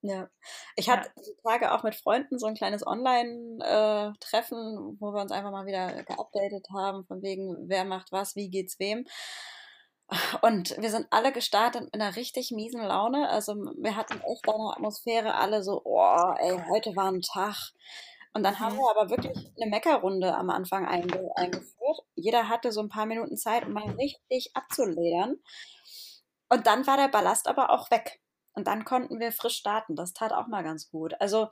Ja, 0.08 0.30
ich 0.76 0.88
hatte 0.88 1.10
ja. 1.16 1.24
die 1.24 1.36
Tage 1.42 1.74
auch 1.74 1.82
mit 1.82 1.96
Freunden 1.96 2.38
so 2.38 2.46
ein 2.46 2.54
kleines 2.54 2.86
Online-Treffen, 2.86 4.98
wo 5.00 5.14
wir 5.14 5.22
uns 5.22 5.32
einfach 5.32 5.50
mal 5.50 5.66
wieder 5.66 6.04
geupdatet 6.04 6.68
haben, 6.72 7.06
von 7.06 7.24
wegen, 7.24 7.68
wer 7.68 7.86
macht 7.86 8.12
was, 8.12 8.36
wie 8.36 8.50
geht's 8.50 8.78
wem. 8.78 9.08
Und 10.44 10.80
wir 10.80 10.92
sind 10.92 11.08
alle 11.10 11.32
gestartet 11.32 11.86
mit 11.86 11.96
einer 11.96 12.16
richtig 12.16 12.52
miesen 12.52 12.84
Laune. 12.84 13.30
Also 13.30 13.56
wir 13.56 13.96
hatten 13.96 14.22
echt 14.22 14.48
eine 14.48 14.74
Atmosphäre, 14.74 15.34
alle 15.34 15.64
so, 15.64 15.82
oh, 15.84 16.34
ey, 16.38 16.56
heute 16.70 16.96
war 16.96 17.12
ein 17.12 17.22
Tag. 17.22 17.72
Und 18.36 18.44
dann 18.44 18.60
haben 18.60 18.76
mhm. 18.76 18.82
wir 18.82 18.92
aber 18.92 19.10
wirklich 19.10 19.36
eine 19.60 19.72
Meckerrunde 19.72 20.36
am 20.36 20.52
Anfang 20.52 20.86
einge 20.86 21.32
eingeführt. 21.36 22.02
Jeder 22.14 22.48
hatte 22.48 22.72
so 22.72 22.82
ein 22.82 22.90
paar 22.90 23.08
Minuten 23.08 23.38
Zeit, 23.38 23.66
um 23.66 23.74
mal 23.74 23.90
richtig 23.98 24.52
abzuledern. 24.54 25.40
Und 26.50 26.68
dann 26.68 26.86
war 26.86 26.98
der 26.98 27.08
Ballast 27.08 27.48
aber 27.48 27.72
auch 27.72 27.90
weg. 27.90 28.22
Und 28.56 28.68
dann 28.68 28.86
konnten 28.86 29.20
wir 29.20 29.32
frisch 29.32 29.58
starten. 29.58 29.96
Das 29.96 30.14
tat 30.14 30.32
auch 30.32 30.48
mal 30.48 30.64
ganz 30.64 30.90
gut. 30.90 31.14
Also 31.20 31.50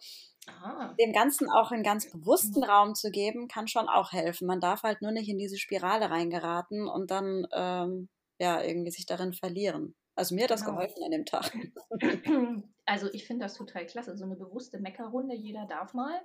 ah. 0.48 0.94
dem 1.00 1.14
Ganzen 1.14 1.50
auch 1.50 1.72
einen 1.72 1.84
ganz 1.84 2.10
bewussten 2.10 2.62
mhm. 2.62 2.66
Raum 2.66 2.96
zu 2.96 3.12
geben, 3.12 3.48
kann 3.48 3.68
schon 3.68 3.90
auch 3.90 4.12
helfen. 4.14 4.48
Man 4.48 4.62
darf 4.62 4.84
halt 4.84 5.02
nur 5.02 5.12
nicht 5.12 5.30
in 5.30 5.38
diese 5.38 5.58
Spirale 5.58 6.10
reingeraten 6.10 6.88
und 6.88 7.12
dann 7.12 7.46
ähm, 7.54 8.10
ja 8.40 8.62
irgendwie 8.62 8.92
sich 8.92 9.06
darin 9.06 9.34
verlieren. 9.34 9.96
Also 10.16 10.36
mir 10.36 10.44
hat 10.44 10.52
das 10.52 10.64
genau. 10.64 10.78
geholfen 10.78 11.04
an 11.04 11.12
dem 11.12 11.26
Tag. 11.26 11.52
Also 12.86 13.08
ich 13.14 13.26
finde 13.26 13.46
das 13.46 13.54
total 13.54 13.86
klasse. 13.86 14.18
So 14.18 14.26
eine 14.26 14.36
bewusste 14.36 14.78
Meckerrunde, 14.78 15.34
jeder 15.34 15.66
darf 15.68 15.94
mal. 15.94 16.22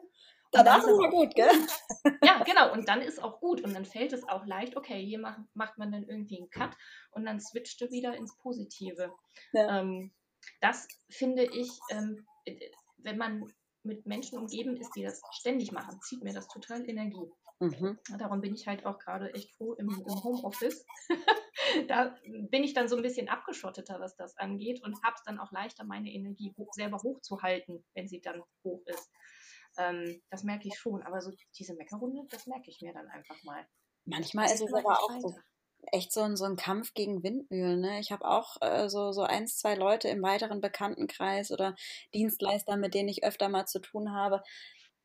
Danach 0.50 0.78
ist 0.78 0.88
es 0.88 1.10
gut, 1.10 1.34
gell? 1.36 1.48
Ja, 2.24 2.42
genau. 2.42 2.72
Und 2.72 2.88
dann 2.88 3.00
ist 3.00 3.22
auch 3.22 3.38
gut. 3.38 3.62
Und 3.62 3.74
dann 3.74 3.84
fällt 3.84 4.12
es 4.12 4.28
auch 4.28 4.44
leicht, 4.44 4.76
okay, 4.76 5.00
hier 5.04 5.20
macht, 5.20 5.38
macht 5.54 5.78
man 5.78 5.92
dann 5.92 6.02
irgendwie 6.02 6.38
einen 6.38 6.50
Cut 6.50 6.70
und 7.12 7.24
dann 7.26 7.38
switcht 7.38 7.80
du 7.80 7.90
wieder 7.92 8.16
ins 8.16 8.36
Positive. 8.38 9.12
Ja. 9.52 9.80
Ähm, 9.80 10.10
das 10.60 10.88
finde 11.10 11.44
ich, 11.44 11.70
ähm, 11.90 12.26
wenn 12.98 13.18
man 13.18 13.44
mit 13.82 14.06
Menschen 14.06 14.38
umgeben 14.38 14.76
ist, 14.76 14.90
die 14.96 15.02
das 15.02 15.20
ständig 15.32 15.72
machen, 15.72 16.00
zieht 16.02 16.22
mir 16.22 16.32
das 16.32 16.48
total 16.48 16.88
Energie. 16.88 17.30
Mhm. 17.60 17.98
Darum 18.18 18.40
bin 18.40 18.54
ich 18.54 18.66
halt 18.66 18.86
auch 18.86 18.98
gerade 18.98 19.34
echt 19.34 19.52
froh 19.56 19.72
im, 19.74 19.88
im 19.88 20.22
Homeoffice. 20.22 20.84
da 21.88 22.14
bin 22.50 22.62
ich 22.62 22.72
dann 22.72 22.88
so 22.88 22.96
ein 22.96 23.02
bisschen 23.02 23.28
abgeschotteter, 23.28 23.98
was 23.98 24.14
das 24.16 24.36
angeht 24.36 24.82
und 24.84 25.02
habe 25.02 25.14
es 25.16 25.24
dann 25.24 25.40
auch 25.40 25.50
leichter, 25.50 25.84
meine 25.84 26.10
Energie 26.10 26.54
hoch, 26.56 26.72
selber 26.72 26.98
hochzuhalten, 27.02 27.84
wenn 27.94 28.06
sie 28.06 28.20
dann 28.20 28.42
hoch 28.62 28.82
ist. 28.86 29.10
Ähm, 29.76 30.20
das 30.30 30.44
merke 30.44 30.68
ich 30.68 30.78
schon. 30.78 31.02
Aber 31.02 31.20
so 31.20 31.32
diese 31.58 31.74
Meckerrunde, 31.74 32.26
das 32.30 32.46
merke 32.46 32.70
ich 32.70 32.80
mir 32.80 32.92
dann 32.92 33.08
einfach 33.08 33.42
mal. 33.42 33.66
Manchmal 34.04 34.46
ist 34.46 34.62
es 34.62 34.72
aber 34.72 34.98
auch 34.98 35.20
so, 35.20 35.34
echt 35.92 36.12
so 36.12 36.22
ein, 36.22 36.36
so 36.36 36.44
ein 36.44 36.56
Kampf 36.56 36.94
gegen 36.94 37.22
Windmühlen. 37.22 37.80
Ne? 37.80 38.00
Ich 38.00 38.12
habe 38.12 38.28
auch 38.28 38.56
äh, 38.60 38.88
so, 38.88 39.12
so 39.12 39.22
eins, 39.22 39.56
zwei 39.58 39.74
Leute 39.74 40.08
im 40.08 40.22
weiteren 40.22 40.60
Bekanntenkreis 40.60 41.50
oder 41.50 41.74
Dienstleister, 42.14 42.76
mit 42.76 42.94
denen 42.94 43.08
ich 43.08 43.24
öfter 43.24 43.48
mal 43.48 43.66
zu 43.66 43.80
tun 43.80 44.12
habe, 44.12 44.42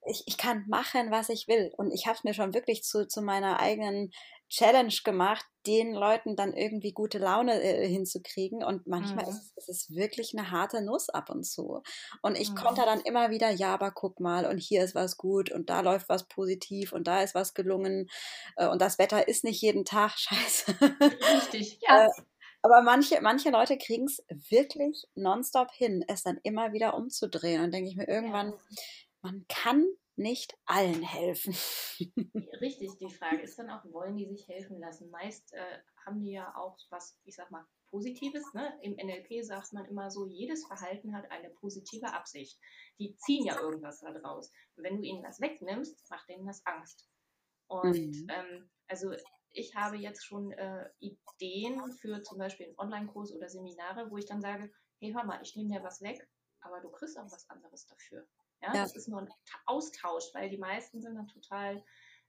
ich, 0.06 0.24
ich 0.26 0.38
kann 0.38 0.66
machen, 0.68 1.12
was 1.12 1.30
ich 1.30 1.48
will. 1.48 1.72
Und 1.78 1.92
ich 1.92 2.06
habe 2.06 2.18
es 2.18 2.24
mir 2.24 2.34
schon 2.34 2.54
wirklich 2.54 2.84
zu, 2.84 3.08
zu 3.08 3.22
meiner 3.22 3.60
eigenen 3.60 4.12
Challenge 4.50 4.94
gemacht, 5.04 5.46
den 5.66 5.94
Leuten 5.94 6.36
dann 6.36 6.54
irgendwie 6.54 6.92
gute 6.92 7.18
Laune 7.18 7.62
äh, 7.62 7.88
hinzukriegen. 7.88 8.64
Und 8.64 8.86
manchmal 8.86 9.26
mhm. 9.26 9.32
ist 9.32 9.54
es 9.56 9.68
ist 9.68 9.96
wirklich 9.96 10.34
eine 10.38 10.52
harte 10.52 10.84
Nuss 10.84 11.10
ab 11.10 11.30
und 11.30 11.44
zu. 11.44 11.82
Und 12.22 12.38
ich 12.38 12.52
mhm. 12.52 12.56
konnte 12.56 12.82
dann 12.82 13.02
immer 13.02 13.32
wieder, 13.32 13.50
ja, 13.50 13.74
aber 13.74 13.92
guck 13.92 14.20
mal, 14.20 14.46
und 14.46 14.60
hier 14.60 14.84
ist 14.84 14.94
was 14.96 15.18
gut 15.18 15.52
und 15.52 15.70
da 15.70 15.82
läuft 15.82 16.10
was 16.10 16.28
positiv 16.28 16.94
und 16.94 17.08
da 17.08 17.22
ist 17.22 17.34
was 17.34 17.54
gelungen. 17.54 18.10
Äh, 18.56 18.68
und 18.68 18.82
das 18.82 19.00
Wetter 19.00 19.28
ist 19.28 19.44
nicht 19.44 19.62
jeden 19.62 19.86
Tag 19.86 20.12
scheiße. 20.18 20.76
Richtig, 21.36 21.80
ja. 21.82 22.06
Äh, 22.06 22.10
aber 22.62 22.82
manche, 22.82 23.20
manche 23.22 23.50
Leute 23.50 23.78
kriegen 23.78 24.06
es 24.06 24.24
wirklich 24.50 25.04
nonstop 25.16 25.72
hin, 25.72 26.06
es 26.08 26.24
dann 26.24 26.40
immer 26.44 26.72
wieder 26.72 26.94
umzudrehen. 26.94 27.62
Und 27.62 27.74
denke 27.74 27.90
ich 27.90 27.98
mir 27.98 28.08
irgendwann, 28.08 28.52
ja 28.52 28.58
man 29.24 29.46
kann 29.48 29.88
nicht 30.16 30.56
allen 30.66 31.02
helfen. 31.02 31.54
Richtig, 32.62 32.92
die 33.00 33.10
Frage 33.10 33.42
ist 33.42 33.58
dann 33.58 33.70
auch, 33.70 33.84
wollen 33.86 34.16
die 34.16 34.28
sich 34.28 34.48
helfen 34.48 34.80
lassen? 34.80 35.10
Meist 35.10 35.54
äh, 35.54 35.80
haben 36.06 36.22
die 36.22 36.34
ja 36.34 36.56
auch 36.56 36.78
was, 36.90 37.20
ich 37.24 37.36
sag 37.36 37.50
mal, 37.50 37.66
Positives. 37.90 38.44
Ne? 38.54 38.78
Im 38.82 38.94
NLP 38.94 39.44
sagt 39.44 39.74
man 39.74 39.86
immer 39.86 40.12
so, 40.12 40.26
jedes 40.26 40.66
Verhalten 40.66 41.16
hat 41.16 41.30
eine 41.32 41.50
positive 41.50 42.12
Absicht. 42.12 42.60
Die 43.00 43.16
ziehen 43.18 43.46
ja 43.46 43.60
irgendwas 43.60 44.02
daraus. 44.02 44.52
Und 44.76 44.84
wenn 44.84 44.98
du 44.98 45.04
ihnen 45.04 45.24
das 45.24 45.40
wegnimmst, 45.40 46.10
macht 46.10 46.28
denen 46.30 46.46
das 46.46 46.66
Angst. 46.66 47.10
Und 47.68 47.96
mhm. 47.96 48.28
ähm, 48.30 48.70
also 48.88 49.14
ich 49.52 49.76
habe 49.76 49.98
jetzt 49.98 50.26
schon 50.26 50.52
äh, 50.52 50.90
Ideen 51.00 51.92
für 51.94 52.22
zum 52.24 52.38
Beispiel 52.40 52.68
einen 52.68 52.80
Online-Kurs 52.80 53.32
oder 53.34 53.48
Seminare, 53.48 54.10
wo 54.10 54.18
ich 54.18 54.26
dann 54.26 54.42
sage, 54.42 54.72
hey, 55.00 55.12
hör 55.14 55.24
mal, 55.24 55.42
ich 55.42 55.56
nehme 55.56 55.70
dir 55.70 55.84
was 55.84 56.02
weg, 56.02 56.28
aber 56.62 56.82
du 56.82 56.90
kriegst 56.90 57.18
auch 57.18 57.32
was 57.32 57.50
anderes 57.50 57.86
dafür. 57.86 58.28
Ja, 58.64 58.74
ja. 58.74 58.82
Das 58.84 58.96
ist 58.96 59.08
nur 59.08 59.22
ein 59.22 59.30
Austausch, 59.66 60.34
weil 60.34 60.50
die 60.50 60.58
meisten 60.58 61.02
sind 61.02 61.16
dann 61.16 61.28
total 61.28 61.84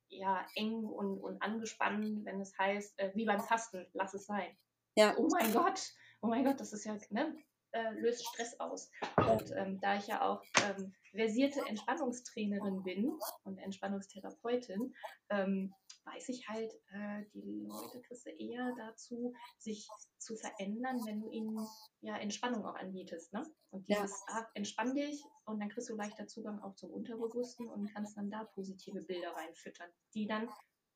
ja, 0.09 0.47
eng 0.57 0.85
und, 0.85 1.19
und 1.19 1.41
angespannt, 1.41 2.25
wenn 2.25 2.41
es 2.41 2.57
heißt, 2.59 2.99
äh, 2.99 3.13
wie 3.15 3.25
beim 3.25 3.41
Fasten, 3.41 3.87
lass 3.93 4.15
es 4.15 4.27
sein. 4.27 4.57
Ja. 4.97 5.15
Oh 5.17 5.29
mein 5.31 5.53
Gott, 5.53 5.93
oh 6.21 6.27
mein 6.27 6.45
Gott, 6.45 6.61
das 6.61 6.73
ist 6.73 6.85
ja, 6.85 6.97
ne, 7.11 7.37
äh, 7.75 7.93
löst 8.01 8.25
Stress 8.27 8.59
aus. 8.61 8.91
Und 9.17 9.53
ähm, 9.57 9.81
da 9.81 9.97
ich 9.97 10.07
ja 10.07 10.23
auch 10.23 10.43
ähm, 10.63 10.95
versierte 11.11 11.61
Entspannungstrainerin 11.67 12.83
bin 12.83 13.13
und 13.45 13.59
Entspannungstherapeutin, 13.59 14.95
ähm, 15.31 15.75
weiß 16.05 16.29
ich 16.29 16.49
halt, 16.49 16.73
äh, 16.93 17.25
die 17.35 17.67
Leute 17.67 18.01
kriegst 18.03 18.27
du 18.27 18.31
eher 18.31 18.75
dazu, 18.77 19.35
sich 19.59 19.89
zu 20.19 20.37
verändern, 20.37 21.01
wenn 21.05 21.21
du 21.21 21.31
ihnen 21.31 21.67
ja 22.01 22.17
Entspannung 22.17 22.65
auch 22.65 22.77
anbietest. 22.77 23.33
Ne? 23.33 23.43
Und 23.71 23.89
dieses, 23.89 24.11
ja. 24.29 24.35
ah, 24.35 24.47
entspann 24.55 24.95
dich 24.95 25.23
und 25.47 25.61
dann 25.61 25.69
kriegst 25.69 25.89
du 25.89 25.97
leichter 25.97 26.27
Zugang 26.27 26.61
auch 26.63 26.75
zum 26.75 26.91
Unterbewussten 26.91 27.69
und 27.69 27.93
kannst 27.93 28.17
dann 28.17 28.31
da 28.31 28.45
positive 28.45 29.03
Bilder 29.03 29.33
reinfüttern, 29.33 29.91
die 30.15 30.27
dann 30.27 30.49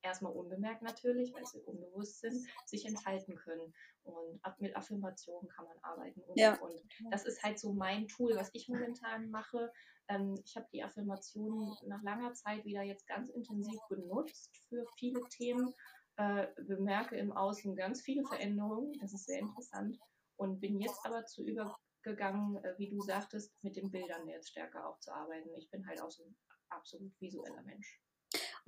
erstmal 0.03 0.32
unbemerkt 0.32 0.82
natürlich, 0.82 1.32
weil 1.32 1.44
sie 1.44 1.61
unbewusst 1.61 2.20
sind, 2.20 2.46
sich 2.66 2.84
entfalten 2.86 3.36
können. 3.36 3.74
Und 4.05 4.40
mit 4.59 4.74
Affirmationen 4.76 5.49
kann 5.49 5.66
man 5.66 5.78
arbeiten 5.82 6.20
und, 6.22 6.38
ja. 6.38 6.59
und. 6.61 6.80
Das 7.11 7.24
ist 7.26 7.42
halt 7.42 7.59
so 7.59 7.72
mein 7.72 8.09
Tool, 8.09 8.36
was 8.36 8.51
ich 8.53 8.68
momentan 8.68 9.30
mache. 9.30 9.70
Ähm, 10.09 10.40
ich 10.44 10.57
habe 10.57 10.66
die 10.72 10.82
Affirmationen 10.82 11.76
nach 11.86 12.03
langer 12.03 12.32
Zeit 12.32 12.64
wieder 12.64 12.82
jetzt 12.82 13.07
ganz 13.07 13.28
intensiv 13.28 13.78
benutzt 13.88 14.62
für 14.68 14.86
viele 14.96 15.20
Themen. 15.28 15.74
Äh, 16.16 16.49
bemerke 16.66 17.16
im 17.16 17.32
Außen 17.32 17.76
ganz 17.76 18.03
viele 18.03 18.24
Veränderungen. 18.24 18.92
Das 19.01 19.12
ist 19.12 19.26
sehr 19.26 19.38
interessant. 19.38 19.99
Und 20.36 20.61
bin 20.61 20.80
jetzt 20.80 21.05
aber 21.05 21.24
zu 21.26 21.44
übergegangen, 21.44 22.57
äh, 22.64 22.74
wie 22.78 22.88
du 22.88 23.01
sagtest, 23.03 23.53
mit 23.62 23.76
den 23.76 23.90
Bildern 23.90 24.26
jetzt 24.26 24.49
stärker 24.49 24.88
auch 24.88 24.99
zu 25.01 25.12
arbeiten. 25.12 25.51
Ich 25.57 25.70
bin 25.70 25.86
halt 25.86 26.01
auch 26.01 26.11
so 26.11 26.24
ein 26.24 26.36
absolut 26.70 27.12
visueller 27.20 27.62
Mensch. 27.62 28.01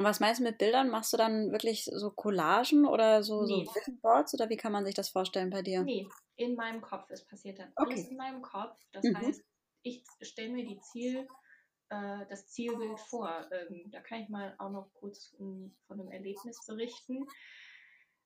Und 0.01 0.07
was 0.07 0.18
meinst 0.18 0.40
du 0.40 0.44
mit 0.44 0.57
Bildern? 0.57 0.88
Machst 0.88 1.12
du 1.12 1.18
dann 1.18 1.53
wirklich 1.53 1.84
so 1.84 2.11
Collagen 2.11 2.86
oder 2.86 3.22
so, 3.22 3.42
nee. 3.42 3.66
so 3.66 3.74
Vision 3.74 4.01
Boards 4.01 4.32
oder 4.32 4.48
wie 4.48 4.57
kann 4.57 4.72
man 4.72 4.86
sich 4.86 4.94
das 4.94 5.11
vorstellen 5.11 5.51
bei 5.51 5.61
dir? 5.61 5.82
Nee, 5.82 6.09
in 6.36 6.55
meinem 6.55 6.80
Kopf. 6.80 7.11
Es 7.11 7.22
passiert 7.26 7.59
dann 7.59 7.70
okay. 7.76 7.92
alles 7.92 8.09
in 8.09 8.16
meinem 8.16 8.40
Kopf. 8.40 8.80
Das 8.92 9.05
mhm. 9.05 9.18
heißt, 9.18 9.44
ich 9.82 10.03
stelle 10.22 10.53
mir 10.55 10.64
die 10.64 10.80
Ziel, 10.80 11.28
äh, 11.90 12.24
das 12.30 12.46
Zielbild 12.48 12.98
vor. 12.98 13.46
Ähm, 13.53 13.90
da 13.90 14.01
kann 14.01 14.22
ich 14.22 14.30
mal 14.30 14.55
auch 14.57 14.70
noch 14.70 14.90
kurz 14.94 15.34
um, 15.38 15.76
von 15.86 16.01
einem 16.01 16.11
Erlebnis 16.11 16.64
berichten. 16.66 17.26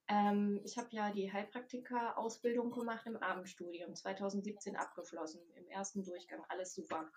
Ähm, 0.08 0.60
ich 0.64 0.76
habe 0.76 0.88
ja 0.90 1.10
die 1.10 1.32
Heilpraktiker-Ausbildung 1.32 2.70
gemacht 2.70 3.06
im 3.06 3.16
Abendstudium, 3.16 3.94
2017 3.94 4.76
abgeschlossen, 4.76 5.40
im 5.54 5.66
ersten 5.68 6.04
Durchgang, 6.04 6.44
alles 6.48 6.74
super. 6.74 7.10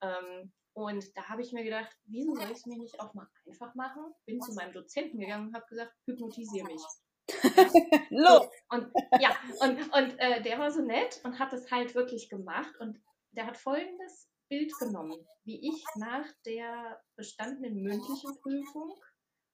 Ähm, 0.00 0.52
und 0.72 1.16
da 1.16 1.28
habe 1.28 1.42
ich 1.42 1.52
mir 1.52 1.64
gedacht, 1.64 1.94
wieso 2.04 2.34
soll 2.34 2.50
ich 2.50 2.58
es 2.58 2.66
mir 2.66 2.78
nicht 2.78 3.00
auch 3.00 3.12
mal 3.12 3.28
einfach 3.46 3.74
machen? 3.74 4.02
Bin 4.24 4.40
zu 4.40 4.54
meinem 4.54 4.72
Dozenten 4.72 5.18
gegangen 5.18 5.48
und 5.48 5.54
habe 5.54 5.66
gesagt, 5.66 5.92
hypnotisiere 6.06 6.66
mich. 6.66 6.82
Los! 8.10 8.42
So, 8.42 8.50
und 8.70 8.92
ja, 9.20 9.36
und, 9.60 9.92
und 9.92 10.18
äh, 10.18 10.42
der 10.42 10.58
war 10.58 10.70
so 10.70 10.82
nett 10.82 11.20
und 11.24 11.38
hat 11.38 11.52
es 11.52 11.70
halt 11.70 11.94
wirklich 11.94 12.28
gemacht. 12.28 12.72
Und 12.78 13.00
der 13.32 13.46
hat 13.46 13.56
folgendes 13.56 14.30
Bild 14.48 14.72
genommen, 14.78 15.26
wie 15.44 15.68
ich 15.68 15.84
nach 15.96 16.26
der 16.44 17.00
bestandenen 17.16 17.82
mündlichen 17.82 18.36
Prüfung 18.40 18.98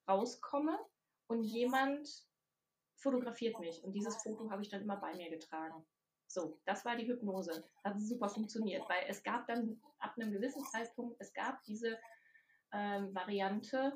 rauskomme 0.08 0.78
und 1.28 1.42
jemand 1.42 2.08
fotografiert 2.96 3.58
mich. 3.60 3.82
Und 3.84 3.92
dieses 3.92 4.16
Foto 4.22 4.50
habe 4.50 4.62
ich 4.62 4.68
dann 4.68 4.82
immer 4.82 4.96
bei 4.96 5.14
mir 5.14 5.30
getragen. 5.30 5.84
So, 6.28 6.58
das 6.64 6.84
war 6.84 6.96
die 6.96 7.06
Hypnose. 7.06 7.64
Das 7.82 7.92
hat 7.92 8.00
super 8.00 8.28
funktioniert, 8.28 8.88
weil 8.88 9.04
es 9.08 9.22
gab 9.22 9.46
dann 9.46 9.80
ab 9.98 10.14
einem 10.16 10.32
gewissen 10.32 10.64
Zeitpunkt, 10.64 11.16
es 11.20 11.32
gab 11.32 11.62
diese 11.64 11.98
ähm, 12.72 13.14
Variante, 13.14 13.92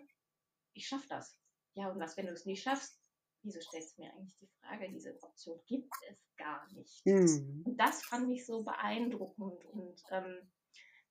ich 0.75 0.87
schaffe 0.87 1.09
das. 1.09 1.37
Ja, 1.75 1.91
und 1.91 2.01
was, 2.01 2.17
wenn 2.17 2.27
du 2.27 2.33
es 2.33 2.47
nicht 2.47 2.63
schaffst? 2.63 3.01
Wieso 3.43 3.61
stellst 3.61 3.97
du 3.97 4.03
mir 4.03 4.13
eigentlich 4.13 4.37
die 4.39 4.51
Frage? 4.61 4.91
Diese 4.91 5.17
Option 5.23 5.61
gibt 5.67 5.93
es 6.09 6.19
gar 6.37 6.71
nicht. 6.73 7.05
Mhm. 7.07 7.63
Und 7.65 7.77
das 7.79 8.03
fand 8.05 8.31
ich 8.31 8.45
so 8.45 8.63
beeindruckend. 8.63 9.65
Und 9.67 10.03
ähm, 10.11 10.51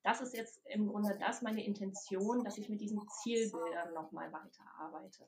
das 0.03 0.21
ist 0.21 0.35
jetzt 0.35 0.61
im 0.65 0.87
Grunde 0.87 1.17
das 1.19 1.41
meine 1.41 1.65
Intention, 1.65 2.43
dass 2.43 2.57
ich 2.57 2.69
mit 2.69 2.81
diesen 2.81 3.01
Zielbildern 3.21 3.93
nochmal 3.93 4.31
weiterarbeite. 4.31 5.27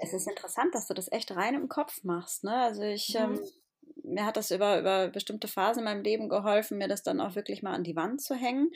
Es 0.00 0.12
ist 0.12 0.26
interessant, 0.26 0.74
dass 0.74 0.86
du 0.86 0.94
das 0.94 1.12
echt 1.12 1.34
rein 1.36 1.54
im 1.54 1.68
Kopf 1.68 2.02
machst. 2.02 2.44
Ne? 2.44 2.54
Also 2.54 2.82
ich 2.82 3.14
mhm. 3.14 3.34
ähm, 3.34 3.40
mir 4.04 4.24
hat 4.24 4.36
das 4.36 4.50
über, 4.50 4.78
über 4.78 5.08
bestimmte 5.08 5.48
Phasen 5.48 5.80
in 5.80 5.84
meinem 5.84 6.02
Leben 6.02 6.28
geholfen, 6.28 6.78
mir 6.78 6.88
das 6.88 7.02
dann 7.02 7.20
auch 7.20 7.34
wirklich 7.34 7.62
mal 7.62 7.74
an 7.74 7.84
die 7.84 7.96
Wand 7.96 8.20
zu 8.20 8.34
hängen. 8.34 8.70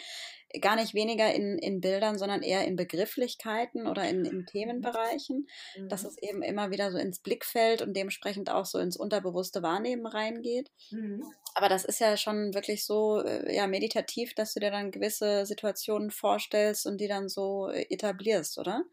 Gar 0.61 0.77
nicht 0.77 0.95
weniger 0.95 1.33
in, 1.33 1.59
in 1.59 1.81
Bildern, 1.81 2.19
sondern 2.19 2.43
eher 2.43 2.65
in 2.65 2.77
Begrifflichkeiten 2.77 3.87
oder 3.87 4.09
in, 4.09 4.25
in 4.25 4.47
Themenbereichen, 4.47 5.49
mhm. 5.77 5.89
dass 5.89 6.05
es 6.05 6.17
eben 6.23 6.43
immer 6.43 6.71
wieder 6.71 6.93
so 6.93 6.99
ins 6.99 7.19
Blickfeld 7.19 7.83
und 7.83 7.95
dementsprechend 7.95 8.51
auch 8.51 8.65
so 8.65 8.79
ins 8.79 8.97
unterbewusste 8.97 9.63
Wahrnehmen 9.63 10.07
reingeht. 10.07 10.71
Mhm. 10.91 11.25
Aber 11.55 11.69
das 11.69 11.85
ist 11.85 12.01
ja 12.01 12.17
schon 12.17 12.55
wirklich 12.55 12.85
so 12.85 13.21
äh, 13.21 13.55
ja, 13.55 13.67
meditativ, 13.67 14.35
dass 14.35 14.55
du 14.55 14.61
dir 14.61 14.71
dann 14.71 14.91
gewisse 14.91 15.47
Situationen 15.47 16.11
vorstellst 16.11 16.87
und 16.87 17.01
die 17.01 17.09
dann 17.09 17.29
so 17.29 17.69
äh, 17.69 17.87
etablierst, 17.91 18.59
oder? 18.59 18.85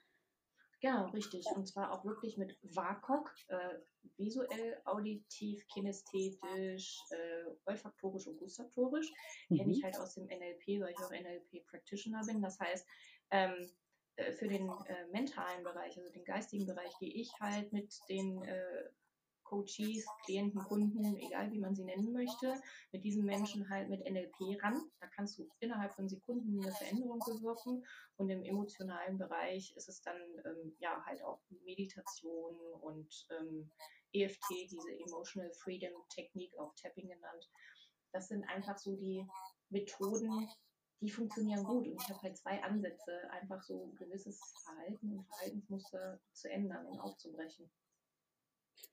Genau, 0.81 1.05
richtig. 1.09 1.45
Und 1.55 1.67
zwar 1.67 1.91
auch 1.91 2.03
wirklich 2.05 2.37
mit 2.37 2.57
WAKOK, 2.63 3.31
äh, 3.49 3.75
visuell, 4.17 4.81
auditiv, 4.85 5.67
kinästhetisch, 5.67 6.99
äh, 7.11 7.43
olfaktorisch 7.65 8.25
und 8.25 8.37
gustatorisch. 8.39 9.11
Mhm. 9.49 9.57
Kenne 9.57 9.71
ich 9.73 9.83
halt 9.83 9.99
aus 9.99 10.15
dem 10.15 10.25
NLP, 10.25 10.81
weil 10.81 10.91
ich 10.91 10.97
auch 10.97 11.11
NLP-Practitioner 11.11 12.25
bin. 12.25 12.41
Das 12.41 12.59
heißt, 12.59 12.87
ähm, 13.29 13.69
äh, 14.15 14.31
für 14.31 14.47
den 14.47 14.69
äh, 14.69 15.05
mentalen 15.11 15.63
Bereich, 15.63 15.97
also 15.97 16.11
den 16.11 16.25
geistigen 16.25 16.65
Bereich, 16.65 16.97
gehe 16.99 17.13
ich 17.13 17.31
halt 17.39 17.71
mit 17.71 17.93
den 18.09 18.43
äh, 18.43 18.89
Coaches, 19.51 20.05
Klienten, 20.23 20.63
Kunden, 20.63 21.17
egal 21.17 21.51
wie 21.51 21.59
man 21.59 21.75
sie 21.75 21.83
nennen 21.83 22.13
möchte, 22.13 22.55
mit 22.93 23.03
diesen 23.03 23.25
Menschen 23.25 23.69
halt 23.69 23.89
mit 23.89 23.99
NLP 24.09 24.63
ran. 24.63 24.81
Da 25.01 25.07
kannst 25.07 25.37
du 25.37 25.49
innerhalb 25.59 25.93
von 25.93 26.07
Sekunden 26.07 26.61
eine 26.61 26.71
Veränderung 26.71 27.19
bewirken. 27.19 27.85
Und 28.15 28.29
im 28.29 28.43
emotionalen 28.43 29.17
Bereich 29.17 29.75
ist 29.75 29.89
es 29.89 30.01
dann 30.01 30.15
ähm, 30.45 30.73
ja 30.79 31.03
halt 31.05 31.21
auch 31.23 31.41
Meditation 31.65 32.55
und 32.79 33.27
ähm, 33.37 33.69
EFT, 34.13 34.49
diese 34.49 34.91
Emotional 35.05 35.51
Freedom 35.53 35.91
Technik, 36.09 36.57
auch 36.57 36.73
Tapping 36.75 37.09
genannt. 37.09 37.49
Das 38.13 38.29
sind 38.29 38.45
einfach 38.45 38.77
so 38.77 38.95
die 38.95 39.27
Methoden, 39.69 40.47
die 41.01 41.09
funktionieren 41.09 41.65
gut. 41.65 41.87
Und 41.87 42.01
ich 42.01 42.09
habe 42.09 42.21
halt 42.21 42.37
zwei 42.37 42.63
Ansätze, 42.63 43.29
einfach 43.31 43.61
so 43.63 43.91
gewisses 43.97 44.39
Verhalten 44.63 45.17
und 45.17 45.27
Verhaltensmuster 45.27 46.21
zu 46.31 46.49
ändern 46.49 46.85
und 46.85 46.99
aufzubrechen. 47.01 47.69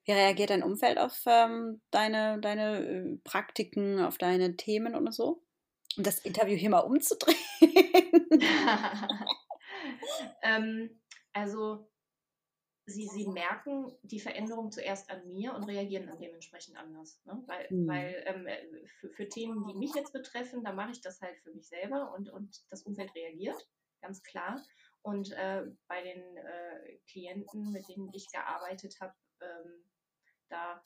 Wie 0.04 0.12
reagiert 0.12 0.50
dein 0.50 0.62
Umfeld 0.62 0.98
auf 0.98 1.22
ähm, 1.26 1.82
deine, 1.90 2.40
deine 2.40 2.84
äh, 2.84 3.16
Praktiken, 3.24 4.00
auf 4.00 4.18
deine 4.18 4.56
Themen 4.56 4.94
und 4.94 5.12
so? 5.12 5.42
Um 5.96 6.02
das 6.02 6.20
Interview 6.20 6.56
hier 6.56 6.70
mal 6.70 6.80
umzudrehen. 6.80 7.36
ähm, 10.42 11.00
also 11.32 11.88
sie, 12.88 13.06
sie 13.06 13.28
merken 13.28 13.92
die 14.02 14.20
Veränderung 14.20 14.70
zuerst 14.70 15.10
an 15.10 15.26
mir 15.26 15.54
und 15.54 15.64
reagieren 15.64 16.06
dann 16.06 16.18
dementsprechend 16.18 16.76
anders. 16.76 17.20
Ne? 17.24 17.42
Weil, 17.46 17.66
mhm. 17.70 17.86
weil 17.86 18.22
ähm, 18.26 18.46
für, 19.00 19.10
für, 19.10 19.28
Themen, 19.28 19.66
die 19.66 19.74
mich 19.74 19.94
jetzt 19.94 20.12
betreffen, 20.12 20.64
da 20.64 20.72
mache 20.72 20.92
ich 20.92 21.00
das 21.00 21.20
halt 21.20 21.38
für 21.40 21.52
mich 21.52 21.68
selber 21.68 22.14
und, 22.14 22.30
und 22.30 22.64
das 22.70 22.82
Umfeld 22.82 23.14
reagiert, 23.14 23.68
ganz 24.00 24.22
klar. 24.22 24.62
Und 25.02 25.32
äh, 25.32 25.64
bei 25.86 26.02
den 26.02 26.36
äh, 26.36 26.98
Klienten, 27.10 27.72
mit 27.72 27.88
denen 27.88 28.10
ich 28.12 28.26
gearbeitet 28.32 28.96
habe, 29.00 29.14
ähm, 29.40 29.84
da 30.48 30.82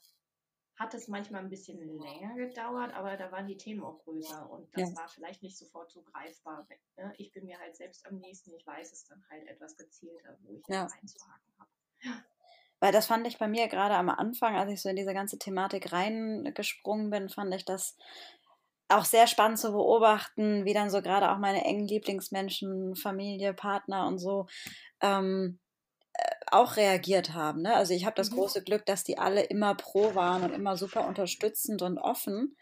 hat 0.75 0.93
es 0.93 1.07
manchmal 1.07 1.41
ein 1.41 1.49
bisschen 1.49 1.77
länger 1.99 2.35
gedauert, 2.35 2.93
aber 2.93 3.15
da 3.15 3.31
waren 3.31 3.47
die 3.47 3.57
Themen 3.57 3.83
auch 3.83 4.03
größer 4.03 4.49
und 4.49 4.67
das 4.75 4.89
ja. 4.89 4.97
war 4.97 5.07
vielleicht 5.07 5.43
nicht 5.43 5.57
sofort 5.57 5.91
so 5.91 6.01
greifbar. 6.01 6.67
Ne? 6.97 7.13
Ich 7.17 7.31
bin 7.31 7.45
mir 7.45 7.59
halt 7.59 7.75
selbst 7.75 8.05
am 8.07 8.17
nächsten, 8.17 8.53
ich 8.55 8.65
weiß 8.65 8.91
es 8.91 9.05
dann 9.05 9.23
halt 9.29 9.47
etwas 9.47 9.77
gezielter, 9.77 10.37
wo 10.41 10.53
ich 10.55 10.63
ja. 10.67 10.83
einzuhaken 10.83 11.53
habe. 11.59 11.69
Weil 12.79 12.91
das 12.91 13.05
fand 13.05 13.25
ich 13.27 13.37
bei 13.37 13.47
mir 13.47 13.67
gerade 13.67 13.95
am 13.95 14.09
Anfang, 14.09 14.55
als 14.55 14.71
ich 14.71 14.81
so 14.81 14.89
in 14.89 14.95
diese 14.95 15.13
ganze 15.13 15.37
Thematik 15.37 15.93
reingesprungen 15.93 17.11
bin, 17.11 17.29
fand 17.29 17.53
ich 17.53 17.63
das 17.63 17.95
auch 18.89 19.05
sehr 19.05 19.27
spannend 19.27 19.59
zu 19.59 19.71
beobachten, 19.71 20.65
wie 20.65 20.73
dann 20.73 20.89
so 20.89 21.01
gerade 21.01 21.31
auch 21.31 21.37
meine 21.37 21.63
engen 21.63 21.87
Lieblingsmenschen, 21.87 22.95
Familie, 22.95 23.53
Partner 23.53 24.07
und 24.07 24.19
so 24.19 24.47
ähm, 25.01 25.59
äh, 25.61 25.62
auch 26.53 26.77
reagiert 26.77 27.33
haben. 27.33 27.61
Ne? 27.61 27.75
Also 27.75 27.93
ich 27.93 28.05
habe 28.05 28.15
das 28.15 28.31
mhm. 28.31 28.35
große 28.35 28.63
Glück, 28.63 28.85
dass 28.85 29.03
die 29.03 29.17
alle 29.17 29.43
immer 29.43 29.75
pro 29.75 30.15
waren 30.15 30.43
und 30.43 30.53
immer 30.53 30.77
super 30.77 31.07
unterstützend 31.07 31.81
und 31.81 31.97
offen 31.97 32.55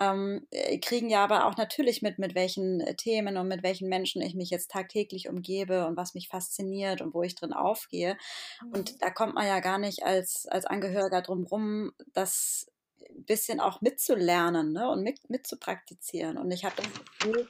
ähm, 0.00 0.46
äh, 0.50 0.78
kriegen 0.78 1.08
ja 1.08 1.22
aber 1.22 1.46
auch 1.46 1.56
natürlich 1.56 2.02
mit, 2.02 2.18
mit 2.18 2.34
welchen 2.34 2.80
äh, 2.80 2.96
Themen 2.96 3.36
und 3.36 3.48
mit 3.48 3.62
welchen 3.62 3.88
Menschen 3.88 4.22
ich 4.22 4.34
mich 4.34 4.50
jetzt 4.50 4.70
tagtäglich 4.70 5.28
umgebe 5.28 5.86
und 5.86 5.96
was 5.96 6.14
mich 6.14 6.28
fasziniert 6.28 7.00
und 7.00 7.14
wo 7.14 7.22
ich 7.22 7.34
drin 7.34 7.52
aufgehe. 7.52 8.16
Mhm. 8.62 8.72
Und 8.72 9.02
da 9.02 9.10
kommt 9.10 9.34
man 9.34 9.46
ja 9.46 9.60
gar 9.60 9.78
nicht 9.78 10.04
als, 10.04 10.46
als 10.46 10.66
Angehöriger 10.66 11.22
drum 11.22 11.44
rum, 11.44 11.92
das 12.12 12.66
ein 13.08 13.24
bisschen 13.24 13.60
auch 13.60 13.80
mitzulernen 13.80 14.72
ne? 14.72 14.90
und 14.90 15.02
mit, 15.02 15.30
mitzupraktizieren. 15.30 16.38
Und 16.38 16.50
ich 16.50 16.64
habe 16.64 16.74
das 16.76 16.86
Gefühl, 16.92 17.48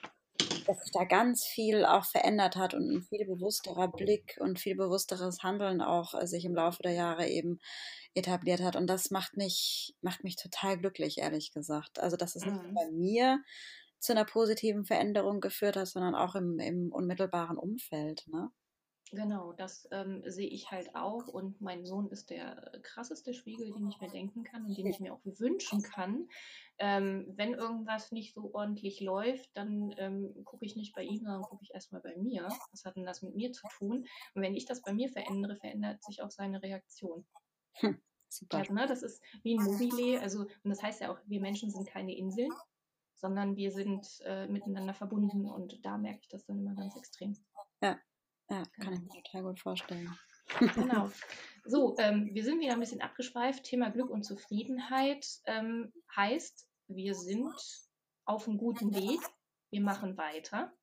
dass 0.65 0.81
sich 0.81 0.93
da 0.93 1.05
ganz 1.05 1.45
viel 1.45 1.85
auch 1.85 2.05
verändert 2.05 2.57
hat 2.57 2.75
und 2.75 2.91
ein 2.91 3.03
viel 3.03 3.27
bewussterer 3.27 3.89
Blick 3.89 4.37
und 4.41 4.59
viel 4.59 4.77
bewussteres 4.77 5.43
Handeln 5.43 5.81
auch 5.81 6.15
äh, 6.15 6.27
sich 6.27 6.45
im 6.45 6.55
Laufe 6.55 6.83
der 6.83 6.93
Jahre 6.93 7.29
eben 7.29 7.61
etabliert 8.15 8.61
hat. 8.61 8.77
Und 8.77 8.87
das 8.87 9.11
macht 9.11 9.37
mich, 9.37 9.95
macht 10.01 10.25
mich 10.25 10.37
total 10.37 10.79
glücklich, 10.79 11.19
ehrlich 11.19 11.53
gesagt. 11.53 11.99
Also, 11.99 12.17
dass 12.17 12.37
es 12.37 12.45
mhm. 12.45 12.53
nicht 12.53 12.75
bei 12.75 12.91
mir 12.91 13.43
zu 13.99 14.13
einer 14.13 14.25
positiven 14.25 14.85
Veränderung 14.85 15.41
geführt 15.41 15.77
hat, 15.77 15.89
sondern 15.89 16.15
auch 16.15 16.35
im, 16.35 16.59
im 16.59 16.93
unmittelbaren 16.93 17.57
Umfeld. 17.57 18.25
Ne? 18.29 18.51
Genau, 19.11 19.53
das 19.53 19.87
ähm, 19.93 20.23
sehe 20.27 20.49
ich 20.49 20.71
halt 20.71 20.95
auch. 20.95 21.29
Und 21.29 21.61
mein 21.61 21.85
Sohn 21.85 22.09
ist 22.09 22.31
der 22.31 22.73
krasseste 22.83 23.35
Spiegel, 23.35 23.73
den 23.73 23.89
ich 23.89 24.01
mir 24.01 24.11
denken 24.11 24.45
kann 24.45 24.65
und 24.65 24.77
den 24.77 24.87
ich 24.87 24.99
mir 24.99 25.13
auch 25.13 25.21
wünschen 25.25 25.83
kann. 25.83 26.29
Ähm, 26.79 27.33
wenn 27.37 27.55
irgendwas 27.55 28.13
nicht 28.13 28.35
so 28.35 28.53
ordentlich 28.55 29.01
läuft, 29.01 29.57
dann 29.57 29.95
ähm, 29.99 30.45
gucke 30.45 30.65
ich 30.65 30.75
nicht 30.75 30.95
bei 30.95 31.05
ihm, 31.05 31.19
sondern 31.19 31.43
gucke 31.43 31.63
ich 31.63 31.75
erstmal 31.75 32.01
bei 32.01 32.17
mir. 32.17 32.49
Was 32.71 32.85
hat 32.85 32.97
denn 32.97 33.05
das 33.05 33.23
mit 33.23 33.37
mir 33.37 33.53
zu 33.53 33.67
tun? 33.69 34.07
Und 34.35 34.43
wenn 34.43 34.57
ich 34.57 34.65
das 34.65 34.83
bei 34.83 34.93
mir 34.93 35.09
verändere, 35.09 35.57
verändert 35.57 36.03
sich 36.03 36.23
auch 36.23 36.31
seine 36.31 36.63
Reaktion. 36.63 37.25
Hm, 37.75 38.01
super. 38.29 38.59
Also, 38.59 38.73
ne, 38.73 38.87
das 38.87 39.03
ist 39.03 39.23
wie 39.43 39.57
ein 39.57 39.65
Mobile. 39.65 40.21
Also, 40.21 40.41
und 40.41 40.71
das 40.71 40.83
heißt 40.83 41.03
ja 41.03 41.13
auch, 41.13 41.19
wir 41.27 41.41
Menschen 41.41 41.71
sind 41.71 41.87
keine 41.87 42.17
Inseln, 42.17 42.51
sondern 43.15 43.55
wir 43.55 43.71
sind 43.71 44.07
äh, 44.25 44.49
miteinander 44.49 44.95
verbunden. 44.95 45.47
Und 45.47 45.85
da 45.85 45.99
merke 45.99 46.21
ich 46.23 46.29
das 46.29 46.45
dann 46.47 46.59
immer 46.59 46.75
ganz 46.75 46.97
extrem. 46.97 47.37
Ja, 47.81 47.99
ja, 48.55 48.63
kann 48.85 48.95
ich 48.95 49.01
mir 49.01 49.23
total 49.23 49.43
gut 49.43 49.61
vorstellen. 49.61 50.17
Genau. 50.75 51.11
So, 51.67 51.97
ähm, 51.97 52.29
wir 52.35 52.45
sind 52.45 52.61
wieder 52.61 52.75
ein 52.75 52.81
bisschen 52.81 53.01
abgeschweift. 53.01 53.65
Thema 53.65 53.89
Glück 53.89 54.11
und 54.11 54.23
Zufriedenheit 54.23 55.27
ähm, 55.47 55.95
heißt, 56.15 56.69
wir 56.89 57.15
sind 57.15 57.55
auf 58.27 58.47
einem 58.47 58.59
guten 58.59 58.95
Weg. 58.95 59.21
Wir 59.71 59.81
machen 59.81 60.19
weiter. 60.19 60.75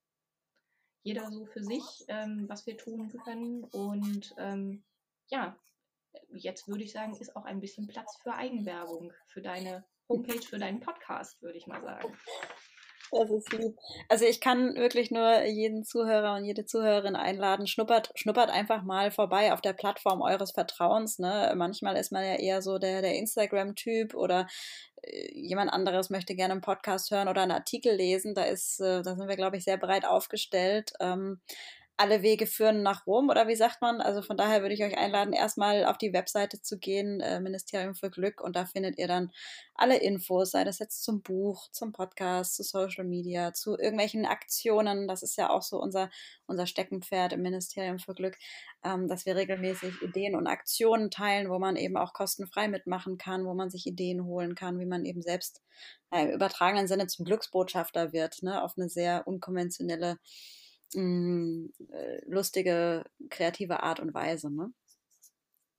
Jeder 1.04 1.30
so 1.30 1.46
für 1.46 1.64
sich, 1.64 1.84
ähm, 2.08 2.50
was 2.50 2.66
wir 2.66 2.78
tun 2.78 3.10
können. 3.24 3.64
Und 3.64 4.34
ähm, 4.40 4.84
ja, 5.30 5.56
jetzt 6.30 6.68
würde 6.68 6.84
ich 6.84 6.92
sagen, 6.92 7.16
ist 7.16 7.36
auch 7.36 7.46
ein 7.46 7.60
bisschen 7.60 7.86
Platz 7.86 8.18
für 8.24 8.34
Eigenwerbung, 8.34 9.14
für 9.28 9.44
deine 9.44 9.86
Homepage, 10.10 10.42
für 10.42 10.58
deinen 10.58 10.80
Podcast, 10.80 11.44
würde 11.44 11.60
ich 11.60 11.68
mal 11.68 11.84
sagen. 11.84 12.12
Das 13.12 13.30
ist 13.30 13.52
lieb. 13.52 13.78
Also 14.08 14.26
ich 14.26 14.40
kann 14.40 14.76
wirklich 14.76 15.12
nur 15.12 15.44
jeden 15.44 15.84
Zuhörer 15.84 16.36
und 16.36 16.46
jede 16.46 16.66
Zuhörerin 16.66 17.18
einladen, 17.18 17.68
schnuppert, 17.68 18.10
schnuppert 18.16 18.50
einfach 18.50 18.84
mal 18.84 19.12
vorbei 19.12 19.52
auf 19.52 19.60
der 19.60 19.74
Plattform 19.74 20.22
eures 20.22 20.52
Vertrauens. 20.52 21.20
Ne? 21.20 21.52
Manchmal 21.58 21.98
ist 21.98 22.14
man 22.14 22.24
ja 22.24 22.36
eher 22.36 22.62
so 22.62 22.78
der, 22.78 23.02
der 23.02 23.16
Instagram-Typ 23.16 24.16
oder 24.16 24.48
äh, 25.02 25.30
jemand 25.34 25.74
anderes 25.74 26.10
möchte 26.10 26.36
gerne 26.36 26.54
einen 26.54 26.62
Podcast 26.62 27.12
hören 27.12 27.28
oder 27.28 27.42
einen 27.42 27.52
Artikel 27.52 27.94
lesen. 27.94 28.34
Da 28.34 28.44
ist, 28.44 28.80
äh, 28.80 29.02
da 29.02 29.16
sind 29.16 29.28
wir, 29.28 29.36
glaube 29.36 29.58
ich, 29.58 29.66
sehr 29.66 29.78
breit 29.78 30.06
aufgestellt. 30.06 30.94
Ähm, 31.02 31.42
alle 32.02 32.24
Wege 32.24 32.48
führen 32.48 32.82
nach 32.82 33.06
Rom 33.06 33.30
oder 33.30 33.48
wie 33.48 33.56
sagt 33.56 33.80
man? 33.80 34.02
Also 34.02 34.24
von 34.24 34.36
daher 34.36 34.64
würde 34.64 34.74
ich 34.74 34.84
euch 34.84 34.98
einladen, 34.98 35.34
erstmal 35.34 35.86
auf 35.86 36.00
die 36.00 36.14
Webseite 36.14 36.60
zu 36.60 36.80
gehen, 36.80 37.22
äh, 37.22 37.40
Ministerium 37.40 37.94
für 37.94 38.10
Glück, 38.10 38.42
und 38.42 38.56
da 38.56 38.66
findet 38.66 38.98
ihr 38.98 39.08
dann 39.08 39.32
alle 39.76 39.98
Infos, 39.98 40.50
sei 40.50 40.64
das 40.64 40.80
jetzt 40.80 41.04
zum 41.04 41.22
Buch, 41.22 41.70
zum 41.72 41.92
Podcast, 41.92 42.56
zu 42.56 42.64
Social 42.64 43.06
Media, 43.06 43.54
zu 43.54 43.78
irgendwelchen 43.78 44.26
Aktionen. 44.26 45.08
Das 45.08 45.22
ist 45.22 45.38
ja 45.38 45.52
auch 45.52 45.62
so 45.62 45.80
unser, 45.80 46.10
unser 46.48 46.66
Steckenpferd 46.66 47.34
im 47.34 47.44
Ministerium 47.44 48.00
für 48.00 48.16
Glück, 48.16 48.36
ähm, 48.84 49.08
dass 49.08 49.28
wir 49.28 49.36
regelmäßig 49.36 50.02
Ideen 50.02 50.36
und 50.36 50.48
Aktionen 50.48 51.12
teilen, 51.12 51.52
wo 51.52 51.60
man 51.60 51.76
eben 51.76 51.98
auch 51.98 52.14
kostenfrei 52.14 52.68
mitmachen 52.68 53.20
kann, 53.20 53.46
wo 53.46 53.54
man 53.54 53.70
sich 53.70 53.86
Ideen 53.86 54.26
holen 54.26 54.56
kann, 54.56 54.80
wie 54.80 54.88
man 54.88 55.06
eben 55.06 55.22
selbst 55.22 55.62
äh, 56.10 56.24
im 56.24 56.32
übertragenen 56.32 56.88
Sinne 56.88 57.06
zum 57.06 57.26
Glücksbotschafter 57.26 58.12
wird, 58.12 58.42
ne, 58.42 58.64
auf 58.64 58.74
eine 58.76 58.90
sehr 58.90 59.28
unkonventionelle 59.28 60.18
mh, 60.94 61.04
mm, 61.04 61.74
äh, 61.92 62.22
lustige, 62.26 63.04
kreative 63.30 63.84
Art 63.84 64.00
und 64.00 64.14
Weise. 64.14 64.54
Ne? 64.54 64.74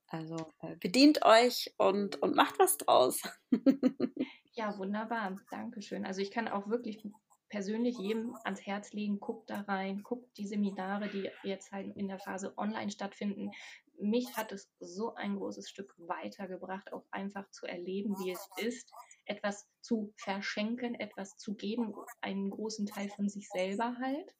Also 0.07 0.35
äh, 0.61 0.75
bedient 0.75 1.25
euch 1.25 1.73
und, 1.77 2.21
und 2.21 2.35
macht 2.35 2.59
was 2.59 2.77
draus. 2.77 3.21
ja, 4.53 4.77
wunderbar. 4.77 5.39
Dankeschön. 5.49 6.05
Also 6.05 6.21
ich 6.21 6.31
kann 6.31 6.47
auch 6.47 6.69
wirklich 6.69 7.03
persönlich 7.49 7.97
jedem 7.99 8.35
ans 8.43 8.65
Herz 8.65 8.93
legen, 8.93 9.19
guckt 9.19 9.49
da 9.49 9.61
rein, 9.61 10.01
guckt 10.03 10.37
die 10.37 10.47
Seminare, 10.47 11.09
die 11.09 11.29
jetzt 11.43 11.71
halt 11.71 11.95
in 11.95 12.07
der 12.07 12.19
Phase 12.19 12.57
online 12.57 12.91
stattfinden. 12.91 13.51
Mich 13.99 14.35
hat 14.35 14.51
es 14.51 14.71
so 14.79 15.13
ein 15.13 15.35
großes 15.35 15.69
Stück 15.69 15.93
weitergebracht, 15.97 16.91
auch 16.91 17.05
einfach 17.11 17.49
zu 17.51 17.67
erleben, 17.67 18.15
wie 18.19 18.31
es 18.31 18.49
ist, 18.57 18.91
etwas 19.25 19.67
zu 19.81 20.13
verschenken, 20.17 20.95
etwas 20.95 21.37
zu 21.37 21.53
geben, 21.53 21.93
einen 22.21 22.49
großen 22.49 22.87
Teil 22.87 23.09
von 23.09 23.29
sich 23.29 23.47
selber 23.49 23.95
halt 23.99 24.33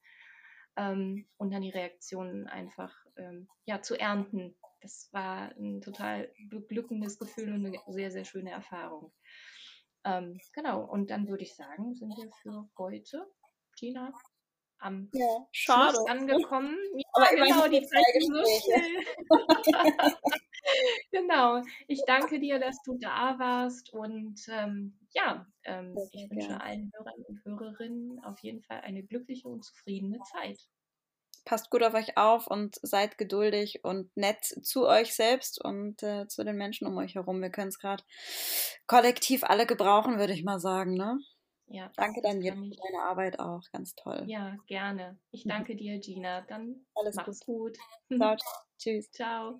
ähm, 0.75 1.25
und 1.37 1.51
dann 1.51 1.61
die 1.61 1.69
Reaktionen 1.69 2.47
einfach 2.47 2.93
ähm, 3.17 3.47
ja, 3.65 3.81
zu 3.81 3.99
ernten. 3.99 4.55
Das 4.81 5.09
war 5.11 5.51
ein 5.57 5.81
total 5.81 6.31
beglückendes 6.49 7.17
Gefühl 7.17 7.53
und 7.53 7.65
eine 7.65 7.79
sehr, 7.87 8.11
sehr 8.11 8.25
schöne 8.25 8.51
Erfahrung. 8.51 9.13
Ähm, 10.05 10.39
genau, 10.53 10.83
und 10.83 11.09
dann 11.09 11.27
würde 11.27 11.43
ich 11.43 11.55
sagen, 11.55 11.95
sind 11.95 12.09
wir 12.17 12.29
für 12.41 12.69
heute, 12.77 13.25
Gina, 13.77 14.11
am 14.79 15.09
ja, 15.13 15.47
Schluss 15.51 15.97
angekommen. 16.09 16.77
Ja, 16.95 17.29
genau, 17.31 17.67
die 17.69 17.85
Zeit 17.87 18.03
ist 18.15 18.27
so 18.27 18.43
schnell. 18.43 19.05
genau. 21.11 21.61
Ich 21.87 22.03
danke 22.05 22.39
dir, 22.39 22.59
dass 22.59 22.81
du 22.83 22.97
da 22.99 23.39
warst 23.39 23.93
und 23.93 24.41
ähm, 24.49 24.99
ja, 25.13 25.47
ähm, 25.63 25.95
ich 26.11 26.29
wünsche 26.29 26.59
allen 26.59 26.91
Hörern 26.93 27.21
und 27.27 27.45
Hörerinnen 27.45 28.23
auf 28.23 28.39
jeden 28.39 28.61
Fall 28.61 28.81
eine 28.81 29.03
glückliche 29.03 29.47
und 29.47 29.63
zufriedene 29.63 30.21
Zeit. 30.23 30.59
passt 31.45 31.69
gut 31.69 31.83
auf 31.83 31.93
euch 31.93 32.17
auf 32.17 32.47
und 32.47 32.75
seid 32.81 33.17
geduldig 33.17 33.83
und 33.83 34.15
nett 34.15 34.43
zu 34.43 34.87
euch 34.87 35.13
selbst 35.13 35.63
und 35.63 36.01
äh, 36.03 36.27
zu 36.27 36.43
den 36.43 36.55
Menschen 36.55 36.87
um 36.87 36.97
euch 36.97 37.15
herum. 37.15 37.41
Wir 37.41 37.49
können 37.49 37.69
es 37.69 37.79
gerade 37.79 38.03
kollektiv 38.87 39.43
alle 39.43 39.65
gebrauchen, 39.65 40.19
würde 40.19 40.33
ich 40.33 40.43
mal 40.43 40.59
sagen. 40.59 40.93
Ne? 40.93 41.19
Ja, 41.67 41.91
danke 41.95 42.21
Daniel 42.21 42.53
für 42.53 42.75
deine 42.81 43.03
Arbeit 43.03 43.39
auch, 43.39 43.63
ganz 43.71 43.95
toll. 43.95 44.23
Ja, 44.27 44.55
gerne. 44.67 45.19
Ich 45.31 45.43
danke 45.47 45.75
dir, 45.75 45.99
Gina. 45.99 46.41
Dann 46.41 46.85
Alles 46.95 47.15
mach's 47.15 47.39
gut. 47.45 47.77
gut. 48.09 48.17
Ciao, 48.17 48.35
ciao. 48.37 48.53
Tschüss. 48.77 49.11
Ciao. 49.11 49.59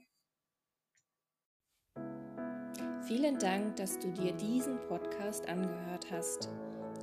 Vielen 3.07 3.37
Dank, 3.37 3.75
dass 3.75 3.99
du 3.99 4.07
dir 4.11 4.31
diesen 4.31 4.79
Podcast 4.87 5.49
angehört 5.49 6.07
hast. 6.09 6.49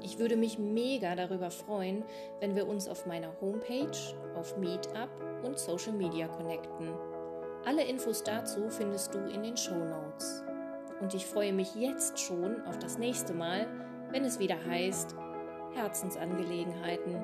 Ich 0.03 0.19
würde 0.19 0.35
mich 0.35 0.59
mega 0.59 1.15
darüber 1.15 1.51
freuen, 1.51 2.05
wenn 2.41 2.57
wir 2.57 2.67
uns 2.67 2.89
auf 2.89 3.05
meiner 3.05 3.39
Homepage, 3.43 3.99
auf 4.35 4.57
Meetup 4.57 5.11
und 5.43 5.59
Social 5.59 5.93
Media 5.93 6.27
connecten. 6.29 6.89
Alle 7.67 7.85
Infos 7.85 8.23
dazu 8.23 8.71
findest 8.71 9.13
du 9.13 9.19
in 9.19 9.43
den 9.43 9.59
Show 9.59 9.75
Notes. 9.75 10.43
Und 11.03 11.13
ich 11.13 11.27
freue 11.27 11.53
mich 11.53 11.75
jetzt 11.75 12.19
schon 12.19 12.63
auf 12.63 12.79
das 12.79 12.97
nächste 12.97 13.35
Mal, 13.35 13.67
wenn 14.11 14.25
es 14.25 14.39
wieder 14.39 14.57
heißt 14.65 15.15
Herzensangelegenheiten, 15.75 17.17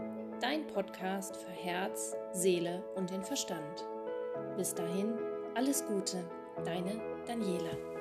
dein 0.43 0.67
Podcast 0.67 1.35
für 1.39 1.51
Herz, 1.51 2.15
Seele 2.33 2.85
und 2.95 3.11
den 3.11 3.23
Verstand. 3.23 3.87
Bis 4.59 4.75
dahin, 4.75 5.15
alles 5.55 5.83
Gute, 5.87 6.23
deine 6.63 7.01
Daniela. 7.27 7.96